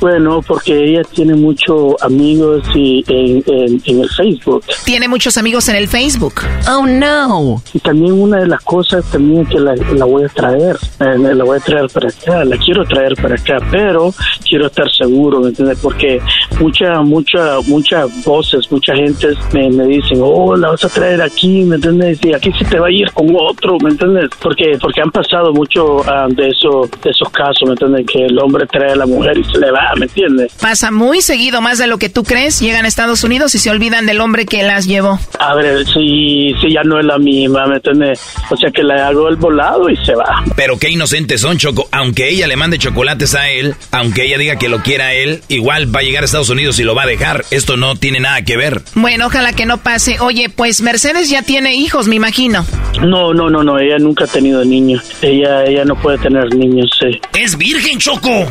[0.00, 4.64] Bueno, porque ella tiene muchos amigos y en, en, en el Facebook.
[4.84, 6.34] Tiene muchos amigos en el Facebook.
[6.68, 7.60] Oh, no.
[7.74, 11.44] Y también una de las cosas también que la, la voy a traer, eh, la
[11.44, 14.14] voy a traer para acá, la quiero traer para acá, pero
[14.48, 15.78] quiero estar seguro, ¿me entiendes?
[15.82, 16.20] Porque
[16.60, 21.27] muchas, muchas, muchas voces, mucha gente me, me dicen, oh, la vas a traer aquí,
[21.42, 22.18] ¿me entiendes?
[22.22, 24.30] Y aquí se te va a ir con otro, ¿me entiendes?
[24.40, 28.06] Porque, porque han pasado mucho ah, de, eso, de esos casos, ¿me entiendes?
[28.06, 30.52] Que el hombre trae a la mujer y se le va, ¿me entiendes?
[30.60, 32.60] Pasa muy seguido, más de lo que tú crees.
[32.60, 35.18] Llegan a Estados Unidos y se olvidan del hombre que las llevó.
[35.38, 38.20] A ver, si, si ya no es la misma, ¿me entiendes?
[38.50, 40.44] O sea que le hago el volado y se va.
[40.56, 41.88] Pero qué inocentes son, Choco.
[41.92, 45.42] Aunque ella le mande chocolates a él, aunque ella diga que lo quiera a él,
[45.48, 47.44] igual va a llegar a Estados Unidos y lo va a dejar.
[47.50, 48.82] Esto no tiene nada que ver.
[48.94, 50.18] Bueno, ojalá que no pase.
[50.20, 52.64] Oye, pues Mercedes ya tiene hijos, me imagino.
[53.00, 55.10] No, no, no, no, ella nunca ha tenido niños.
[55.22, 57.20] Ella, ella no puede tener niños, sí.
[57.38, 58.46] ¡Es virgen, Choco!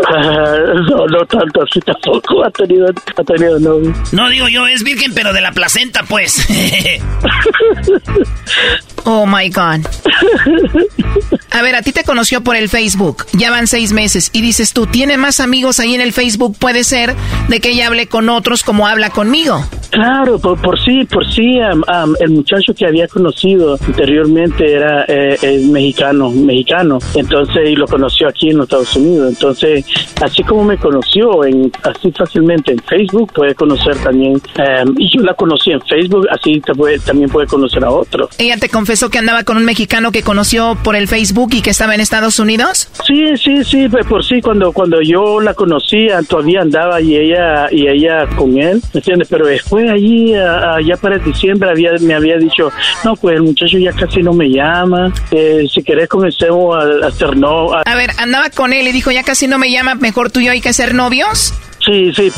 [0.00, 3.94] No, no tanto así tampoco ha tenido, ha tenido novio.
[4.12, 6.46] No digo yo, es virgen, pero de la placenta, pues.
[9.04, 9.86] Oh my God.
[11.50, 13.26] A ver, a ti te conoció por el Facebook.
[13.32, 14.30] Ya van seis meses.
[14.32, 16.56] Y dices tú, tiene más amigos ahí en el Facebook.
[16.58, 17.14] Puede ser
[17.48, 19.64] de que ella hable con otros como habla conmigo.
[19.90, 25.04] Claro, por, por sí, por sí, am, am, el muchacho que había conocido anteriormente era
[25.06, 29.81] eh, es mexicano, mexicano, entonces y lo conoció aquí en los Estados Unidos, entonces
[30.20, 35.22] así como me conoció en así fácilmente en Facebook puede conocer también am, y yo
[35.22, 38.28] la conocí en Facebook, así te puede- también puede conocer a otro.
[38.38, 41.70] Ella te confesó que andaba con un mexicano que conoció por el Facebook y que
[41.70, 42.88] estaba en Estados Unidos.
[43.06, 47.68] Sí, sí, sí, pues por sí cuando cuando yo la conocía todavía andaba y ella
[47.70, 49.28] y ella con él, ¿me entiendes?
[49.28, 52.70] Pero después allí a- a- ya para diciembre había me había dicho,
[53.04, 57.08] no, pues el muchacho ya casi no me llama, eh, si querés comencemos a, a
[57.08, 59.94] hacer no, a- A ver, andaba con él y dijo, ya casi no me llama,
[59.94, 61.54] mejor tú y yo hay que ser novios.
[61.84, 62.32] Sí, sí.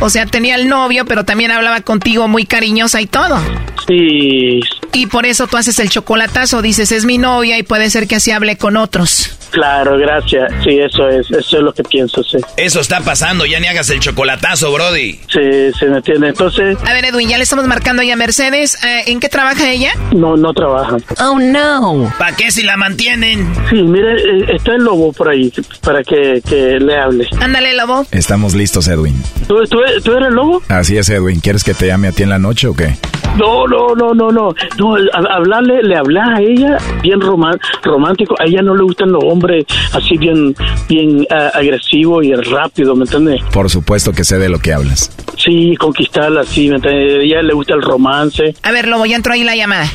[0.00, 3.40] O sea, tenía el novio, pero también hablaba contigo muy cariñosa y todo.
[3.86, 4.60] Sí.
[4.92, 8.16] Y por eso tú haces el chocolatazo, dices, es mi novia y puede ser que
[8.16, 9.36] así hable con otros.
[9.52, 10.50] Claro, gracias.
[10.64, 12.38] Sí, eso es, eso es lo que pienso, sí.
[12.56, 15.20] Eso está pasando, ya ni hagas el chocolatazo, Brody.
[15.32, 16.28] Sí, se me entiende.
[16.28, 18.82] Entonces, A ver, Edwin, ya le estamos marcando ya a Mercedes.
[18.84, 19.92] Eh, ¿En qué trabaja ella?
[20.12, 20.96] no, no trabaja.
[21.20, 22.12] Oh, no.
[22.18, 23.46] ¿Para qué si la mantienen?
[23.70, 27.26] Sí, mire, eh, está el lobo por ahí para que, que le hable.
[27.40, 28.06] Ándale, lobo.
[28.10, 29.22] Estamos listos, Edwin.
[29.46, 30.62] ¿Tú, tú, tú eres el lobo?
[30.68, 31.40] Así es, Edwin.
[31.40, 32.96] ¿Quieres que te llame a ti en la noche o qué?
[33.36, 34.54] No, no, no, no, no.
[34.78, 34.96] no
[35.30, 38.34] hablarle, le hablas a ella bien romántico.
[38.38, 40.54] A ella no le gustan los hombres así bien,
[40.88, 43.42] bien ah, agresivos y rápido, ¿me entiendes?
[43.52, 45.10] Por supuesto que sé de lo que hablas.
[45.36, 47.20] Sí, conquistarla así, ¿me entiendes?
[47.20, 48.54] A ella le gusta el romance.
[48.62, 49.86] A ver, lobo, ya entró ahí la llamada.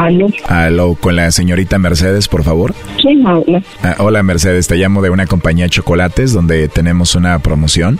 [0.00, 0.28] Aló.
[0.48, 2.74] Aló, con la señorita Mercedes, por favor.
[3.02, 3.62] ¿Quién habla?
[3.82, 7.98] Ah, hola Mercedes, te llamo de una compañía de chocolates donde tenemos una promoción.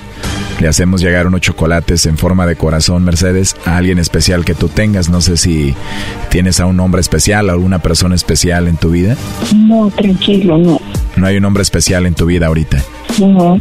[0.60, 4.68] Le hacemos llegar unos chocolates en forma de corazón, Mercedes, a alguien especial que tú
[4.68, 5.10] tengas.
[5.10, 5.74] No sé si
[6.30, 9.14] tienes a un hombre especial, a alguna persona especial en tu vida.
[9.54, 10.80] No, tranquilo, no.
[11.16, 12.82] No hay un hombre especial en tu vida ahorita.
[13.18, 13.60] No.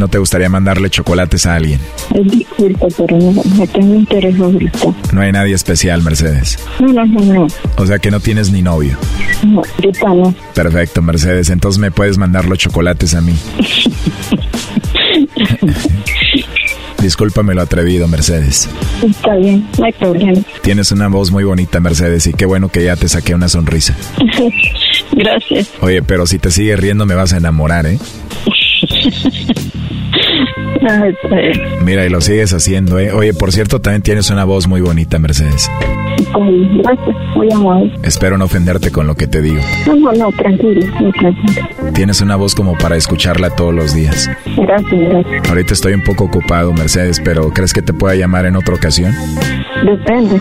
[0.00, 1.78] ¿No te gustaría mandarle chocolates a alguien?
[2.24, 4.94] Disculpa, pero no, no tengo interés ahorita.
[5.12, 6.58] No hay nadie especial, Mercedes.
[6.80, 7.46] No, no, no, no.
[7.76, 8.96] O sea que no tienes ni novio.
[9.46, 10.34] No, ahorita no.
[10.54, 11.50] Perfecto, Mercedes.
[11.50, 13.34] Entonces me puedes mandar los chocolates a mí.
[17.02, 18.70] Discúlpame lo atrevido, Mercedes.
[19.06, 20.40] Está bien, no hay problema.
[20.62, 23.94] Tienes una voz muy bonita, Mercedes, y qué bueno que ya te saqué una sonrisa.
[25.12, 25.70] Gracias.
[25.82, 27.98] Oye, pero si te sigues riendo me vas a enamorar, ¿eh?
[31.84, 33.12] Mira, y lo sigues haciendo, ¿eh?
[33.12, 35.70] Oye, por cierto, también tienes una voz muy bonita, Mercedes.
[36.82, 37.92] Gracias, muy amable.
[38.02, 39.60] Espero no ofenderte con lo que te digo.
[39.86, 41.34] No, no, no, tranquilo, tranquilo.
[41.94, 44.28] Tienes una voz como para escucharla todos los días.
[44.56, 45.48] Gracias, gracias.
[45.48, 49.14] Ahorita estoy un poco ocupado, Mercedes, pero ¿crees que te pueda llamar en otra ocasión?
[49.84, 50.40] Depende.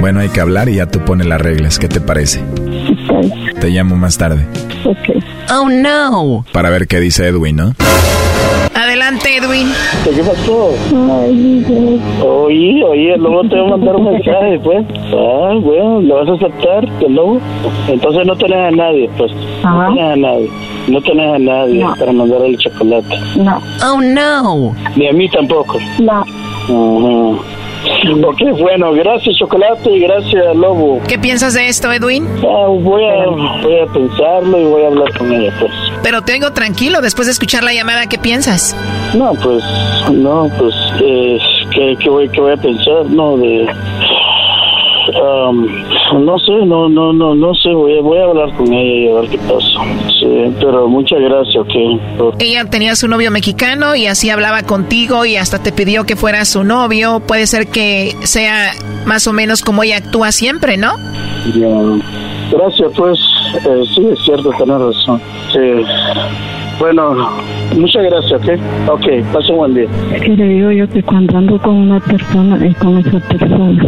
[0.00, 1.78] Bueno, hay que hablar y ya tú pones las reglas.
[1.78, 2.42] ¿Qué te parece?
[2.64, 3.54] Bien.
[3.60, 4.46] Te llamo más tarde.
[4.84, 5.22] Ok.
[5.50, 6.44] Oh, no.
[6.52, 7.72] Para ver qué dice Edwin, ¿no?
[8.74, 9.68] Adelante, Edwin.
[10.04, 10.70] ¿Qué pasó?
[10.90, 11.64] Ay,
[12.24, 14.84] oye, oye, luego te voy a mandar un mensaje, pues.
[15.14, 17.40] Ah, bueno, ¿lo vas a aceptar, el lobo?
[17.88, 19.30] Entonces no tenés a nadie, pues.
[19.62, 19.88] Ajá.
[19.90, 20.50] No tenés a nadie.
[20.88, 21.94] No tenés a nadie No.
[21.98, 23.16] para mandar el chocolate.
[23.36, 23.60] No.
[23.84, 24.74] Oh, no.
[24.96, 25.78] Ni a mí tampoco.
[26.00, 26.24] No.
[26.68, 27.38] Ujú.
[28.24, 31.00] Ok, bueno, gracias Chocolate y gracias Lobo.
[31.08, 32.26] ¿Qué piensas de esto, Edwin?
[32.38, 33.26] Ah, voy, a,
[33.62, 35.72] voy a pensarlo y voy a hablar con ella, pues.
[36.02, 38.06] Pero te oigo tranquilo después de escuchar la llamada.
[38.06, 38.76] ¿Qué piensas?
[39.14, 39.62] No, pues,
[40.12, 40.74] no, pues,
[41.04, 41.38] eh,
[41.74, 43.06] ¿qué, qué voy, ¿qué voy a pensar?
[43.06, 43.66] No, de...
[45.12, 49.08] no sé, no, no, no, no sé, voy, a- voy a hablar con ella y
[49.08, 50.10] a ver qué pasa.
[50.20, 52.34] Sí, pero muchas gracias, ok.
[52.40, 56.48] Ella tenía su novio mexicano y así hablaba contigo y hasta te pidió que fueras
[56.48, 57.20] su novio.
[57.26, 58.72] Puede ser que sea
[59.06, 60.92] más o menos como ella actúa siempre, ¿no?
[61.56, 61.68] Ya.
[62.56, 63.18] Gracias, pues,
[63.64, 65.20] eh, sí, es cierto, tenés razón.
[65.52, 65.84] Sí.
[66.82, 67.14] Bueno,
[67.78, 68.58] muchas gracias, ¿ok?
[68.88, 69.86] Ok, pase un buen día.
[70.12, 73.84] Es que le digo yo que cuando ando con una persona es con esa persona.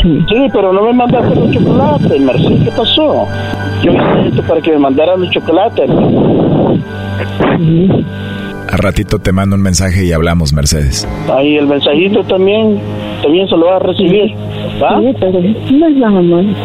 [0.00, 0.24] Sí.
[0.28, 3.26] Sí, pero no me mandaste los chocolates, Mercedes, ¿qué pasó?
[3.82, 5.90] Yo hice esto para que me mandaran los chocolates.
[8.70, 11.08] A ratito te mando un mensaje y hablamos, Mercedes.
[11.36, 12.78] Ahí el mensajito también,
[13.24, 14.36] también se lo vas a recibir.
[14.80, 15.00] ¿Va?
[15.00, 16.56] Sí, pero no es nada mal.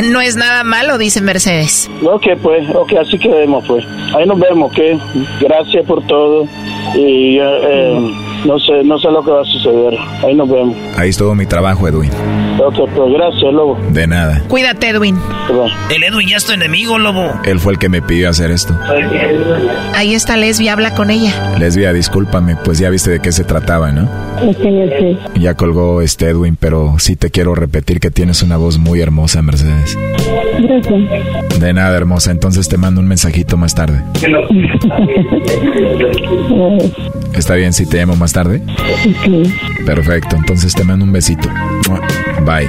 [0.00, 1.90] No es nada malo, dice Mercedes.
[2.02, 3.84] Ok, pues, ok, así quedemos, pues.
[4.16, 5.00] Ahí nos vemos, ¿ok?
[5.40, 6.46] Gracias por todo.
[6.94, 8.14] Y eh, eh,
[8.44, 9.98] no sé no sé lo que va a suceder.
[10.24, 10.76] Ahí nos vemos.
[10.96, 12.10] Ahí estuvo mi trabajo, Edwin.
[12.58, 13.78] Ok, pues gracias, Lobo.
[13.90, 14.42] De nada.
[14.48, 15.18] Cuídate, Edwin.
[15.90, 17.32] El Edwin ya es tu enemigo, lobo.
[17.44, 18.74] Él fue el que me pidió hacer esto.
[19.94, 21.54] Ahí está Lesbia, habla con ella.
[21.58, 24.08] Lesbia, discúlpame, pues ya viste de qué se trataba, ¿no?
[24.42, 25.16] Yo sé.
[25.34, 29.42] Ya colgó este Edwin, pero sí te quiero repetir que tienes una voz muy hermosa,
[29.42, 29.96] Mercedes.
[30.58, 31.60] Gracias.
[31.60, 32.30] De nada, hermosa.
[32.30, 34.02] Entonces te mando un mensajito más tarde.
[37.34, 38.62] ¿Está bien si te llamo más tarde?
[38.66, 39.84] Ok.
[39.86, 40.36] Perfecto.
[40.36, 41.48] Entonces te mando un besito.
[41.88, 42.00] Mua.
[42.44, 42.68] Bye.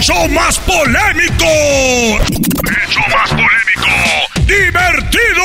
[0.00, 1.44] ¡El show más polémico!
[1.44, 3.92] ¡El show más polémico!
[4.46, 5.44] ¡Divertido!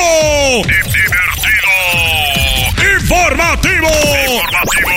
[0.64, 1.74] ¡Divertido!
[2.98, 3.90] ¡Informativo!
[4.32, 4.96] ¡Informativo!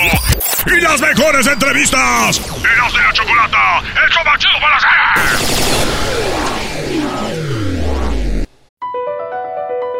[0.66, 2.40] ¡Y las mejores entrevistas!
[2.40, 3.82] ¡Eras de la chocolata!
[4.02, 4.78] ¡El show más para!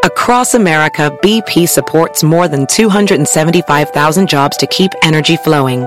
[0.04, 5.86] Across America, BP supports more than 275,000 jobs to keep energy flowing.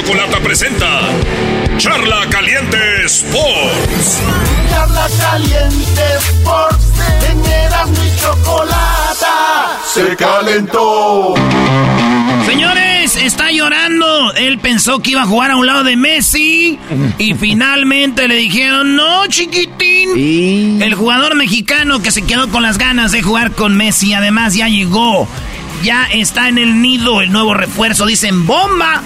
[0.00, 1.00] Chocolata presenta
[1.76, 4.20] Charla Caliente Sports.
[4.70, 6.86] Charla Caliente Sports.
[7.28, 11.34] En mi Chocolata se calentó.
[12.46, 14.32] Señores, está llorando.
[14.34, 16.78] Él pensó que iba a jugar a un lado de Messi.
[17.18, 20.80] Y finalmente le dijeron, no, chiquitín.
[20.80, 24.14] El jugador mexicano que se quedó con las ganas de jugar con Messi.
[24.14, 25.26] Además, ya llegó.
[25.82, 28.06] Ya está en el nido el nuevo refuerzo.
[28.06, 29.02] Dicen bomba.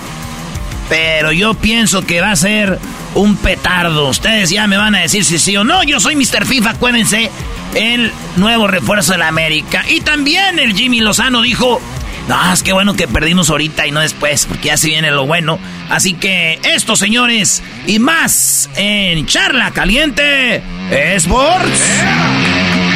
[0.89, 2.79] Pero yo pienso que va a ser
[3.15, 4.09] un petardo.
[4.09, 5.83] Ustedes ya me van a decir si sí o no.
[5.83, 6.47] Yo soy Mr.
[6.47, 7.31] FIFA, acuérdense.
[7.75, 9.85] El nuevo refuerzo de la América.
[9.89, 11.81] Y también el Jimmy Lozano dijo:
[12.29, 15.27] No, es que bueno que perdimos ahorita y no después, porque ya se viene lo
[15.27, 15.59] bueno.
[15.89, 21.81] Así que esto, señores, y más en Charla Caliente Sports.
[21.81, 22.92] Sí,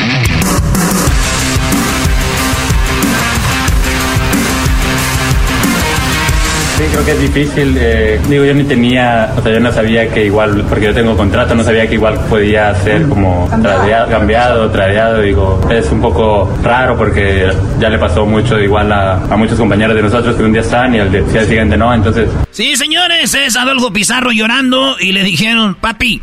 [6.90, 7.76] creo que es difícil.
[7.78, 11.16] Eh, digo, yo ni tenía, o sea, yo no sabía que igual, porque yo tengo
[11.16, 15.22] contrato, no sabía que igual podía ser como tradeado, cambiado, tradeado.
[15.22, 19.94] Digo, es un poco raro porque ya le pasó mucho igual a, a muchos compañeros
[19.96, 22.28] de nosotros que un día están y al día siguiente no, entonces...
[22.50, 26.22] Sí, señores, es Adolfo Pizarro llorando y le dijeron, papi,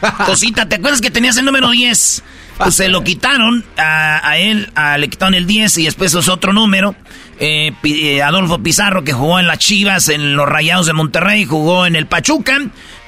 [0.26, 2.22] cosita, ¿te acuerdas que tenías el número 10?
[2.58, 6.96] Pues se lo quitaron a, él, le quitaron el 10 y después es otro número.
[7.38, 11.86] Eh, eh, Adolfo Pizarro, que jugó en las Chivas, en los Rayados de Monterrey, jugó
[11.86, 12.58] en el Pachuca.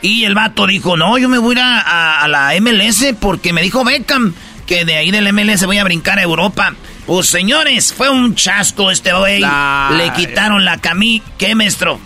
[0.03, 3.85] Y el vato dijo, no, yo me voy a, a, la MLS porque me dijo
[3.85, 4.35] Beckham
[4.67, 6.75] que de ahí del MLS voy a brincar a Europa.
[7.05, 9.41] Pues señores, fue un chasco este güey.
[9.41, 11.25] Le quitaron la camí.
[11.39, 11.99] ¿Qué, maestro?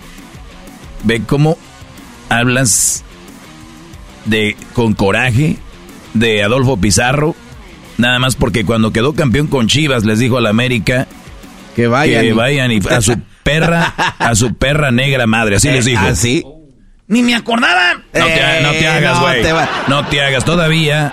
[1.02, 1.58] Ve cómo
[2.30, 3.04] hablas
[4.24, 5.58] de con coraje
[6.14, 7.34] de Adolfo Pizarro.
[7.98, 11.06] Nada más porque cuando quedó campeón con Chivas les dijo a la América
[11.76, 15.84] que vayan, que vayan y a su perra, a su perra negra madre, así les
[15.84, 16.04] dijo.
[16.04, 16.42] Así.
[16.44, 16.50] ¿Ah,
[17.08, 17.94] Ni me acordaba.
[17.94, 19.42] No te, no te eh, hagas, güey.
[19.88, 20.44] No, te hagas.
[20.44, 21.12] Todavía,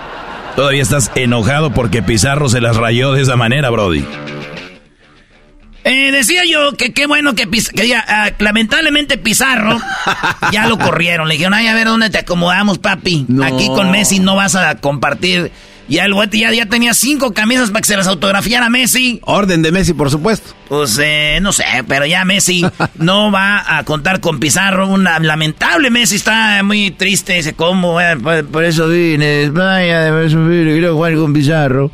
[0.55, 4.05] todavía estás enojado porque Pizarro se las rayó de esa manera, Brody.
[5.83, 9.79] Eh, decía yo que qué bueno que, que ah, lamentablemente Pizarro
[10.51, 11.27] ya lo corrieron.
[11.27, 13.25] Le dijeron, ay, a ver dónde te acomodamos, papi.
[13.43, 15.51] Aquí con Messi no vas a compartir
[15.91, 19.19] ya el ya, ya tenía cinco camisas para que se las autografiara Messi.
[19.23, 20.53] Orden de Messi, por supuesto.
[20.69, 22.65] Pues eh, no sé, pero ya Messi
[22.95, 24.87] no va a contar con Pizarro.
[24.87, 27.33] Una lamentable Messi está muy triste.
[27.33, 27.97] Dice, ¿cómo?
[28.51, 31.91] por, eso vine España, por eso vine, quiero jugar con Pizarro.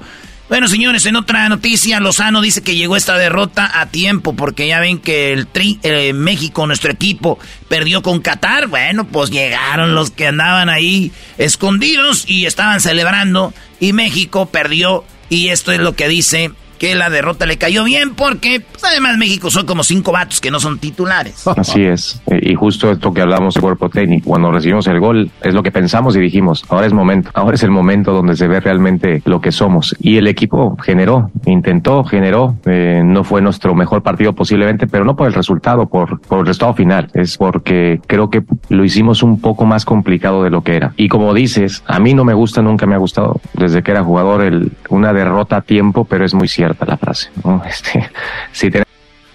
[0.49, 4.79] Bueno, señores, en otra noticia, Lozano dice que llegó esta derrota a tiempo porque ya
[4.79, 7.37] ven que el tri, eh, México, nuestro equipo,
[7.67, 8.67] perdió con Qatar.
[8.67, 15.49] Bueno, pues llegaron los que andaban ahí escondidos y estaban celebrando y México perdió y
[15.49, 19.49] esto es lo que dice que la derrota le cayó bien porque pues, además México
[19.49, 21.47] son como cinco vatos que no son titulares.
[21.57, 22.21] Así es.
[22.41, 25.71] Y justo esto que hablamos de cuerpo técnico, cuando recibimos el gol, es lo que
[25.71, 29.41] pensamos y dijimos, ahora es momento, ahora es el momento donde se ve realmente lo
[29.41, 29.95] que somos.
[29.99, 35.15] Y el equipo generó, intentó, generó, eh, no fue nuestro mejor partido posiblemente, pero no
[35.15, 39.39] por el resultado, por, por el resultado final, es porque creo que lo hicimos un
[39.39, 40.93] poco más complicado de lo que era.
[40.97, 44.03] Y como dices, a mí no me gusta, nunca me ha gustado, desde que era
[44.03, 47.29] jugador, el, una derrota a tiempo, pero es muy cierto la frase.
[48.51, 48.83] Este,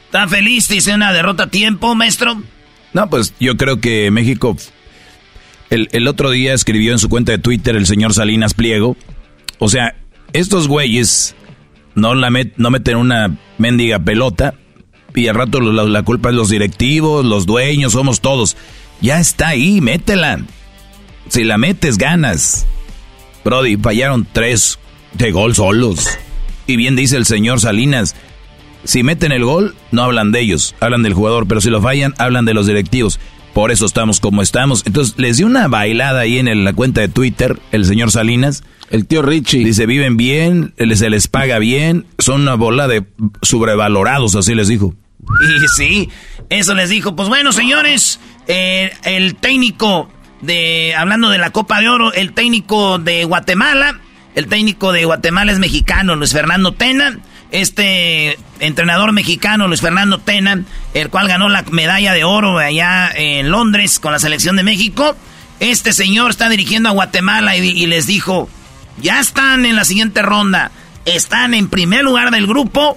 [0.07, 0.69] ¿Está feliz?
[0.69, 2.43] Dice una derrota a tiempo, maestro.
[2.93, 4.57] No, pues yo creo que México.
[5.71, 8.97] El, el otro día escribió en su cuenta de Twitter el señor Salinas Pliego.
[9.59, 9.95] O sea,
[10.35, 11.35] estos güeyes
[11.95, 14.55] no, la no meten una mendiga pelota
[15.15, 18.57] y al rato la, la, culpa es los directivos, los dueños, somos todos.
[19.01, 20.41] Ya está ahí, métela.
[21.29, 22.67] Si la metes, ganas.
[23.45, 24.79] Brody, fallaron tres
[25.15, 26.19] de gol solos.
[26.73, 28.17] Y bien dice el señor Salinas,
[28.85, 32.15] si meten el gol, no hablan de ellos, hablan del jugador, pero si lo fallan,
[32.17, 33.21] hablan de los directivos.
[33.53, 34.83] Por eso estamos como estamos.
[34.87, 38.65] Entonces, les dio una bailada ahí en la cuenta de Twitter, el señor Salinas.
[38.89, 39.63] El tío Richie.
[39.63, 43.05] Dice, viven bien, se les paga bien, son una bola de
[43.43, 44.95] sobrevalorados, así les dijo.
[45.21, 46.09] Y sí,
[46.49, 47.15] eso les dijo.
[47.15, 50.09] Pues bueno, señores, eh, el técnico
[50.41, 54.01] de, hablando de la Copa de Oro, el técnico de Guatemala
[54.35, 57.19] el técnico de Guatemala es mexicano, Luis Fernando Tena.
[57.51, 60.63] Este entrenador mexicano, Luis Fernando Tena,
[60.95, 65.15] el cual ganó la medalla de oro allá en Londres con la selección de México.
[65.61, 68.49] Este señor está dirigiendo a Guatemala y, les dijo,
[69.03, 70.71] ya están en la siguiente ronda,
[71.05, 72.97] están en primer lugar del grupo,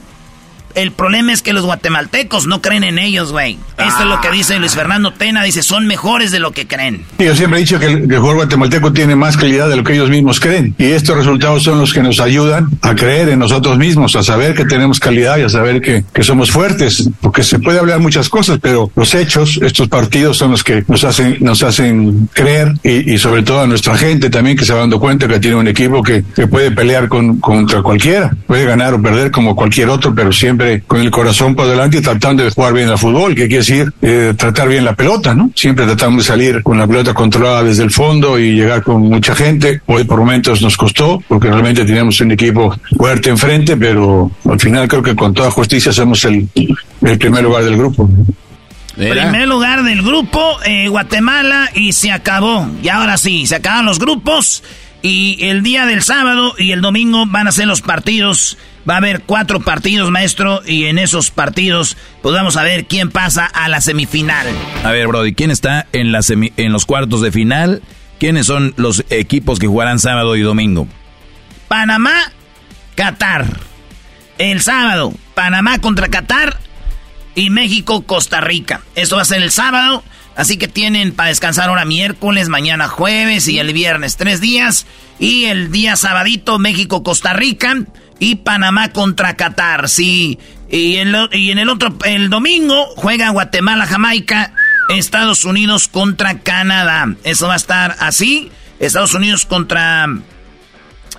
[0.76, 3.58] El problema es que los guatemaltecos no creen en ellos, güey.
[3.78, 5.42] Esto es lo que dice Luis Fernando Tena.
[5.44, 7.06] Dice, son mejores de lo que creen.
[7.18, 10.10] Yo siempre he dicho que el, jugador guatemalteco tiene más calidad de lo que ellos
[10.10, 10.76] mismos creen.
[10.78, 14.54] Y estos resultados son los que nos ayudan a creer en nosotros mismos, a saber
[14.54, 17.10] que tenemos calidad y a saber que, que somos fuertes.
[17.22, 21.06] Porque se puede hablar muchas cosas, pero los hechos, estos partidos son los que nos
[21.06, 25.00] hacen, nos hacen creer y, sobre todo a nuestra gente también que se va dando
[25.00, 28.36] cuenta que tiene un equipo que, que puede pelear con, contra cualquiera.
[28.46, 32.02] Puede ganar o perder como cualquier otro, pero siempre con el corazón por delante y
[32.02, 35.52] tratando de jugar bien al fútbol, que quiere decir eh, tratar bien la pelota, ¿no?
[35.56, 39.36] Siempre tratamos de salir con la pelota controlada desde el fondo y llegar con mucha
[39.36, 39.82] gente.
[39.86, 44.88] Hoy por momentos nos costó, porque realmente teníamos un equipo fuerte enfrente, pero al final
[44.88, 46.48] creo que con toda justicia somos el,
[47.02, 48.10] el primer lugar del grupo.
[48.96, 52.70] Primer lugar del grupo, eh, Guatemala, y se acabó.
[52.82, 54.64] Y ahora sí, se acaban los grupos.
[55.06, 58.58] Y el día del sábado y el domingo van a ser los partidos.
[58.90, 63.12] Va a haber cuatro partidos, maestro, y en esos partidos pues vamos a ver quién
[63.12, 64.48] pasa a la semifinal.
[64.84, 67.84] A ver, Brody, ¿quién está en, la en los cuartos de final?
[68.20, 70.88] ¿Quiénes son los equipos que jugarán sábado y domingo?
[71.68, 72.32] Panamá,
[72.96, 73.60] Qatar.
[74.40, 76.58] El sábado, Panamá contra Qatar
[77.36, 78.82] y México, Costa Rica.
[78.96, 80.04] Eso va a ser el sábado.
[80.36, 84.86] Así que tienen para descansar ahora miércoles, mañana jueves y el viernes tres días.
[85.18, 87.76] Y el día sabadito México, Costa Rica
[88.20, 89.88] y Panamá contra Qatar.
[89.88, 90.40] Sí.
[90.70, 94.54] Y en, y en el otro, el domingo juega Guatemala, Jamaica,
[94.90, 97.16] Estados Unidos contra Canadá.
[97.24, 98.52] Eso va a estar así.
[98.80, 100.08] Estados Unidos contra...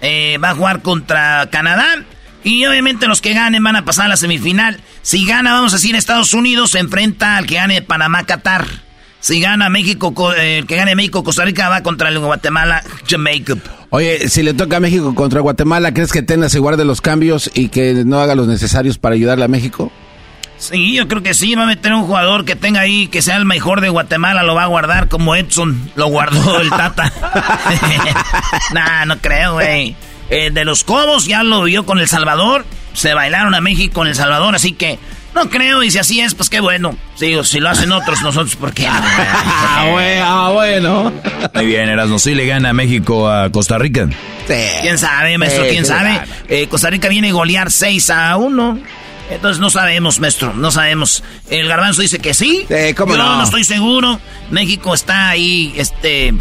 [0.02, 2.05] Eh, va a jugar contra Canadá.
[2.44, 4.78] Y obviamente los que ganen van a pasar a la semifinal.
[5.01, 8.85] Si gana, vamos a decir, Estados Unidos se enfrenta al que gane Panamá-Qatar.
[9.27, 13.55] Si gana México, eh, el que gane México, Costa Rica va contra el Guatemala, Jamaica.
[13.90, 17.51] Oye, si le toca a México contra Guatemala, ¿crees que Tena se guarde los cambios
[17.53, 19.90] y que no haga los necesarios para ayudarle a México?
[20.59, 23.35] Sí, yo creo que sí, va a meter un jugador que tenga ahí, que sea
[23.35, 27.12] el mejor de Guatemala, lo va a guardar como Edson, lo guardó el Tata.
[28.74, 29.97] nah, no creo, güey.
[30.31, 34.07] Eh, de los Cobos ya lo vio con El Salvador, se bailaron a México con
[34.07, 35.01] El Salvador, así que
[35.36, 36.96] no creo, y si así es, pues qué bueno.
[37.14, 38.86] Sí, si lo hacen otros, nosotros, ¿por qué?
[38.88, 41.12] ah, bueno, ah, bueno.
[41.54, 44.08] Muy bien, Erasmo, ¿sí le gana México a Costa Rica?
[44.48, 44.54] Sí.
[44.80, 45.64] ¿Quién sabe, maestro?
[45.68, 46.20] ¿Quién sabe?
[46.48, 48.78] Eh, Costa Rica viene a golear 6 a 1.
[49.30, 51.22] Entonces no sabemos, maestro, no sabemos.
[51.50, 52.66] El garbanzo dice que sí.
[52.96, 53.36] ¿cómo Yo no?
[53.36, 54.18] no estoy seguro.
[54.50, 56.32] México está ahí, este,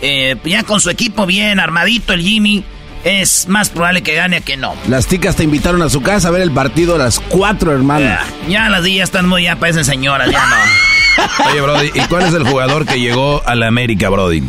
[0.00, 2.62] eh, ya con su equipo bien armadito, el Jimmy
[3.04, 4.74] es más probable que gane que no.
[4.88, 8.04] Las ticas te invitaron a su casa a ver el partido a las cuatro, hermano.
[8.04, 11.46] Ya, ya las días están muy, ya parecen señoras, ya no.
[11.50, 14.42] Oye, Brody, ¿y cuál es el jugador que llegó a la América, Brody?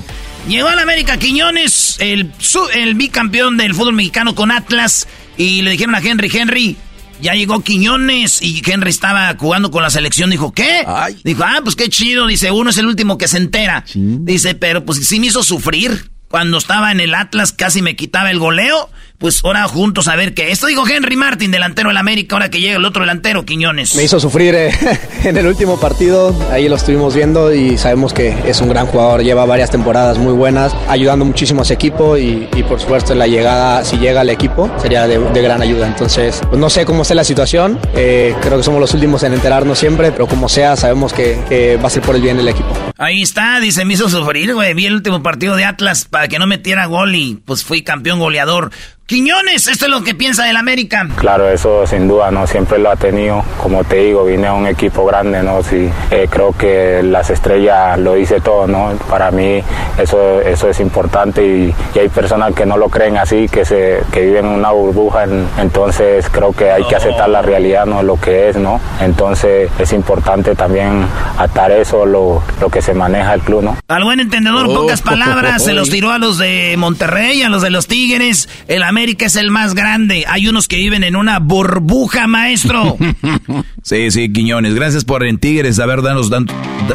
[0.48, 2.32] Llegó a la América Quiñones, el,
[2.73, 5.07] el bicampeón del fútbol mexicano con Atlas,
[5.38, 6.77] y le dijeron a Henry, Henry,
[7.22, 10.30] ya llegó Quiñones y Henry estaba jugando con la selección.
[10.30, 10.86] Dijo, ¿qué?
[11.23, 12.27] Dijo, ah, pues qué chido.
[12.27, 13.86] Dice, uno es el último que se entera.
[13.94, 16.11] Dice, pero pues sí me hizo sufrir.
[16.36, 20.34] Cuando estaba en el Atlas casi me quitaba el goleo pues ahora juntos a ver
[20.34, 20.52] qué.
[20.52, 23.96] Esto dijo Henry Martin, delantero del América, ahora que llega el otro delantero, Quiñones.
[23.96, 24.72] Me hizo sufrir eh,
[25.24, 29.24] en el último partido, ahí lo estuvimos viendo y sabemos que es un gran jugador,
[29.24, 33.84] lleva varias temporadas muy buenas, ayudando muchísimo a ese equipo y, por supuesto la llegada,
[33.84, 35.88] si llega al equipo, sería de, gran ayuda.
[35.88, 39.34] Entonces, pues no sé cómo está la situación, eh, creo que somos los últimos en
[39.34, 42.48] enterarnos siempre, pero como sea, sabemos que, que va a ser por el bien del
[42.48, 42.74] equipo.
[42.98, 46.40] Ahí está, dice, me hizo sufrir, güey, vi el último partido de Atlas para que
[46.40, 48.72] no metiera gol y pues fui campeón goleador.
[49.07, 51.07] Quiñones, esto es lo que piensa del América.
[51.18, 52.48] Claro, eso sin duda, ¿no?
[52.48, 53.44] Siempre lo ha tenido.
[53.61, 55.61] Como te digo, vine a un equipo grande, ¿no?
[55.61, 58.94] Sí, eh, creo que las estrellas lo dice todo, ¿no?
[59.07, 59.61] Para mí
[59.99, 64.22] eso, eso es importante y, hay personas que no lo creen así, que, se, que
[64.22, 65.26] viven en una burbuja.
[65.60, 68.02] entonces creo que hay que aceptar la realidad, ¿no?
[68.02, 68.82] Lo que es, ¿no?
[69.02, 71.06] Entonces es importante también
[71.38, 73.77] atar eso, lo, lo que se maneja el club, ¿no?
[73.88, 77.69] Al buen entendedor, pocas palabras, se los tiró a los de Monterrey, a los de
[77.69, 80.26] los Tigres, el América es el más grande.
[80.28, 82.98] Hay unos que viven en una burbuja, maestro.
[83.84, 84.74] sí, sí, Quiñones.
[84.74, 86.32] Gracias por en Tigres haber danos,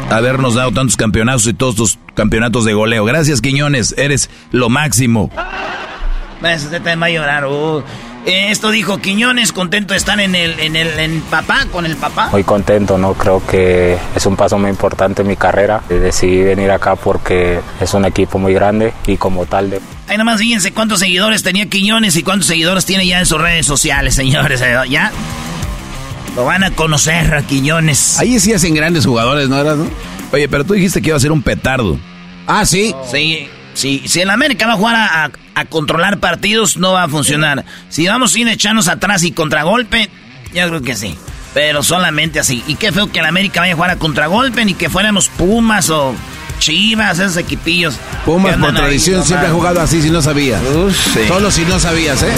[0.09, 3.05] habernos dado tantos campeonatos y todos tus campeonatos de goleo.
[3.05, 3.95] Gracias, Quiñones.
[3.97, 5.31] Eres lo máximo.
[6.41, 7.45] Usted te va a llorar.
[7.45, 7.83] Uh.
[8.25, 12.29] Esto dijo Quiñones, contento de estar en el, en el en papá, con el papá.
[12.31, 13.13] Muy contento, ¿no?
[13.13, 15.81] Creo que es un paso muy importante en mi carrera.
[15.89, 19.81] Decidí venir acá porque es un equipo muy grande y como tal de...
[20.07, 23.65] Ahí nomás fíjense cuántos seguidores tenía Quiñones y cuántos seguidores tiene ya en sus redes
[23.65, 24.61] sociales, señores.
[24.61, 24.75] ¿eh?
[24.87, 25.11] ¿Ya?
[26.35, 28.19] Lo van a conocer a Quiñones.
[28.19, 29.87] Ahí sí hacen grandes jugadores, ¿no eras, no?
[30.31, 31.97] Oye, pero tú dijiste que iba a ser un petardo.
[32.45, 32.95] Ah, sí.
[33.11, 33.49] Sí.
[33.73, 35.31] Si, si el América va a jugar a,
[35.65, 37.65] controlar partidos, no va a funcionar.
[37.89, 40.09] Si vamos sin echarnos atrás y contragolpe,
[40.53, 41.17] Yo creo que sí.
[41.53, 42.63] Pero solamente así.
[42.67, 45.89] Y qué feo que el América vaya a jugar a contragolpe, ni que fuéramos Pumas
[45.89, 46.15] o
[46.59, 47.95] Chivas, esos equipillos.
[48.23, 50.61] Pumas por tradición siempre ha jugado así si no sabías.
[51.27, 52.31] Solo si no sabías, ¿eh?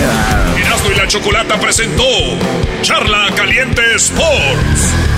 [0.57, 2.03] Erasmo y la Chocolata presentó
[2.81, 5.12] Charla Caliente Sports.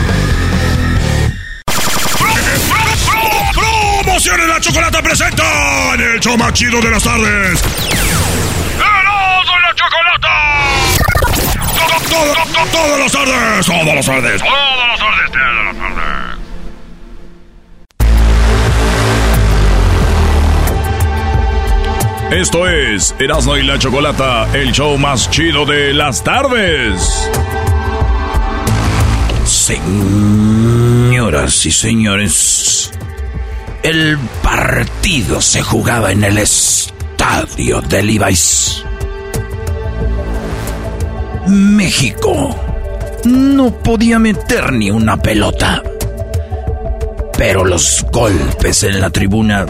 [4.25, 5.43] La Chocolata presenta
[5.93, 7.61] en el show más chido de las tardes.
[8.73, 10.33] ¡Erasmo y la Chocolata!
[11.75, 12.33] Todas las tardes,
[12.71, 14.75] todas las tardes, todas las tardes, todas
[15.65, 16.01] las tardes.
[22.31, 27.29] Esto es Erasmo y la Chocolata, el show más chido de las tardes.
[29.45, 30.33] Señoras
[31.67, 32.91] y señores,
[33.85, 38.83] el partido se jugaba en el estadio de Levi's.
[41.45, 42.55] México
[43.25, 45.83] no podía meter ni una pelota.
[47.37, 49.67] Pero los golpes en la tribuna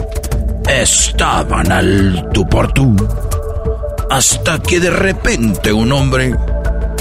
[0.66, 2.96] estaban al tú por tú.
[4.10, 6.34] Hasta que de repente un hombre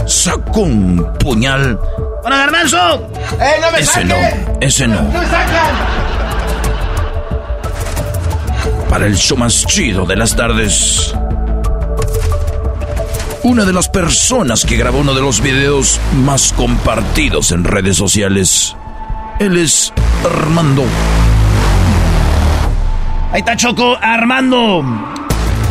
[0.05, 1.79] sacó un puñal.
[2.21, 3.09] ¡Para Garbanzo!
[3.39, 4.15] ¡Eh, no me ese no,
[4.59, 5.01] ese no.
[5.01, 6.05] ¡No me sacan!
[8.95, 11.13] Para el show más chido de las tardes.
[13.43, 18.73] Una de las personas que grabó uno de los videos más compartidos en redes sociales.
[19.41, 19.91] Él es
[20.23, 20.85] Armando.
[23.34, 24.81] Ahí está Choco, Armando.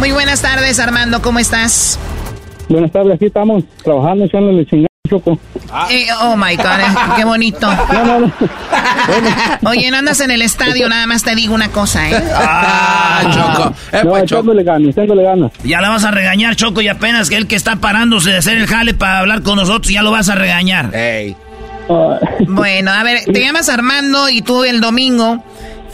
[0.01, 1.99] Muy buenas tardes, Armando, ¿cómo estás?
[2.69, 5.39] Buenas tardes, aquí estamos trabajando, echándole chingada, Choco.
[5.91, 7.69] Eh, oh my God, eh, qué bonito.
[7.95, 8.33] No, no, no.
[9.71, 12.23] Oye, no andas en el estadio, nada más te digo una cosa, ¿eh?
[12.35, 13.75] Ah, Choco.
[14.05, 15.53] no, echándole ganas, echándole ganas.
[15.63, 18.59] Ya la vas a regañar, Choco, y apenas que el que está parándose de hacer
[18.59, 20.91] el jale para hablar con nosotros, ya lo vas a regañar.
[22.49, 25.45] Bueno, a ver, te llamas Armando y tú el domingo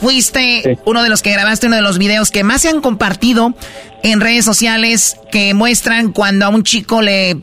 [0.01, 3.55] fuiste uno de los que grabaste uno de los videos que más se han compartido
[4.03, 7.37] en redes sociales que muestran cuando a un chico le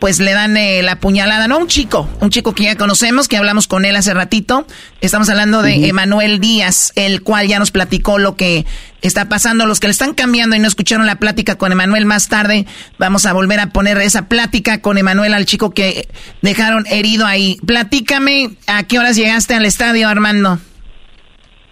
[0.00, 3.36] pues le dan eh, la puñalada, no un chico, un chico que ya conocemos, que
[3.36, 4.66] hablamos con él hace ratito.
[5.00, 8.64] Estamos hablando de Emanuel Díaz, el cual ya nos platicó lo que
[9.02, 9.66] está pasando.
[9.66, 12.66] Los que le están cambiando y no escucharon la plática con Emanuel más tarde,
[12.98, 16.08] vamos a volver a poner esa plática con Emanuel al chico que
[16.42, 17.58] dejaron herido ahí.
[17.66, 20.58] Platícame, ¿a qué horas llegaste al estadio, Armando?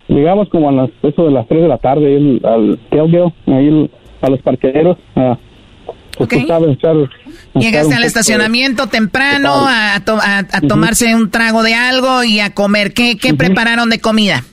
[0.09, 3.67] Llegamos como a las, eso de las 3 de la tarde ahí al tailgate, ahí
[3.69, 3.91] el-
[4.21, 4.97] a los parqueros.
[5.17, 5.39] A,
[6.27, 6.95] pues, echar- echar
[7.55, 12.53] Llegaste al estacionamiento temprano a, to- a- a tomarse un trago de algo y a
[12.55, 12.93] comer.
[12.95, 14.45] ¿Qué, qué prepararon de comida?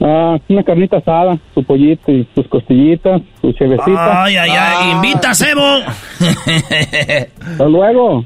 [0.00, 4.24] Ah, una carnita asada, su pollito y sus costillitas, su chevecita.
[4.24, 5.78] Ay, ay, ay, invita, Sebo.
[6.20, 8.24] Hasta luego.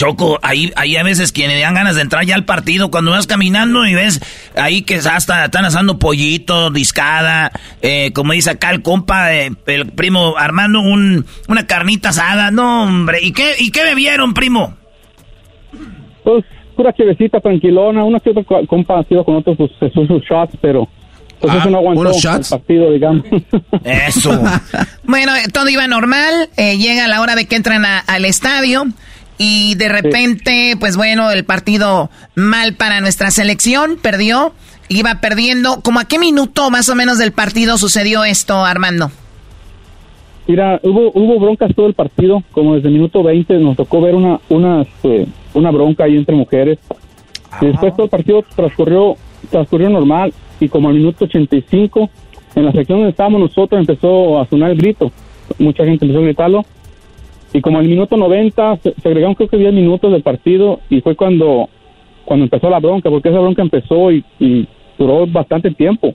[0.00, 3.10] Choco, ahí, ahí a veces quienes le dan ganas de entrar ya al partido, cuando
[3.10, 4.18] vas caminando y ves
[4.56, 7.52] ahí que hasta están asando pollito, discada,
[7.82, 12.84] eh, como dice acá el compa, eh, el primo Armando, un, una carnita asada, no
[12.84, 14.74] hombre, ¿y qué, y qué bebieron, primo?
[16.24, 16.44] Pues
[16.74, 20.22] pura chevecita tranquilona, una que otra co- compa ha sido con otros pues, sus, sus
[20.22, 20.88] shots, pero
[21.40, 22.48] pues Ah, eso no aguantó ¿unos el shots?
[22.48, 23.24] partido, digamos.
[23.84, 24.42] Eso.
[25.04, 26.48] Bueno, eh, todo iba normal.
[26.56, 28.84] eh, llega la hora de que entran a- al estadio.
[29.42, 33.96] Y de repente, pues bueno, el partido mal para nuestra selección.
[33.96, 34.52] Perdió.
[34.90, 35.80] Iba perdiendo.
[35.82, 39.10] ¿Cómo a qué minuto más o menos del partido sucedió esto, Armando?
[40.46, 44.14] Mira, hubo, hubo broncas todo el partido, como desde el minuto 20 nos tocó ver
[44.14, 46.78] una, una, este, una bronca ahí entre mujeres.
[47.62, 49.16] Y después todo el partido transcurrió,
[49.50, 52.10] transcurrió normal y como al minuto 85,
[52.56, 55.10] en la sección donde estábamos nosotros empezó a sonar el grito.
[55.58, 56.64] Mucha gente empezó a gritarlo.
[57.52, 61.00] Y como al minuto 90 se, se agregaron creo que 10 minutos del partido y
[61.00, 61.68] fue cuando,
[62.24, 64.68] cuando empezó la bronca, porque esa bronca empezó y, y
[64.98, 66.14] duró bastante tiempo.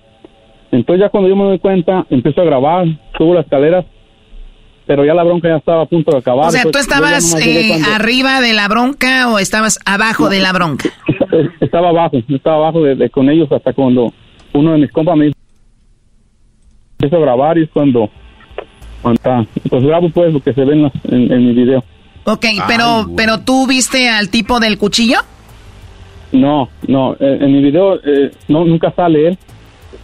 [0.72, 2.86] Entonces ya cuando yo me doy cuenta, empiezo a grabar,
[3.18, 3.86] subo las escaleras
[4.88, 6.48] pero ya la bronca ya estaba a punto de acabar.
[6.48, 10.54] O sea, ¿tú estabas eh, cuando- arriba de la bronca o estabas abajo de la
[10.54, 10.90] bronca?
[11.60, 14.14] Estaba abajo, estaba abajo de, de- con ellos hasta cuando
[14.54, 15.38] uno de mis compas me dijo,
[17.00, 18.10] empiezo a grabar y es cuando,
[19.06, 19.46] cuando está.
[19.70, 21.84] Pues grabo pues lo que se ve en, las- en- en mi video.
[22.24, 25.20] Ok, pero, pero tú viste al tipo del cuchillo?
[26.32, 29.38] No, no, eh, en mi video eh, no, nunca sale él,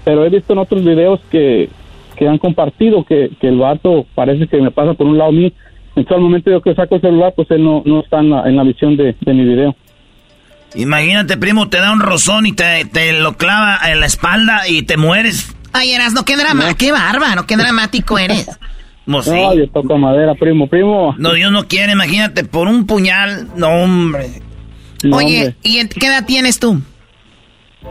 [0.06, 1.68] pero he visto en otros videos que,
[2.16, 5.50] que han compartido que, que el vato parece que me pasa por un lado mío.
[5.96, 8.48] Entonces al momento yo que saco el celular, pues él no, no está en la,
[8.48, 9.76] en la visión de, de mi video.
[10.76, 14.84] Imagínate, primo, te da un rozón y te, te lo clava en la espalda y
[14.84, 15.54] te mueres.
[15.74, 18.48] Ay, Erasno, qué drama, qué bárbaro, qué dramático eres.
[19.06, 19.32] No, sí.
[19.32, 21.16] Ay, toca madera, primo, primo.
[21.18, 24.28] No, Dios no quiere, imagínate, por un puñal, no, hombre.
[25.12, 26.80] Oye, ¿y qué edad tienes tú?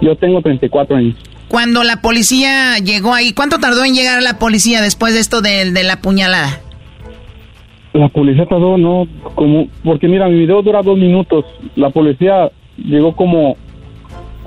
[0.01, 1.17] Yo tengo 34 años.
[1.49, 5.73] Cuando la policía llegó ahí, ¿cuánto tardó en llegar la policía después de esto de,
[5.73, 6.61] de la puñalada?
[7.93, 11.45] La policía tardó, no, como, porque mira, mi video dura dos minutos.
[11.75, 13.57] La policía llegó como,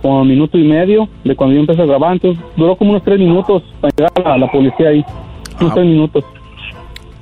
[0.01, 3.03] como un minuto y medio de cuando yo empecé a grabar, entonces duró como unos
[3.03, 5.03] tres minutos para llegar a la policía ahí.
[5.59, 6.23] Unos tres minutos.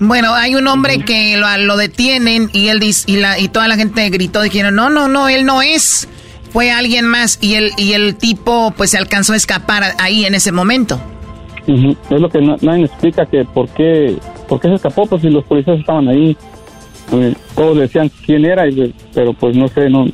[0.03, 3.67] Bueno, hay un hombre que lo, lo, detienen y él dice, y, la, y toda
[3.67, 6.09] la gente gritó, dijeron, no, no, no, él no es,
[6.51, 10.33] fue alguien más y el, y el tipo pues se alcanzó a escapar ahí en
[10.33, 10.99] ese momento.
[11.67, 14.17] Es lo que nadie explica que por qué,
[14.49, 16.35] por qué se escapó, pues si los policías estaban ahí,
[17.11, 18.63] eh, todos decían quién era,
[19.13, 20.07] pero pues no sé, no,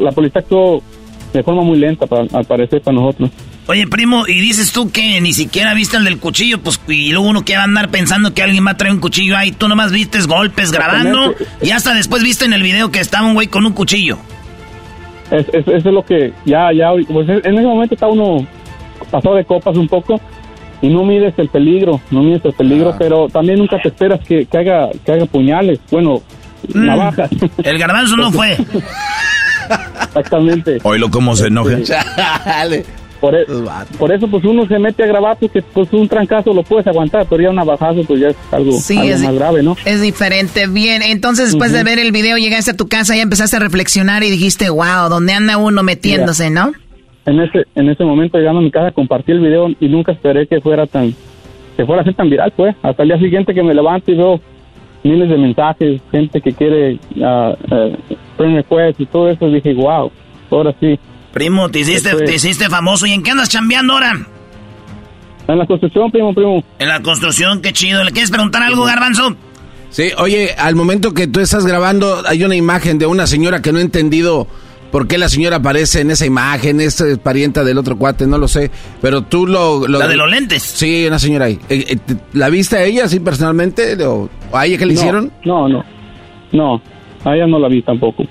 [0.00, 0.82] la policía actuó
[1.34, 3.28] de forma muy lenta para, al parecer para nosotros.
[3.68, 7.26] Oye, primo, y dices tú que ni siquiera viste el del cuchillo, pues, y luego
[7.26, 9.66] uno que va a andar pensando que alguien va a traer un cuchillo ahí, tú
[9.66, 13.48] nomás viste golpes grabando, y hasta después viste en el video que estaba un güey
[13.48, 14.18] con un cuchillo.
[15.32, 18.46] Es, eso es lo que, ya, ya, pues en ese momento está uno
[19.10, 20.20] pasado de copas un poco,
[20.80, 22.96] y no mides el peligro, no mides el peligro, ah.
[22.96, 26.22] pero también nunca te esperas que, que, haga, que haga puñales, bueno,
[26.72, 26.86] mm.
[26.86, 27.30] navajas.
[27.64, 28.56] El garbanzo no fue.
[30.06, 30.78] Exactamente.
[30.84, 31.78] Oílo cómo se enoja.
[33.20, 33.46] Por, e-,
[33.98, 37.26] por, eso, pues uno se mete a grabar porque pues un trancazo lo puedes aguantar,
[37.28, 39.76] pero ya un navajazo pues ya es algo, más grave, ¿no?
[39.84, 40.66] Es diferente.
[40.66, 44.22] Bien, entonces después de ver el video llegaste a tu casa y empezaste a reflexionar
[44.22, 46.72] y dijiste, wow, ¿dónde anda uno metiéndose, no?
[47.24, 50.46] En ese, en ese momento llegando a mi casa compartí el video y nunca esperé
[50.46, 51.14] que fuera tan,
[51.76, 52.76] que fuera a ser tan viral, pues.
[52.82, 54.40] Hasta el día siguiente que me levanto y veo
[55.02, 60.10] miles de mensajes, gente que quiere uh, uh, y todo eso, dije, wow,
[60.50, 60.98] ahora sí
[61.36, 63.04] Primo, te hiciste, te hiciste famoso.
[63.04, 64.26] ¿Y en qué andas chambeando ahora?
[65.46, 66.64] En la construcción, primo, primo.
[66.78, 68.02] En la construcción, qué chido.
[68.04, 69.36] ¿Le quieres preguntar algo, Garbanzo?
[69.90, 73.70] Sí, oye, al momento que tú estás grabando, hay una imagen de una señora que
[73.70, 74.46] no he entendido
[74.90, 78.48] por qué la señora aparece en esa imagen, es parienta del otro cuate, no lo
[78.48, 78.70] sé,
[79.02, 79.86] pero tú lo...
[79.86, 80.62] ¿La de los lentes?
[80.62, 81.58] Sí, una señora ahí.
[81.68, 84.02] Eh, eh, ¿La viste a ella, así personalmente?
[84.06, 85.30] ¿O a ella qué le hicieron?
[85.44, 85.84] No, no,
[86.52, 86.80] no,
[87.26, 88.24] a ella no la vi tampoco.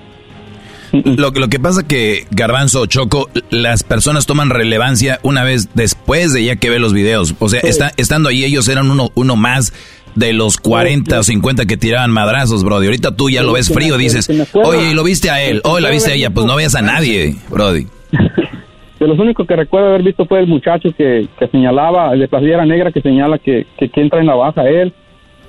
[1.16, 6.44] Lo, lo que pasa que Garbanzo Choco, las personas toman relevancia una vez después de
[6.44, 7.34] ya que ve los videos.
[7.38, 9.72] O sea, está, estando ahí ellos eran uno, uno más
[10.14, 12.86] de los 40 o 50 que tiraban madrazos, Brody.
[12.86, 16.10] Ahorita tú ya lo ves frío, dices, oye, lo viste a él, oye, la viste
[16.10, 17.86] a ella, pues no veas a nadie, Brody.
[18.98, 22.28] De los únicos que recuerdo haber visto fue el muchacho que, que señalaba, el de
[22.28, 24.94] playera negra que señala que, que quien trae navaja a él,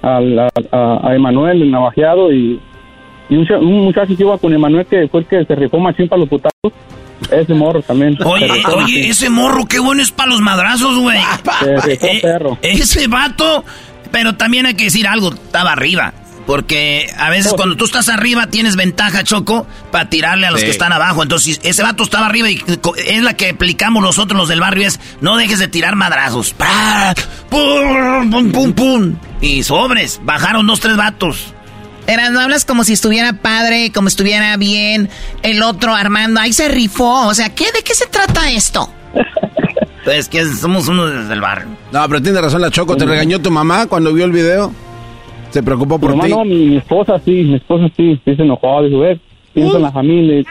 [0.02, 0.50] a,
[1.02, 2.60] a Emanuel, el navajeado, y
[3.30, 6.20] y un, muchacho que iba con Emanuel que fue el que se rifó machín para
[6.20, 6.74] los putazos.
[7.32, 8.18] Ese morro también.
[8.24, 11.20] Oye, oye, ese morro, qué bueno es para los madrazos, güey.
[11.88, 12.58] Eh, perro.
[12.62, 13.66] Ese vato,
[14.12, 16.14] pero también hay que decir algo, estaba arriba.
[16.46, 20.70] Porque a veces cuando tú estás arriba tienes ventaja, Choco, para tirarle a los que
[20.70, 21.22] están abajo.
[21.22, 22.64] Entonces, ese vato estaba arriba y
[23.06, 26.56] es la que aplicamos nosotros los del barrio, es no dejes de tirar madrazos.
[27.50, 29.16] ¡Pum, pum, pum, pum!
[29.42, 31.54] Y sobres, bajaron dos, tres vatos.
[32.08, 35.10] Eras, no hablas como si estuviera padre, como estuviera bien.
[35.44, 37.28] El otro Armando, ahí se rifó.
[37.28, 38.90] O sea, ¿qué, ¿de qué se trata esto?
[40.06, 41.68] pues que somos unos desde el barrio.
[41.92, 42.96] No, pero tiene razón la Choco.
[42.96, 44.72] ¿Te regañó tu mamá cuando vio el video?
[45.50, 46.30] ¿Se preocupó por ti?
[46.30, 48.20] No, mi, esposa sí, mi esposa sí.
[48.24, 49.20] Sí se enojó, dijo, ver,
[49.54, 50.44] pienso en la familia.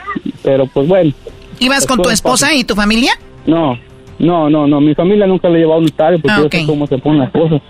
[0.42, 1.12] Pero pues bueno.
[1.58, 3.12] ¿Ibas con tu esposa y tu familia?
[3.46, 3.78] No,
[4.18, 4.80] no, no, no.
[4.80, 7.30] Mi familia nunca le llevaba un estadio porque ah, yo sé cómo se ponen las
[7.30, 7.62] cosas.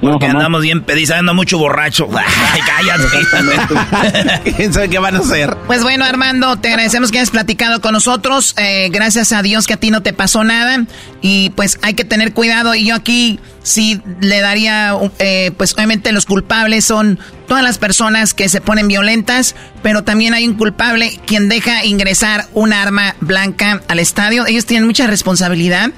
[0.00, 2.08] Porque andamos bien pedidos, ando mucho borracho.
[2.52, 4.50] Ay, cállate.
[4.56, 5.56] ¿Quién sabe qué van a hacer?
[5.66, 8.54] Pues bueno, Armando, te agradecemos que hayas platicado con nosotros.
[8.58, 10.84] Eh, gracias a Dios que a ti no te pasó nada.
[11.22, 12.74] Y pues hay que tener cuidado.
[12.74, 17.18] Y yo aquí sí le daría, eh, pues obviamente los culpables son
[17.48, 22.46] todas las personas que se ponen violentas, pero también hay un culpable quien deja ingresar
[22.52, 24.46] un arma blanca al estadio.
[24.46, 25.90] Ellos tienen mucha responsabilidad.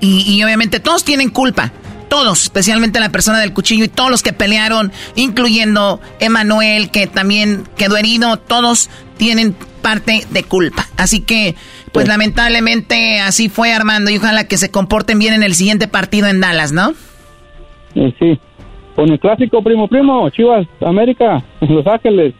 [0.00, 1.72] Y, y obviamente todos tienen culpa
[2.08, 7.64] todos, especialmente la persona del cuchillo y todos los que pelearon, incluyendo Emanuel, que también
[7.76, 10.86] quedó herido, todos tienen parte de culpa.
[10.96, 11.54] Así que,
[11.92, 16.28] pues lamentablemente así fue Armando y ojalá que se comporten bien en el siguiente partido
[16.28, 16.92] en Dallas, ¿no?
[17.94, 18.38] Sí,
[18.94, 22.34] con el clásico primo primo, Chivas América, Los Ángeles.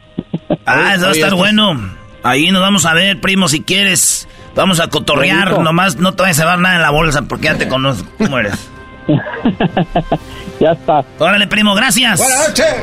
[0.66, 1.78] Ah, eso va a estar bueno.
[2.22, 4.28] Ahí nos vamos a ver, primo, si quieres.
[4.56, 7.58] Vamos a cotorrear, nomás no te vayas a llevar nada en la bolsa porque ya
[7.58, 8.72] te conozco cómo eres.
[10.60, 11.04] ya está.
[11.18, 12.18] Órale, primo, gracias.
[12.18, 12.74] Buenas noches.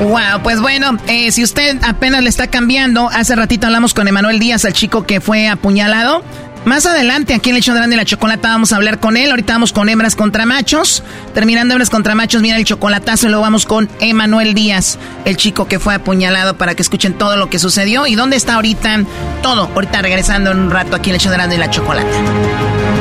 [0.00, 4.38] Wow, pues bueno, eh, si usted apenas le está cambiando, hace ratito hablamos con Emanuel
[4.38, 6.22] Díaz, el chico que fue apuñalado.
[6.64, 9.30] Más adelante, aquí en el show de la chocolata vamos a hablar con él.
[9.30, 11.02] Ahorita vamos con hembras contra machos.
[11.34, 15.66] Terminando hembras contra machos, viene el chocolatazo y luego vamos con Emanuel Díaz, el chico
[15.66, 19.00] que fue apuñalado para que escuchen todo lo que sucedió y dónde está ahorita
[19.42, 19.68] todo.
[19.74, 22.91] Ahorita regresando en un rato aquí en el show de la chocolata.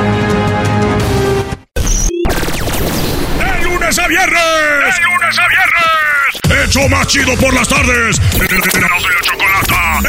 [3.42, 4.96] ¡De lunes a viernes!
[4.96, 6.68] ¡De lunes a viernes!
[6.68, 8.20] ¡Hecho más chido por las tardes!
[8.40, 10.02] ¡Erasmo y la chocolata!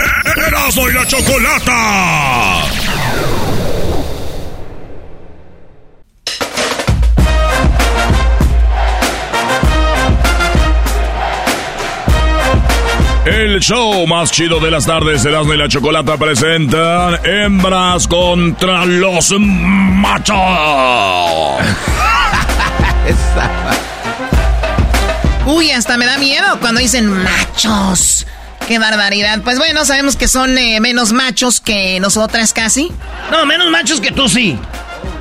[0.47, 2.82] ¡Erasmo y la chocolata!
[13.24, 19.32] El show más chido de las tardes, Erasmo y la Chocolata presentan Hembras contra los
[19.38, 20.36] Machos.
[25.46, 28.26] Uy, hasta me da miedo cuando dicen machos.
[28.66, 29.40] Qué barbaridad.
[29.42, 32.90] Pues bueno, sabemos que son eh, menos machos que nosotras casi.
[33.30, 34.56] No, menos machos que tú sí.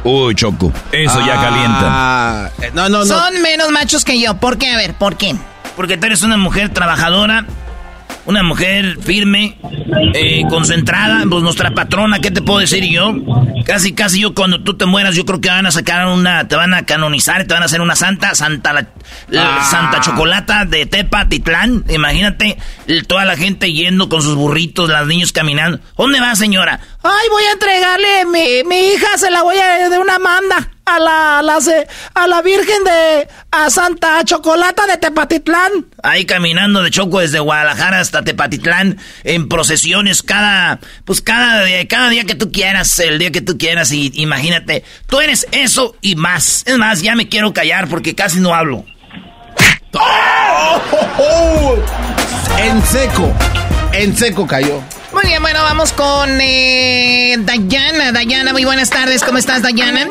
[0.03, 2.51] Uy, Choco, eso ya Ah, calienta.
[2.67, 3.05] eh, no, no, no.
[3.05, 4.35] Son menos machos que yo.
[4.37, 4.69] ¿Por qué?
[4.71, 5.35] A ver, ¿por qué?
[5.75, 7.45] Porque tú eres una mujer trabajadora,
[8.26, 9.57] una mujer firme,
[10.14, 13.14] eh, concentrada, pues nuestra patrona, ¿qué te puedo decir yo?
[13.65, 16.56] Casi, casi yo cuando tú te mueras, yo creo que van a sacar una, te
[16.56, 18.88] van a canonizar, te van a hacer una santa, santa, la,
[19.30, 19.64] la Ah.
[19.64, 21.84] santa chocolata de Tepa, Titlán.
[21.89, 22.57] Imagínate
[23.07, 25.80] toda la gente yendo con sus burritos, los niños caminando.
[25.98, 26.80] ¿Dónde va, señora?
[27.03, 30.99] Ay, voy a entregarle mi, mi hija, se la voy a de una manda a
[30.99, 35.71] la, a la, se- a la Virgen de a Santa Chocolata de Tepatitlán.
[36.03, 42.09] Ahí caminando de Choco desde Guadalajara hasta Tepatitlán en procesiones cada, pues cada día, cada
[42.09, 46.15] día que tú quieras, el día que tú quieras y imagínate, tú eres eso y
[46.15, 46.63] más.
[46.67, 48.85] Es más, ya me quiero callar porque casi no hablo.
[52.59, 53.33] En seco.
[53.93, 54.81] En seco cayó.
[55.13, 58.11] Muy bien, bueno, vamos con eh, Dayana.
[58.11, 59.23] Dayana, muy buenas tardes.
[59.23, 60.07] ¿Cómo estás, Dayana?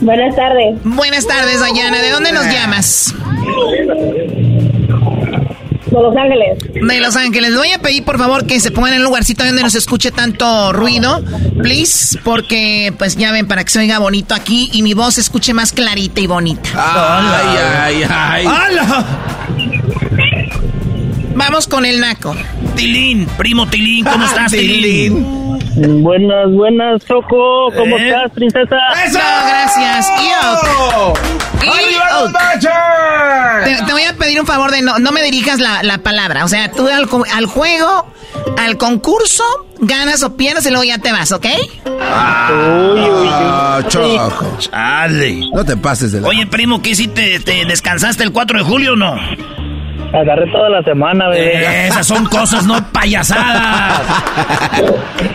[0.00, 0.78] Buenas tardes.
[0.84, 2.00] Buenas tardes, Dayana.
[2.00, 3.14] ¿De dónde nos llamas?
[5.90, 6.58] De Los Ángeles.
[6.86, 7.50] De Los Ángeles.
[7.50, 9.78] Le voy a pedir, por favor, que se pongan en un lugarcito donde no se
[9.78, 11.22] escuche tanto ruido.
[11.62, 15.20] Please, porque, pues, ya ven, para que se oiga bonito aquí y mi voz se
[15.22, 16.68] escuche más clarita y bonita.
[16.74, 17.56] Ay,
[18.02, 18.46] ay, ay.
[18.46, 19.06] ¡Hala!
[21.34, 22.34] Vamos con el naco.
[22.74, 25.47] Tilín, primo Tilín, ¿cómo estás, Tilín?
[26.02, 27.70] Buenas, buenas, Choco.
[27.76, 28.08] ¿Cómo ¿Eh?
[28.08, 28.76] estás, princesa?
[29.12, 30.08] No, gracias.
[30.10, 31.18] Iok.
[31.64, 32.32] Iok.
[33.64, 36.44] Te, te voy a pedir un favor de no, no me dirijas la, la palabra.
[36.44, 38.06] O sea, tú al, al juego,
[38.58, 39.44] al concurso,
[39.78, 41.46] ganas o pierdes y luego ya te vas, ¿ok?
[42.00, 44.56] Ah, Choco.
[44.58, 45.48] Chale.
[45.54, 46.28] No te pases de la...
[46.28, 47.38] Oye, primo, ¿qué hiciste?
[47.40, 49.16] ¿Te descansaste el 4 de julio o no?
[50.12, 51.86] Agarré toda la semana, bebé.
[51.88, 54.00] Esas son cosas, no payasadas.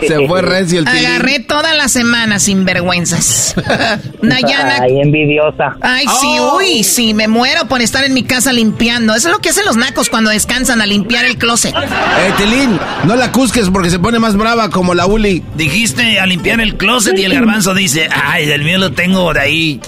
[0.06, 1.06] Se fue recio el tilín.
[1.06, 3.54] Agarré toda la semana sin vergüenzas.
[4.22, 4.78] Dayana.
[4.82, 5.76] Ay, envidiosa.
[5.80, 6.26] Ay, sí,
[6.56, 9.14] uy, sí, me muero por estar en mi casa limpiando.
[9.14, 11.74] Eso es lo que hacen los nacos cuando descansan a limpiar el closet.
[11.74, 15.42] Eh, Tilín, no la cusques porque se pone más brava como la Uli.
[15.54, 19.40] Dijiste a limpiar el closet y el garbanzo dice, ay, del mío lo tengo de
[19.40, 19.80] ahí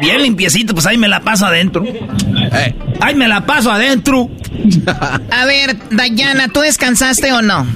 [0.00, 1.84] bien limpiecito, pues ahí me la paso adentro.
[2.52, 4.28] Eh, Ay, me la paso adentro.
[5.30, 7.66] A ver, Dayana, ¿tú descansaste o no?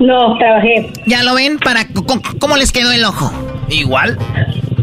[0.00, 0.90] No, trabajé.
[1.06, 1.58] ¿Ya lo ven?
[1.58, 3.32] Para, ¿cómo, cómo les quedó el ojo?
[3.70, 4.18] Igual,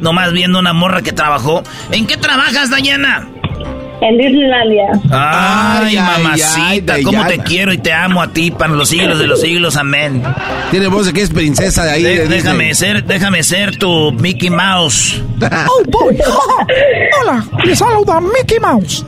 [0.02, 1.64] nomás viendo una morra que trabajó.
[1.92, 3.28] ¿En qué trabajas, Dayana?
[4.06, 4.86] En Disneylandia.
[5.12, 8.90] Ay, Ay, ay, mamacita, ay, cómo te quiero y te amo a ti para los
[8.90, 10.22] siglos de los siglos, amén.
[10.72, 12.04] tiene voz de que es princesa de ahí.
[12.04, 12.38] De- de Disney.
[12.42, 15.22] déjame ser, déjame ser tu Mickey Mouse.
[15.44, 16.18] Oh, boy.
[17.22, 19.06] Hola, les saluda Mickey Mouse.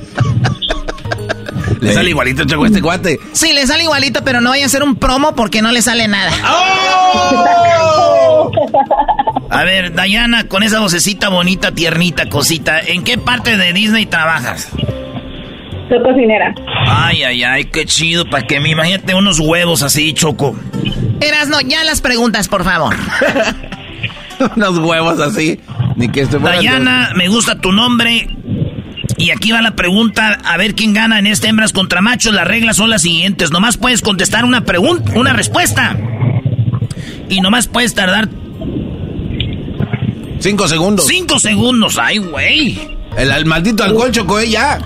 [1.81, 3.19] Le sale igualito, Choco, este cuate.
[3.33, 6.07] Sí, le sale igualito, pero no vaya a hacer un promo porque no le sale
[6.07, 6.31] nada.
[9.55, 14.69] A ver, Dayana, con esa vocecita bonita, tiernita, cosita, ¿en qué parte de Disney trabajas?
[15.87, 16.53] Soy cocinera.
[16.85, 20.57] Ay, ay, ay, qué chido, para que me imagínate unos huevos así, Choco.
[21.21, 22.97] Erasno, ya las preguntas, por favor.
[24.57, 25.61] Unos huevos así.
[25.95, 28.27] Ni que este Dayana, me gusta tu nombre.
[29.15, 32.33] Y aquí va la pregunta, a ver quién gana en este hembras contra machos.
[32.33, 33.51] Las reglas son las siguientes.
[33.51, 35.95] Nomás puedes contestar una pregunta, una respuesta.
[37.29, 38.27] Y nomás puedes tardar
[40.39, 41.07] Cinco segundos.
[41.07, 41.97] cinco segundos.
[41.97, 42.97] Ay, güey.
[43.17, 44.79] El, el maldito alcohol, Choco, eh, ya.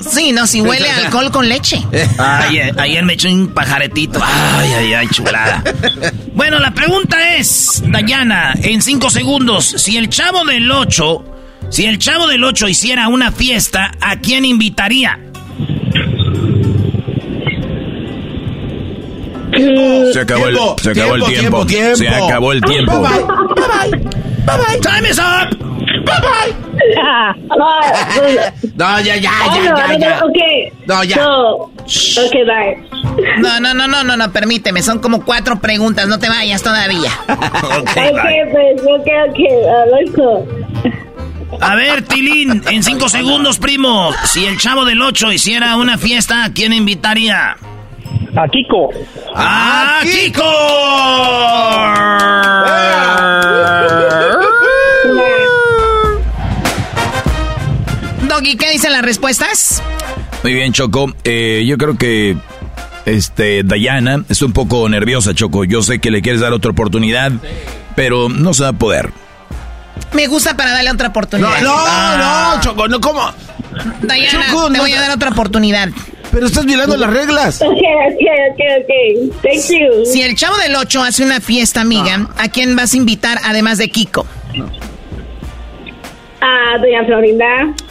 [0.00, 1.82] Sí, no, si huele a alcohol con leche.
[2.18, 4.20] Ay, eh, ayer me eché un pajaretito.
[4.22, 5.62] Ay, ay, ay, chulada.
[6.34, 11.24] Bueno, la pregunta es, Dayana, en cinco segundos, si el chavo del 8,
[11.68, 15.18] si el chavo del 8 hiciera una fiesta, ¿a quién invitaría?
[20.12, 21.66] Se acabó el, se acabó el tiempo.
[21.96, 23.00] Se acabó el tiempo.
[23.00, 23.98] Bye bye.
[23.98, 24.07] Bye
[24.56, 24.78] bye.
[24.80, 25.50] Time is up.
[26.04, 26.54] Bye bye.
[28.78, 30.20] No, ya, ya, ya, Oh, ya, no, ya.
[30.20, 30.38] no, ok.
[30.86, 31.16] No, ya.
[31.16, 31.54] No.
[31.56, 32.76] Ok, bye.
[33.40, 34.82] No, no, no, no, no, no, permíteme.
[34.82, 36.06] Son como cuatro preguntas.
[36.08, 37.10] No te vayas todavía.
[37.28, 37.90] Ok,
[38.52, 39.38] pues, ok, ok,
[39.68, 40.46] ah, loco.
[41.60, 44.12] A ver, Tilín, en cinco segundos, primo.
[44.24, 47.56] Si el chavo del 8 hiciera una fiesta, ¿a quién invitaría?
[48.36, 48.90] A Kiko.
[49.34, 50.44] ¡A Kiko!
[58.38, 59.82] Doggy, ¿qué dicen las respuestas?
[60.44, 61.12] Muy bien, Choco.
[61.24, 62.36] Eh, yo creo que
[63.04, 65.64] este Dayana está un poco nerviosa, Choco.
[65.64, 67.32] Yo sé que le quieres dar otra oportunidad,
[67.96, 69.10] pero no se va a poder.
[70.12, 71.60] Me gusta para darle otra oportunidad.
[71.62, 72.52] No, no, Ah.
[72.54, 73.28] no, Choco, no, ¿cómo?
[74.02, 75.88] Diana, Choco, te no voy a dar otra oportunidad.
[76.30, 77.60] Pero estás violando las reglas.
[77.66, 78.20] Ok, ok,
[78.52, 78.60] ok,
[79.32, 79.42] ok.
[79.42, 80.04] Thank you.
[80.12, 83.78] Si el chavo del 8 hace una fiesta, amiga, ¿a quién vas a invitar además
[83.78, 84.24] de Kiko?
[86.40, 87.46] A Doña Florinda.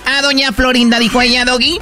[0.06, 1.78] A Doña Florinda, dijo ella, Doggy.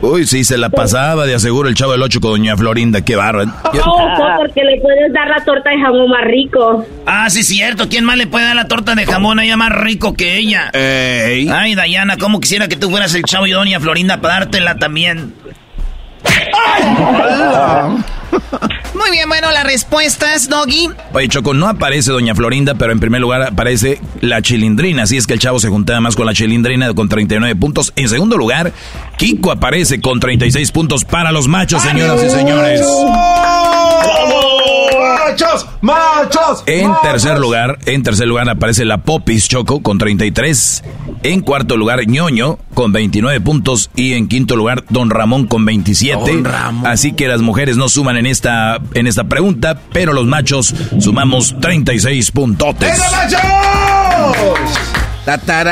[0.00, 3.02] Uy, sí, se la pasaba de aseguro el chavo del 8 con doña Florinda.
[3.02, 3.52] Qué bárbaro.
[3.72, 6.84] Yo- Ojo, porque le puedes dar la torta de jamón más rico.
[7.06, 7.88] Ah, sí, cierto.
[7.88, 10.70] ¿Quién más le puede dar la torta de jamón a ella más rico que ella?
[10.72, 11.48] Ey.
[11.48, 15.34] Ay, Dayana, cómo quisiera que tú fueras el chavo y doña Florinda para dártela también.
[18.94, 20.88] Muy bien, bueno, las respuestas, Doggy.
[21.12, 25.02] Oye, Choco, no aparece Doña Florinda, pero en primer lugar aparece la chilindrina.
[25.04, 27.92] Así es que el chavo se juntaba más con la chilindrina con 39 puntos.
[27.96, 28.72] En segundo lugar,
[29.18, 32.82] Kiko aparece con 36 puntos para los machos, señoras y señores.
[35.12, 35.66] ¡Machos!
[35.80, 36.64] ¡Machos!
[36.66, 40.84] En tercer lugar, en tercer lugar aparece la Popis Choco con 33.
[41.22, 43.90] En cuarto lugar, Ñoño con 29 puntos.
[43.94, 46.18] Y en quinto lugar, Don Ramón con 27.
[46.18, 46.86] Don Ramón.
[46.86, 51.54] Así que las mujeres no suman en esta, en esta pregunta, pero los machos sumamos
[51.60, 52.90] 36 puntotes.
[52.90, 55.02] ¡Venga, machos!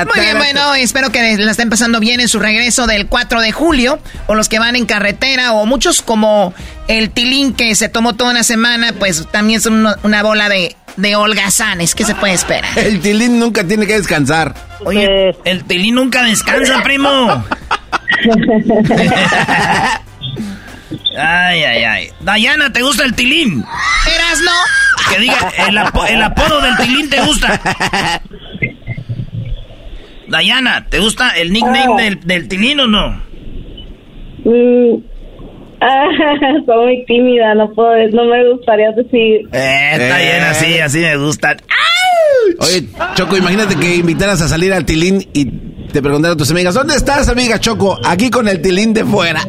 [0.06, 3.50] Muy bien, bueno, espero que la estén pasando bien en su regreso del 4 de
[3.52, 6.54] julio, o los que van en carretera, o muchos como
[6.88, 10.76] el Tilín que se tomó toda una semana, pues también son una, una bola de,
[10.96, 11.94] de holgazanes.
[11.96, 12.78] ¿Qué se puede esperar?
[12.78, 14.54] El tilín nunca tiene que descansar.
[14.84, 17.44] Oye, el Tilín nunca descansa, primo.
[21.18, 22.10] Ay, ay, ay.
[22.20, 23.64] Dayana, ¿te gusta el Tilín?
[24.06, 24.52] ¿Eras no?
[25.12, 27.60] Que diga, el, apo- el apodo del Tilín te gusta.
[30.30, 33.22] Dayana, ¿te gusta el nickname del, del Tilín o no?
[34.44, 35.02] Mm.
[35.82, 36.04] Ah,
[36.66, 39.48] soy muy tímida, no puedo, no me gustaría decir.
[39.50, 41.56] Eh, está bien así, así me gustan.
[42.58, 45.46] Oye, Choco, imagínate que invitaras a salir al tilín y
[45.90, 47.98] te preguntaran a tus amigas, ¿dónde estás, amiga Choco?
[48.04, 49.40] Aquí con el tilín de fuera.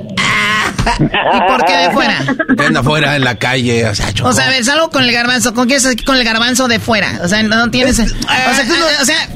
[0.99, 2.17] ¿Y por qué de fuera?
[2.57, 4.29] Que anda afuera en la calle, o sea, Choco.
[4.29, 5.53] O sea, a ver, salgo con el garbanzo.
[5.53, 7.19] ¿Con qué estás aquí con el garbanzo de fuera?
[7.23, 7.99] O sea, no, tienes...
[7.99, 9.27] O sea, o sea,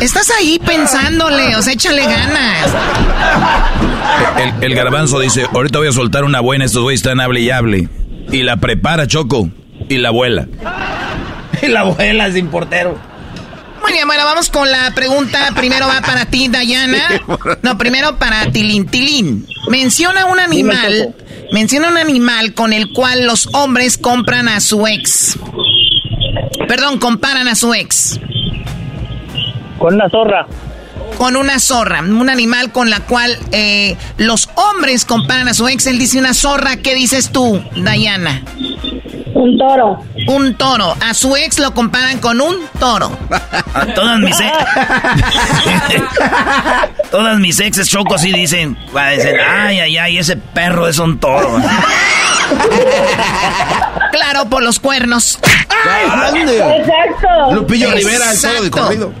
[0.00, 2.68] estás ahí pensándole, o sea, échale ganas.
[4.38, 7.50] El, el garbanzo dice, ahorita voy a soltar una buena, estos güeyes están hable y
[7.50, 7.88] hable.
[8.30, 9.48] Y la prepara Choco
[9.88, 10.46] y la abuela.
[11.62, 12.96] La abuela sin portero.
[13.88, 15.38] Muy bien, bueno, vamos con la pregunta.
[15.56, 17.22] Primero va para ti, Dayana.
[17.62, 18.86] No, primero para Tilín.
[18.86, 21.14] Tilín, menciona un animal,
[21.52, 25.38] menciona un animal con el cual los hombres compran a su ex.
[26.68, 28.20] Perdón, comparan a su ex.
[29.78, 30.46] Con una zorra.
[31.18, 35.86] Con una zorra, un animal con la cual eh, los hombres comparan a su ex.
[35.86, 38.42] Él dice una zorra, ¿qué dices tú, Dayana?
[39.34, 39.98] Un toro.
[40.28, 40.96] Un toro.
[41.00, 43.10] A su ex lo comparan con un toro.
[43.74, 44.52] A todas mis ex.
[47.10, 48.78] todas mis exes choco así dicen.
[48.96, 51.60] Va a decir, ay, ay, ay, ese perro es un toro.
[54.10, 55.38] Claro, por los cuernos.
[55.38, 57.52] Exacto.
[57.52, 59.12] Lupillo Rivera, el toro de corrido.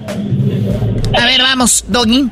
[1.14, 2.28] A ver, vamos, Doggy.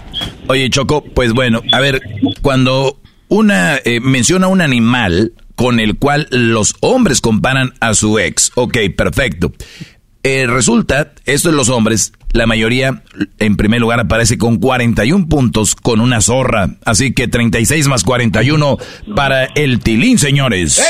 [0.49, 2.03] Oye, Choco, pues bueno, a ver,
[2.43, 8.53] cuando una eh, menciona un animal con el cual los hombres comparan a su ex,
[8.55, 9.53] ok, perfecto.
[10.23, 13.03] Eh, resulta, esto de los hombres, la mayoría,
[13.39, 16.71] en primer lugar, aparece con 41 puntos con una zorra.
[16.85, 18.77] Así que 36 más 41
[19.15, 20.83] para el tilín, señores.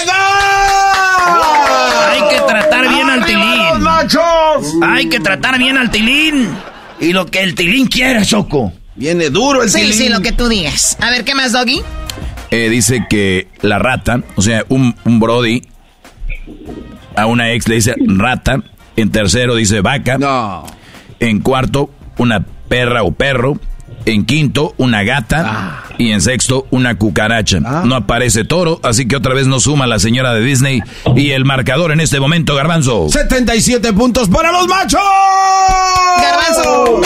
[2.09, 3.81] Hay que tratar bien al tilín.
[3.81, 4.75] machos!
[4.83, 6.49] Hay que tratar bien al tilín.
[7.01, 8.73] Y lo que el tilín quiera, Choco.
[8.95, 9.93] Viene duro el Sí, tilín.
[9.95, 10.97] sí, lo que tú digas.
[11.01, 11.83] A ver, ¿qué más, Doggy?
[12.51, 15.63] Eh, dice que la rata, o sea, un, un Brody
[17.17, 18.63] a una ex le dice rata.
[18.97, 20.17] En tercero dice vaca.
[20.17, 20.65] No.
[21.21, 23.59] En cuarto, una perra o perro.
[24.07, 25.43] En quinto, una gata.
[25.47, 25.83] Ah.
[25.99, 27.59] Y en sexto, una cucaracha.
[27.61, 30.81] No aparece toro, así que otra vez nos suma la señora de Disney.
[31.17, 33.09] Y el marcador en este momento, Garbanzo.
[33.09, 35.01] 77 puntos para los machos.
[36.23, 37.01] Garbanzo.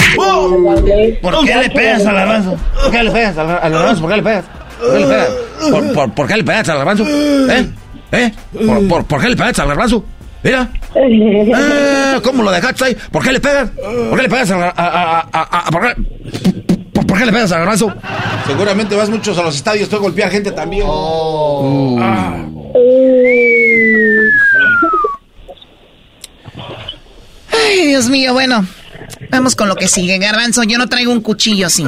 [1.23, 2.57] ¿Por qué le pegas al garbanzo?
[2.83, 4.01] ¿Por qué le pegas al garbanzo?
[4.03, 4.45] ¿Por qué le pegas?
[4.79, 5.29] ¿Por qué le pegas?
[5.71, 7.05] ¿Por, por, por qué le pegas al garbanzo?
[7.09, 7.67] ¿Eh?
[8.13, 8.33] ¿Eh?
[8.67, 10.05] ¿Por, por, por qué le pegas al garbanzo?
[10.43, 10.69] Mira.
[10.95, 12.97] Eh, ¿Cómo lo dejaste ahí?
[13.13, 13.71] ¿Por qué le pegas?
[13.71, 15.95] ¿Por qué le pegas a, a, a, a- por, qué,
[17.01, 17.93] por- por qué le pegas al garbanzo?
[18.47, 20.85] Seguramente vas muchos a los estadios, tú a golpear gente también.
[20.87, 22.47] Ah.
[27.53, 28.67] Ay, Dios mío, bueno.
[29.31, 30.19] Vamos con lo que sigue.
[30.19, 31.87] Garbanzo, yo no traigo un cuchillo así.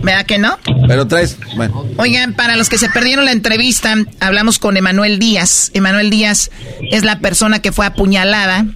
[0.00, 0.58] ¿Verdad que no?
[0.86, 1.84] Pero traes, bueno.
[1.98, 5.70] Oigan, para los que se perdieron la entrevista, hablamos con Emanuel Díaz.
[5.74, 6.50] Emanuel Díaz
[6.90, 8.66] es la persona que fue apuñalada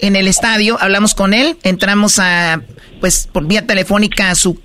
[0.00, 0.76] en el estadio.
[0.80, 2.60] Hablamos con él, entramos a,
[3.00, 4.58] pues, por vía telefónica a su,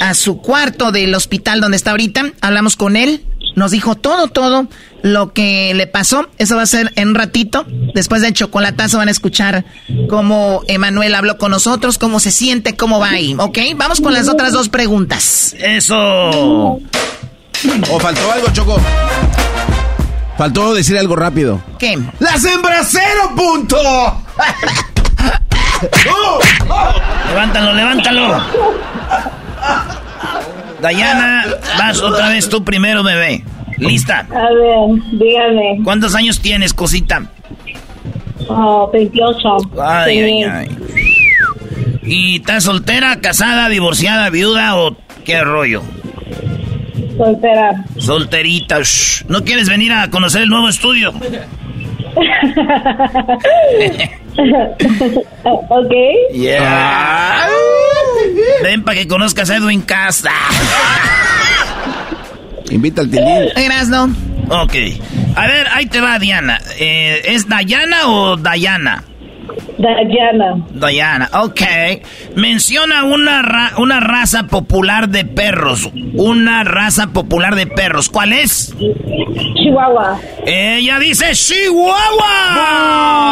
[0.00, 2.32] a su cuarto del hospital donde está ahorita.
[2.40, 3.24] Hablamos con él,
[3.56, 4.66] nos dijo todo, todo
[5.02, 6.28] lo que le pasó.
[6.38, 7.66] Eso va a ser en un ratito.
[7.94, 9.64] Después del chocolatazo van a escuchar
[10.08, 13.34] cómo Emanuel habló con nosotros, cómo se siente, cómo va ahí.
[13.38, 13.58] ¿Ok?
[13.76, 15.54] Vamos con las otras dos preguntas.
[15.58, 15.96] Eso.
[16.00, 18.80] ¿O faltó algo, Choco?
[20.36, 21.62] Faltó decir algo rápido.
[21.78, 21.98] ¿Qué?
[22.18, 23.76] ¡Las hembras cero punto!
[27.28, 28.40] Levántalo, levántalo.
[30.80, 31.44] Dayana,
[31.78, 33.42] vas otra vez tú primero, bebé.
[33.78, 34.26] ¿Lista?
[34.30, 35.80] A ver, dígame.
[35.82, 37.24] ¿Cuántos años tienes, cosita?
[38.48, 39.56] Oh, 28.
[39.82, 40.78] Ay, ay, ay.
[42.02, 45.82] ¿Y estás soltera, casada, divorciada, viuda o qué rollo?
[47.16, 47.84] Soltera.
[47.98, 48.80] Solterita.
[48.80, 49.24] shh.
[49.28, 51.12] ¿No quieres venir a conocer el nuevo estudio?
[55.44, 55.92] ok.
[56.32, 57.48] Yeah.
[58.62, 60.32] Ven para que conozcas a Edwin Casa.
[62.70, 63.50] Invita al tilín.
[63.56, 64.14] Erasno.
[64.48, 64.74] Ok.
[65.36, 66.60] A ver, ahí te va Diana.
[66.78, 69.04] Eh, ¿Es Dayana o Dayana?
[69.78, 70.56] Dayana.
[70.70, 71.60] Diana, ok.
[72.36, 75.90] Menciona una, ra- una raza popular de perros.
[76.14, 78.08] Una raza popular de perros.
[78.08, 78.74] ¿Cuál es?
[79.54, 80.18] Chihuahua.
[80.46, 81.32] Ella dice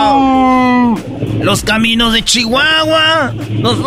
[0.03, 0.95] Chihuahua.
[1.43, 3.33] Los caminos de Chihuahua.
[3.61, 3.79] Los.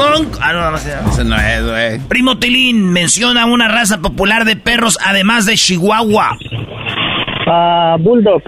[0.42, 0.94] Ah, no, no sé.
[1.10, 2.00] Ese no es, güey.
[2.08, 6.38] Primo Tilín menciona una raza popular de perros además de Chihuahua.
[7.48, 8.42] Ah, bulldog.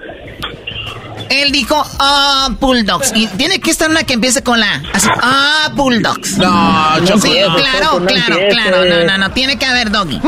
[1.30, 3.12] Él dijo, ah, Bulldogs.
[3.14, 4.82] Y tiene que estar una que empiece con la.
[4.92, 6.38] Así, ah, Bulldogs.
[6.38, 7.20] No, Choco.
[7.20, 7.54] Sí, no.
[7.56, 8.84] claro, no claro, claro.
[8.84, 9.30] No, no, no.
[9.30, 10.20] Tiene que haber doggy.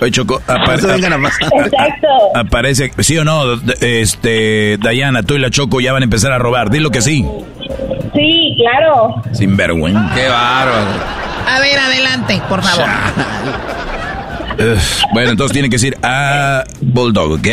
[0.00, 1.48] Oye, Choco, apare- No se vengan a pasar.
[1.54, 2.08] Exacto.
[2.34, 6.38] aparece, sí o no, este, Dayana, tú y la Choco ya van a empezar a
[6.38, 6.70] robar.
[6.70, 7.24] Dilo que sí.
[8.14, 9.22] Sí, claro.
[9.32, 10.10] Sin vergüenza.
[10.14, 10.86] Qué bárbaro.
[11.48, 12.86] A ver, adelante, por favor.
[15.12, 17.46] Bueno, entonces tiene que decir a Bulldog, ¿ok?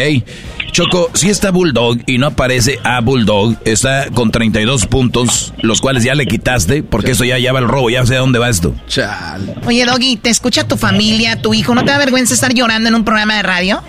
[0.73, 6.03] Choco, si está Bulldog y no aparece a Bulldog, está con 32 puntos, los cuales
[6.03, 8.49] ya le quitaste, porque eso ya, ya va el robo, ya sé a dónde va
[8.49, 8.73] esto.
[8.87, 9.53] Chal.
[9.67, 11.75] Oye, Doggy, ¿te escucha tu familia, tu hijo?
[11.75, 13.83] ¿No te da vergüenza estar llorando en un programa de radio?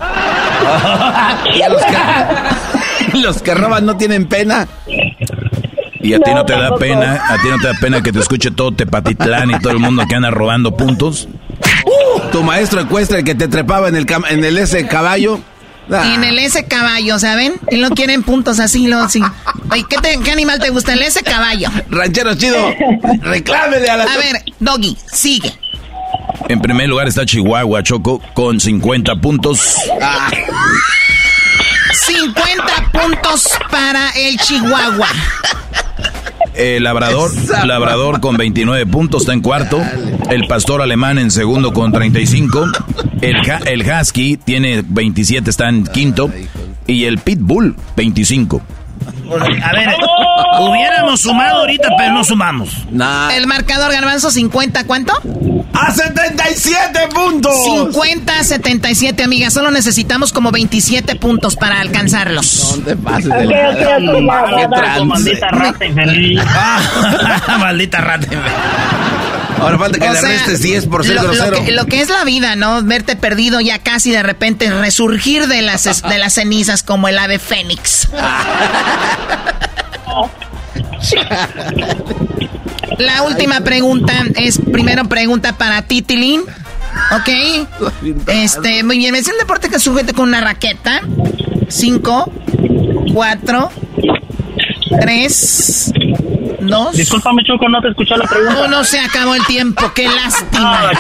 [1.57, 4.69] Y a los que, los que roban no tienen pena.
[6.03, 6.81] Y a ti No, te da tampoco.
[6.81, 9.79] pena, a ti no te da pena que te escuche todo Tepatitlán y todo el
[9.79, 11.29] mundo que anda robando puntos.
[12.31, 15.41] Tu maestro ecuestre el que te trepaba en el, cam- en el ese caballo.
[15.93, 17.55] Ah, En el S caballo, ¿saben?
[17.71, 19.21] Y no quieren puntos así, lo sí.
[19.71, 20.95] Oye, ¿qué, te- qué animal te gusta?
[20.95, 21.69] El S caballo.
[21.91, 22.75] Ranchero chido,
[23.23, 24.05] reclámele a la...
[24.05, 25.53] A ver, Doggy, sigue.
[26.49, 29.77] En primer lugar está Chihuahua, Choco, con 50 puntos.
[30.01, 30.31] Ah,
[31.93, 35.09] 50 puntos para el Chihuahua.
[36.57, 37.31] El labrador,
[37.67, 39.81] labrador con 29 puntos está en cuarto.
[40.31, 42.67] El pastor alemán en segundo con 35.
[43.21, 43.37] El,
[43.67, 46.31] el husky tiene 27, está en quinto.
[46.87, 48.63] Y el pitbull, 25.
[49.63, 49.89] A ver,
[50.61, 52.71] hubiéramos sumado ahorita, pero no sumamos.
[52.91, 53.31] nah.
[53.35, 55.13] El marcador garbanzo 50, ¿cuánto?
[55.75, 57.53] ¡A 77 puntos!
[57.65, 59.51] 50 77, amiga.
[59.51, 62.77] Solo necesitamos como 27 puntos para alcanzarlos.
[62.79, 64.77] No te pases de Ok, la- ok, ok, va, va, Qué va.
[64.77, 65.05] trance.
[65.05, 66.41] Maldita rata infeliz.
[66.47, 68.53] Ah, maldita rata infeliz.
[69.61, 72.01] Ahora falta que O le sea, restes 10 por ser lo, lo que, lo que
[72.03, 72.83] es la vida, ¿no?
[72.83, 77.19] Verte perdido ya casi de repente resurgir de las, es- de las cenizas como el
[77.19, 78.09] ave fénix.
[82.99, 86.43] La última pregunta es primero pregunta para Titilín.
[87.13, 87.29] ¿Ok?
[88.29, 89.15] Este, muy bien.
[89.15, 91.01] Es un deporte que sujete con una raqueta.
[91.69, 92.33] Cinco,
[93.13, 93.71] cuatro,
[95.01, 95.93] tres,
[96.61, 96.97] dos.
[96.97, 98.61] Discúlpame, Choco, no te escuché la pregunta.
[98.61, 100.93] Oh, no se acabó el tiempo, qué lástima.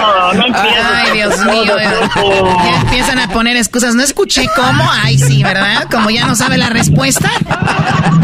[0.00, 1.76] No, no, Ay, Dios mío.
[1.76, 3.94] Ya empiezan a poner excusas.
[3.94, 4.84] No escuché cómo.
[4.90, 5.88] Ay, sí, ¿verdad?
[5.90, 7.30] Como ya no sabe la respuesta.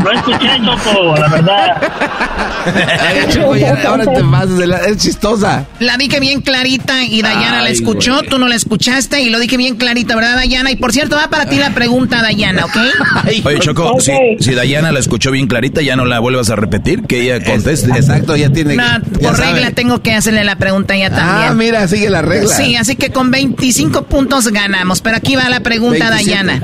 [0.02, 1.82] No escuché, Choco, la verdad.
[2.66, 4.22] Ay, Choco, ya, ahora te
[4.54, 4.78] de la...
[4.78, 5.66] Es chistosa.
[5.78, 8.16] La dije bien clarita y Dayana la escuchó.
[8.16, 8.28] güey.
[8.28, 10.70] Tú no la escuchaste y lo dije bien clarito, ¿verdad, Dayana?
[10.70, 12.76] Y por cierto, va para ti la pregunta, Dayana, ¿ok?
[13.44, 17.02] Oye, Choco, si, si Dayana la escuchó bien clarita, ya no la vuelvas a repetir,
[17.02, 17.90] que ella conteste.
[17.90, 18.76] Exacto, ya tiene...
[18.76, 18.84] No,
[19.20, 21.50] por regla tengo que hacerle la pregunta ya también.
[21.50, 22.54] Ah, mira, sigue la regla.
[22.54, 25.00] Sí, así que con 25 puntos ganamos.
[25.00, 26.44] Pero aquí va la pregunta, 27.
[26.44, 26.60] Dayana.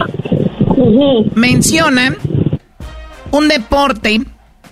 [1.34, 2.16] Menciona
[3.30, 4.20] un deporte.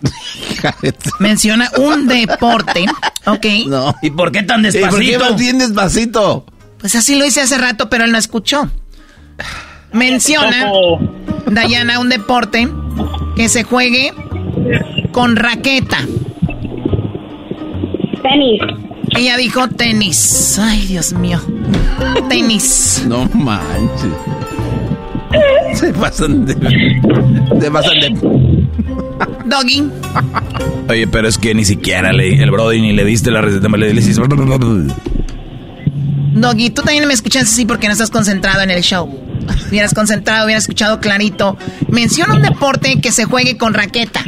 [1.21, 2.87] Menciona un deporte.
[3.27, 3.47] Ok.
[3.67, 3.95] No.
[4.03, 5.37] ¿Y por qué tan ¿Y por qué despacito?
[5.37, 6.47] bien despacito?
[6.79, 8.69] Pues así lo hice hace rato, pero él no escuchó.
[9.93, 10.71] Menciona,
[11.47, 12.69] Dayana, un deporte
[13.37, 14.13] que se juegue
[15.13, 15.99] con raqueta.
[18.23, 18.61] Tenis.
[19.17, 20.59] Ella dijo tenis.
[20.59, 21.41] Ay, Dios mío.
[22.29, 23.05] Tenis.
[23.07, 24.11] No manches.
[25.75, 26.55] Se pasan de...
[27.61, 28.19] Se pasan de...
[29.47, 29.91] Doggy.
[30.89, 33.93] Oye, pero es que ni siquiera le, el Brody ni le diste la receta, le
[33.93, 34.19] dices...
[36.35, 39.09] Doggy, tú también me escuchaste así porque no estás concentrado en el show.
[39.69, 41.57] Hubieras concentrado, hubieras escuchado clarito.
[41.89, 44.25] Menciona un deporte que se juegue con raqueta.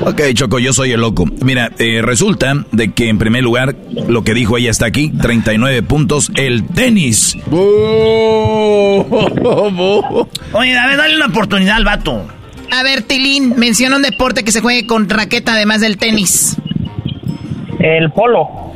[0.00, 1.24] Ok, Choco, yo soy el loco.
[1.42, 3.74] Mira, eh, resulta de que en primer lugar,
[4.06, 7.36] lo que dijo ella está aquí, 39 puntos, el tenis.
[7.50, 7.58] Oye,
[10.78, 12.26] a ver, dale una oportunidad al vato.
[12.70, 16.56] A ver, Tilín, menciona un deporte que se juegue con raqueta además del tenis.
[17.80, 18.72] El polo.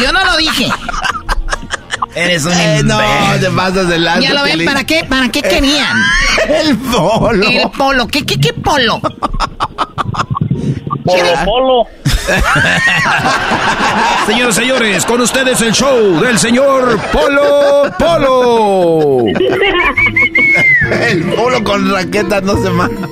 [0.00, 0.66] Yo no lo dije.
[2.14, 2.98] Eres un Eh, no,
[3.40, 4.64] te pasas de lanza, Ya lo ven.
[4.64, 5.04] ¿para qué?
[5.08, 5.96] ¿Para qué querían?
[6.48, 7.46] El polo.
[7.48, 8.06] El polo.
[8.08, 9.00] ¿Qué, qué, qué polo?
[11.04, 11.86] Polo, polo.
[14.26, 19.24] Señoras y señores, con ustedes el show del señor Polo Polo.
[21.08, 23.08] El polo con raquetas no se manda.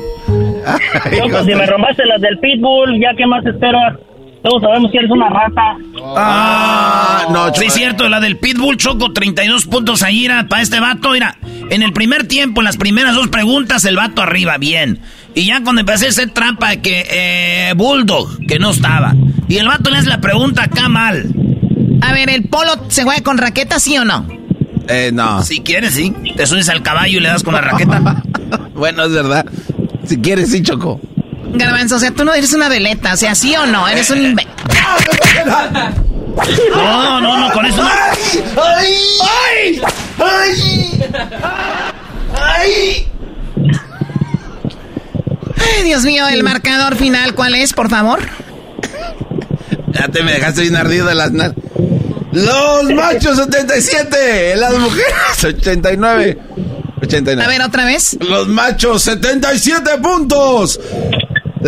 [1.16, 3.96] Choco, si me robaste las del pitbull, ya qué más esperas.
[4.43, 5.77] Todos sabemos que eres una rata.
[6.16, 11.10] Ah, no, sí, cierto, la del Pitbull Choco, 32 puntos ahí era para este vato.
[11.10, 11.36] Mira,
[11.70, 15.01] en el primer tiempo, en las primeras dos preguntas, el vato arriba, bien.
[15.35, 19.15] Y ya cuando empecé a hacer trampa de que eh, Bulldog, que no estaba.
[19.48, 21.27] Y el vato le hace la pregunta acá mal.
[22.01, 24.27] A ver, ¿el polo se juega con raqueta, sí o no?
[24.89, 25.43] Eh, no.
[25.43, 26.15] Si quieres, sí.
[26.36, 28.23] Te subes al caballo y le das con la raqueta.
[28.74, 29.44] Bueno, es verdad.
[30.05, 31.01] Si quieres, sí, Choco.
[31.54, 34.36] Garbanzo, o sea, tú no eres una veleta, o sea, sí o no, eres un.
[36.70, 37.88] No, no, no, con eso no.
[38.62, 38.94] ¡Ay!
[39.22, 39.82] ¡Ay!
[40.18, 41.02] ¡Ay!
[42.36, 43.08] ¡Ay!
[45.56, 48.20] Ay, Dios mío, el marcador final, ¿cuál es, por favor?
[49.92, 51.32] Ya te me dejaste bien ardido de las
[52.32, 56.38] Los machos 77, las mujeres 89.
[57.02, 57.44] 89.
[57.44, 58.16] A ver, otra vez.
[58.20, 60.78] Los machos 77 puntos.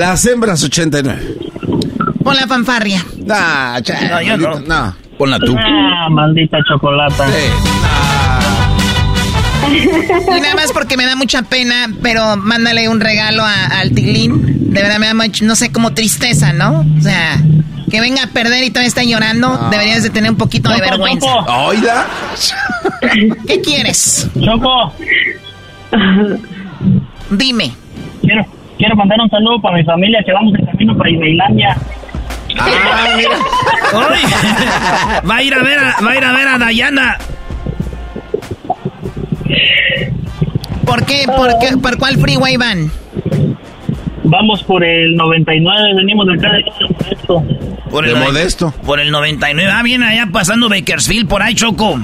[0.01, 1.37] Las hembras 89.
[2.25, 3.05] Pon la fanfarria.
[3.27, 4.59] Nah, che, No, yo no.
[4.61, 4.97] no.
[5.19, 5.55] Ponla tú.
[5.59, 7.27] Ah, maldita chocolata.
[9.71, 14.73] Y nada más porque me da mucha pena, pero mándale un regalo a- al Tilín.
[14.73, 16.81] De verdad me da mucho, no sé, como tristeza, ¿no?
[16.99, 17.37] O sea,
[17.91, 21.27] que venga a perder y todavía está llorando, deberías de tener un poquito de vergüenza.
[21.27, 21.53] Choco.
[21.67, 22.07] Oiga.
[23.47, 24.29] ¿Qué quieres?
[24.43, 24.95] Choco,
[27.31, 27.73] Dime.
[28.23, 28.47] quiero,
[28.81, 31.77] quiero mandar un saludo para mi familia que vamos en camino para Islandia.
[32.59, 33.37] Ah, mira.
[34.11, 37.19] Ay, va a ir a ver a, va a ir a ver a Dayana.
[40.85, 41.25] ¿Por qué?
[41.27, 41.77] ¿Por, qué?
[41.77, 42.91] ¿Por cuál freeway van?
[44.25, 46.61] Vamos por el 99, venimos de acá de
[47.13, 47.45] esto.
[47.91, 48.73] Por De noven- modesto.
[48.87, 49.71] Por el 99.
[49.73, 51.99] Ah, bien, allá pasando Bakersfield, por ahí, Choco.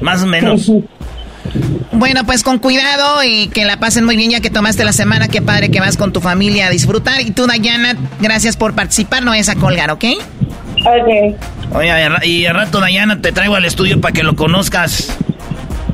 [0.00, 0.70] Más o menos.
[1.92, 5.28] Bueno, pues con cuidado y que la pasen muy bien ya que tomaste la semana.
[5.28, 7.20] Qué padre que vas con tu familia a disfrutar.
[7.20, 9.22] Y tú, Dayana, gracias por participar.
[9.22, 10.04] No es a colgar, ¿ok?
[10.80, 11.36] Ok,
[11.74, 15.16] Oye, y al rato, Dayana, te traigo al estudio para que lo conozcas.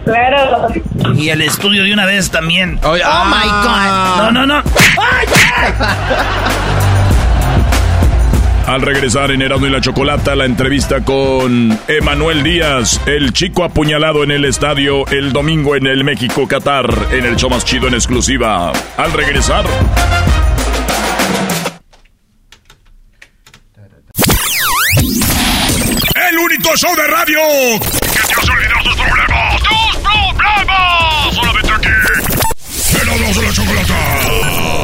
[0.05, 0.69] claro.
[1.17, 2.79] Y el estudio de una vez también.
[2.83, 3.25] Oh, ah.
[3.29, 4.33] my God.
[4.33, 4.63] No, no, no.
[8.67, 14.25] Al regresar en Erasmo y la Chocolata, la entrevista con Emanuel Díaz, el chico apuñalado
[14.25, 17.95] en el estadio el domingo en el México Qatar, en el show más chido en
[17.95, 18.73] exclusiva.
[18.97, 19.67] Al regresar.
[26.31, 27.41] El único show de radio
[27.81, 29.63] que te hace olvidar tus problemas.
[29.63, 31.35] ¡Tus problemas!
[31.35, 31.89] Solamente aquí,
[33.03, 34.84] Erasmo de la Chocolata!